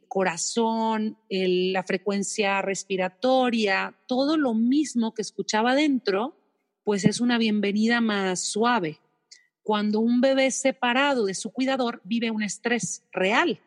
corazón, 0.08 1.18
la 1.28 1.82
frecuencia 1.82 2.62
respiratoria, 2.62 3.94
todo 4.06 4.38
lo 4.38 4.54
mismo 4.54 5.12
que 5.12 5.20
escuchaba 5.20 5.74
dentro, 5.74 6.34
pues 6.82 7.04
es 7.04 7.20
una 7.20 7.36
bienvenida 7.36 8.00
más 8.00 8.40
suave. 8.40 9.00
Cuando 9.62 10.00
un 10.00 10.22
bebé 10.22 10.50
separado 10.50 11.26
de 11.26 11.34
su 11.34 11.52
cuidador, 11.52 12.00
vive 12.04 12.30
un 12.30 12.42
estrés 12.42 13.04
real, 13.12 13.60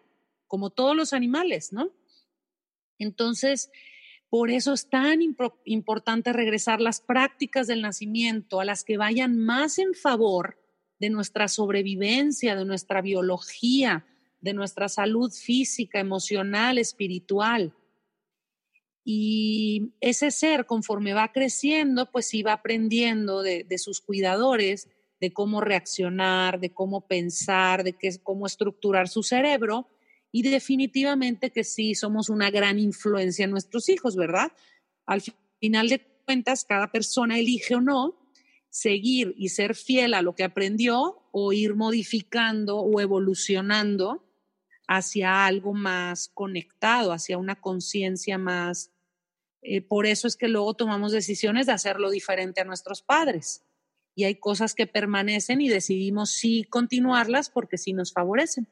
como 0.48 0.72
todos 0.72 0.96
los 0.96 1.14
animales, 1.14 1.72
¿no? 1.72 1.92
Entonces, 3.00 3.72
Por 4.28 4.50
eso 4.50 4.74
es 4.74 4.90
tan 4.90 5.20
importante 5.22 6.34
regresar 6.34 6.82
las 6.82 7.00
prácticas 7.00 7.68
del 7.68 7.82
nacimiento 7.82 8.60
a 8.60 8.66
las 8.66 8.84
que 8.84 8.98
vayan 8.98 9.38
más 9.38 9.78
en 9.78 9.94
favor 9.94 10.58
de 11.00 11.10
nuestra 11.10 11.48
sobrevivencia, 11.48 12.56
de 12.56 12.66
nuestra 12.66 13.02
biología, 13.02 14.06
de 14.42 14.54
nuestra 14.54 14.90
salud 14.90 15.32
física, 15.32 16.00
emocional, 16.00 16.78
espiritual. 16.78 17.74
Y 19.04 19.94
ese 20.02 20.32
ser, 20.32 20.66
conforme 20.66 21.14
va 21.14 21.32
creciendo, 21.32 22.12
pues 22.12 22.28
sí 22.28 22.42
va 22.42 22.54
aprendiendo 22.54 23.44
de, 23.44 23.78
sus 23.78 24.02
cuidadores, 24.02 24.90
de 25.22 25.32
cómo 25.32 25.62
reaccionar, 25.62 26.60
de 26.60 26.74
cómo 26.74 27.08
pensar, 27.08 27.84
de 27.84 27.96
cómo 28.24 28.48
estructurar 28.48 29.08
su 29.08 29.22
cerebro. 29.22 29.88
Y 30.32 30.44
definitivamente 30.44 31.52
que 31.52 31.64
sí 31.64 31.96
somos 31.96 32.30
una 32.30 32.52
gran 32.52 32.80
influencia 32.80 33.46
en 33.46 33.52
nuestros 33.52 33.90
hijos, 33.90 34.16
¿verdad? 34.16 34.52
Al 35.06 35.22
final 35.60 35.90
de 35.90 36.06
cuentas, 36.26 36.66
cada 36.66 36.92
persona 36.92 37.40
elige 37.40 37.76
o 37.76 37.82
no 37.82 38.20
seguir 38.70 39.34
y 39.38 39.50
ser 39.50 39.76
fiel 39.76 40.14
a 40.14 40.22
lo 40.22 40.36
que 40.36 40.44
aprendió 40.44 41.30
o 41.32 41.54
ir 41.54 41.76
modificando 41.76 42.80
o 42.80 43.00
evolucionando 43.00 44.28
hacia 44.88 45.46
algo 45.46 45.74
más 45.74 46.28
conectado, 46.34 47.14
hacia 47.14 47.38
una 47.38 47.60
conciencia 47.62 48.38
más 48.38 48.92
eh, 49.68 49.82
por 49.82 50.06
eso 50.06 50.28
es 50.28 50.36
que 50.36 50.48
luego 50.48 50.76
tomamos 50.76 51.12
decisiones 51.12 51.66
de 51.66 51.72
hacerlo 51.72 52.12
diferente 52.12 52.62
a 52.62 52.66
nuestros 52.66 53.02
padres. 53.02 53.64
Y 54.14 54.26
hay 54.26 54.36
cosas 54.36 54.76
que 54.76 54.86
permanecen 54.86 55.60
y 55.60 55.70
decidimos 55.70 56.30
sí 56.30 56.66
continuarlas 56.70 57.50
porque 57.50 57.80
sí 57.80 57.92
nos 57.92 58.14
favorecen. 58.14 58.68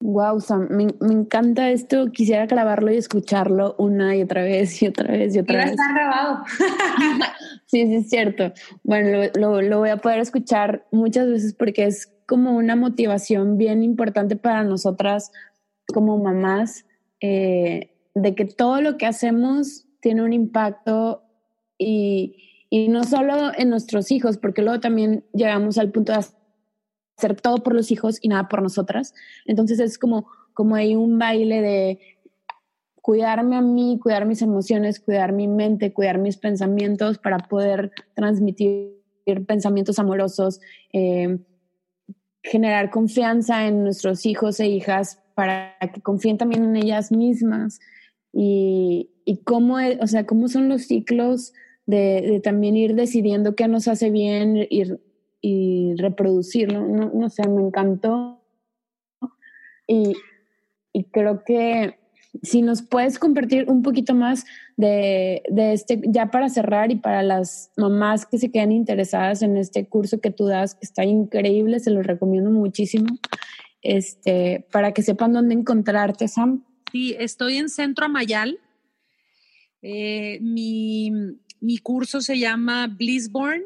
Wow, 0.00 0.40
Sam, 0.40 0.68
me, 0.70 0.88
encanta 1.00 1.70
esto. 1.70 2.12
Quisiera 2.12 2.46
grabarlo 2.46 2.92
y 2.92 2.96
escucharlo 2.96 3.74
una 3.78 4.14
y 4.14 4.22
otra 4.22 4.42
vez 4.42 4.82
y 4.82 4.88
otra 4.88 5.10
vez 5.10 5.34
y 5.34 5.38
otra 5.38 5.56
vez. 5.56 5.70
estar 5.70 5.94
grabado. 5.94 6.44
sí, 7.66 7.86
sí, 7.86 7.94
es 7.94 8.10
cierto. 8.10 8.52
Bueno, 8.82 9.30
lo, 9.36 9.62
lo, 9.62 9.78
voy 9.78 9.90
a 9.90 9.96
poder 9.96 10.20
escuchar 10.20 10.86
muchas 10.92 11.28
veces 11.28 11.54
porque 11.54 11.86
es 11.86 12.12
como 12.26 12.56
una 12.56 12.76
motivación 12.76 13.56
bien 13.56 13.82
importante 13.82 14.36
para 14.36 14.64
nosotras 14.64 15.32
como 15.92 16.18
mamás, 16.18 16.84
eh, 17.20 17.92
de 18.14 18.34
que 18.34 18.44
todo 18.44 18.80
lo 18.80 18.96
que 18.96 19.06
hacemos 19.06 19.86
tiene 20.00 20.22
un 20.22 20.32
impacto 20.32 21.22
y, 21.78 22.42
no 22.90 23.04
solo 23.04 23.52
en 23.56 23.70
nuestros 23.70 24.10
hijos, 24.10 24.36
porque 24.36 24.60
luego 24.60 24.80
también 24.80 25.24
llegamos 25.32 25.78
al 25.78 25.90
punto 25.90 26.12
de 26.12 26.18
hacer 27.16 27.40
todo 27.40 27.62
por 27.62 27.74
los 27.74 27.90
hijos 27.90 28.18
y 28.20 28.28
nada 28.28 28.48
por 28.48 28.62
nosotras. 28.62 29.14
Entonces 29.44 29.78
es 29.80 29.98
como, 29.98 30.28
como 30.52 30.74
hay 30.74 30.94
un 30.94 31.18
baile 31.18 31.62
de 31.62 32.00
cuidarme 33.00 33.56
a 33.56 33.60
mí, 33.60 33.98
cuidar 34.02 34.26
mis 34.26 34.42
emociones, 34.42 35.00
cuidar 35.00 35.32
mi 35.32 35.48
mente, 35.48 35.92
cuidar 35.92 36.18
mis 36.18 36.36
pensamientos 36.36 37.18
para 37.18 37.38
poder 37.38 37.92
transmitir 38.14 38.96
pensamientos 39.46 39.98
amorosos, 39.98 40.60
eh, 40.92 41.38
generar 42.42 42.90
confianza 42.90 43.66
en 43.66 43.82
nuestros 43.82 44.26
hijos 44.26 44.60
e 44.60 44.68
hijas 44.68 45.22
para 45.34 45.76
que 45.92 46.00
confíen 46.00 46.38
también 46.38 46.64
en 46.64 46.76
ellas 46.76 47.12
mismas 47.12 47.80
y, 48.32 49.10
y 49.24 49.38
cómo, 49.38 49.76
o 50.00 50.06
sea, 50.06 50.26
cómo 50.26 50.48
son 50.48 50.68
los 50.68 50.82
ciclos 50.82 51.52
de, 51.86 52.40
también 52.42 52.76
ir 52.76 52.94
decidiendo 52.94 53.54
qué 53.54 53.68
nos 53.68 53.88
hace 53.88 54.10
bien 54.10 54.66
y, 54.68 54.84
y 55.46 55.94
reproducirlo. 55.96 56.80
No, 56.86 57.10
no 57.14 57.30
sé, 57.30 57.46
me 57.48 57.62
encantó. 57.62 58.42
Y, 59.86 60.14
y, 60.92 61.04
creo 61.04 61.44
que 61.44 61.98
si 62.42 62.62
nos 62.62 62.82
puedes 62.82 63.20
compartir 63.20 63.70
un 63.70 63.82
poquito 63.82 64.14
más 64.14 64.44
de, 64.76 65.42
de, 65.48 65.72
este, 65.72 66.00
ya 66.06 66.32
para 66.32 66.48
cerrar 66.48 66.90
y 66.90 66.96
para 66.96 67.22
las 67.22 67.70
mamás 67.76 68.26
que 68.26 68.38
se 68.38 68.50
quedan 68.50 68.72
interesadas 68.72 69.42
en 69.42 69.56
este 69.56 69.86
curso 69.86 70.20
que 70.20 70.32
tú 70.32 70.46
das, 70.46 70.74
que 70.74 70.84
está 70.84 71.04
increíble, 71.04 71.78
se 71.78 71.92
lo 71.92 72.02
recomiendo 72.02 72.50
muchísimo, 72.50 73.06
este, 73.82 74.66
para 74.72 74.92
que 74.92 75.02
sepan 75.02 75.32
dónde 75.32 75.54
encontrarte, 75.54 76.26
Sam. 76.26 76.64
Sí, 76.90 77.14
estoy 77.18 77.58
en 77.58 77.68
Centro 77.68 78.06
Amayal. 78.06 78.58
Eh, 79.82 80.40
mi, 80.40 81.38
curso 81.84 82.20
se 82.20 82.36
llama 82.36 82.88
Blissborn, 82.88 83.62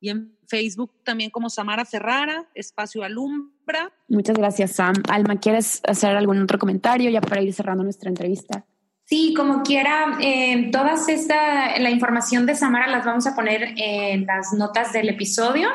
y 0.00 0.10
en 0.10 0.36
Facebook 0.48 0.92
también 1.04 1.30
como 1.30 1.48
Samara 1.48 1.84
Ferrara, 1.84 2.48
Espacio 2.54 3.04
Alumbra. 3.04 3.92
Muchas 4.08 4.36
gracias, 4.36 4.72
Sam. 4.72 4.94
Alma, 5.08 5.38
¿quieres 5.40 5.80
hacer 5.86 6.16
algún 6.16 6.42
otro 6.42 6.58
comentario 6.58 7.08
ya 7.08 7.20
para 7.20 7.40
ir 7.40 7.54
cerrando 7.54 7.84
nuestra 7.84 8.08
entrevista? 8.10 8.66
Sí, 9.12 9.34
como 9.36 9.62
quiera, 9.62 10.16
eh, 10.22 10.70
todas 10.72 11.06
esta, 11.06 11.78
la 11.78 11.90
información 11.90 12.46
de 12.46 12.54
Samara 12.54 12.86
las 12.86 13.04
vamos 13.04 13.26
a 13.26 13.34
poner 13.34 13.74
en 13.76 14.24
las 14.24 14.54
notas 14.54 14.94
del 14.94 15.10
episodio. 15.10 15.68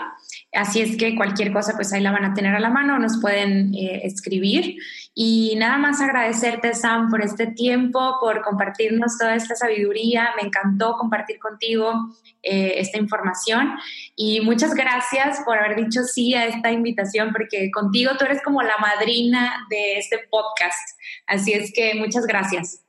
Así 0.54 0.82
es 0.82 0.98
que 0.98 1.16
cualquier 1.16 1.54
cosa, 1.54 1.74
pues 1.76 1.94
ahí 1.94 2.02
la 2.02 2.12
van 2.12 2.26
a 2.26 2.34
tener 2.34 2.56
a 2.56 2.60
la 2.60 2.72
mano, 2.72 2.98
nos 2.98 3.22
pueden 3.22 3.76
eh, 3.76 4.02
escribir. 4.06 4.78
Y 5.14 5.54
nada 5.56 5.78
más 5.78 6.02
agradecerte, 6.02 6.74
Sam, 6.74 7.12
por 7.12 7.22
este 7.22 7.46
tiempo, 7.46 8.18
por 8.20 8.42
compartirnos 8.42 9.20
toda 9.20 9.36
esta 9.36 9.54
sabiduría. 9.54 10.32
Me 10.42 10.48
encantó 10.48 10.98
compartir 10.98 11.38
contigo 11.38 11.94
eh, 12.42 12.74
esta 12.78 12.98
información. 12.98 13.78
Y 14.16 14.42
muchas 14.42 14.74
gracias 14.74 15.42
por 15.46 15.60
haber 15.60 15.76
dicho 15.76 16.02
sí 16.02 16.34
a 16.34 16.48
esta 16.48 16.72
invitación, 16.72 17.32
porque 17.32 17.70
contigo 17.70 18.14
tú 18.18 18.26
eres 18.26 18.42
como 18.42 18.64
la 18.64 18.78
madrina 18.80 19.68
de 19.70 20.00
este 20.00 20.22
podcast. 20.32 20.98
Así 21.28 21.54
es 21.54 21.72
que 21.72 21.94
muchas 21.94 22.26
gracias. 22.26 22.87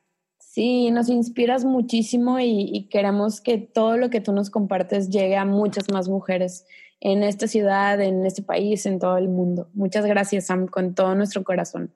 Sí, 0.58 0.90
nos 0.90 1.08
inspiras 1.08 1.64
muchísimo 1.64 2.40
y, 2.40 2.88
queremos 2.90 3.40
que 3.40 3.58
todo 3.58 3.96
lo 3.96 4.10
que 4.10 4.20
tú 4.20 4.32
nos 4.32 4.50
compartes 4.50 5.08
llegue 5.08 5.36
a 5.36 5.44
muchas 5.44 5.88
más 5.92 6.08
mujeres 6.08 6.66
en 6.98 7.22
esta 7.22 7.46
ciudad, 7.46 8.00
en 8.00 8.26
este 8.26 8.42
país, 8.42 8.84
en 8.84 8.98
todo 8.98 9.18
el 9.18 9.28
mundo. 9.28 9.70
Muchas 9.72 10.04
gracias, 10.04 10.46
Sam, 10.46 10.66
con 10.66 10.96
todo 10.96 11.14
nuestro 11.14 11.44
corazón. 11.44 11.94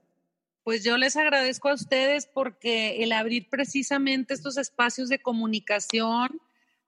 Pues 0.63 0.85
yo 0.85 0.97
les 0.97 1.17
agradezco 1.17 1.71
a 1.71 1.75
ustedes 1.75 2.27
porque 2.33 3.03
el 3.03 3.11
abrir 3.11 3.49
precisamente 3.51 4.33
estos 4.33 4.57
espacios 4.57 5.09
de 5.09 5.19
comunicación 5.19 6.41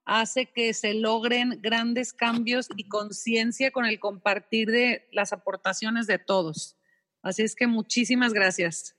hace 0.05 0.45
que 0.45 0.73
se 0.73 0.93
logren 0.93 1.59
grandes 1.61 2.13
cambios 2.13 2.69
y 2.77 2.87
conciencia 2.87 3.71
con 3.71 3.85
el 3.85 3.99
compartir 3.99 4.71
de 4.71 5.09
las 5.11 5.33
aportaciones 5.33 6.07
de 6.07 6.19
todos. 6.19 6.77
Así 7.21 7.43
es 7.43 7.53
que 7.53 7.67
muchísimas 7.67 8.31
gracias. 8.31 8.94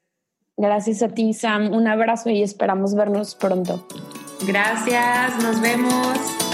Gracias 0.57 1.03
a 1.03 1.09
ti, 1.09 1.35
Sam. 1.35 1.73
Un 1.73 1.87
abrazo 1.87 2.31
y 2.31 2.43
esperamos 2.43 2.95
vernos 2.95 3.35
pronto. 3.35 3.87
Gracias, 4.47 5.43
nos 5.43 5.61
vemos. 5.61 6.46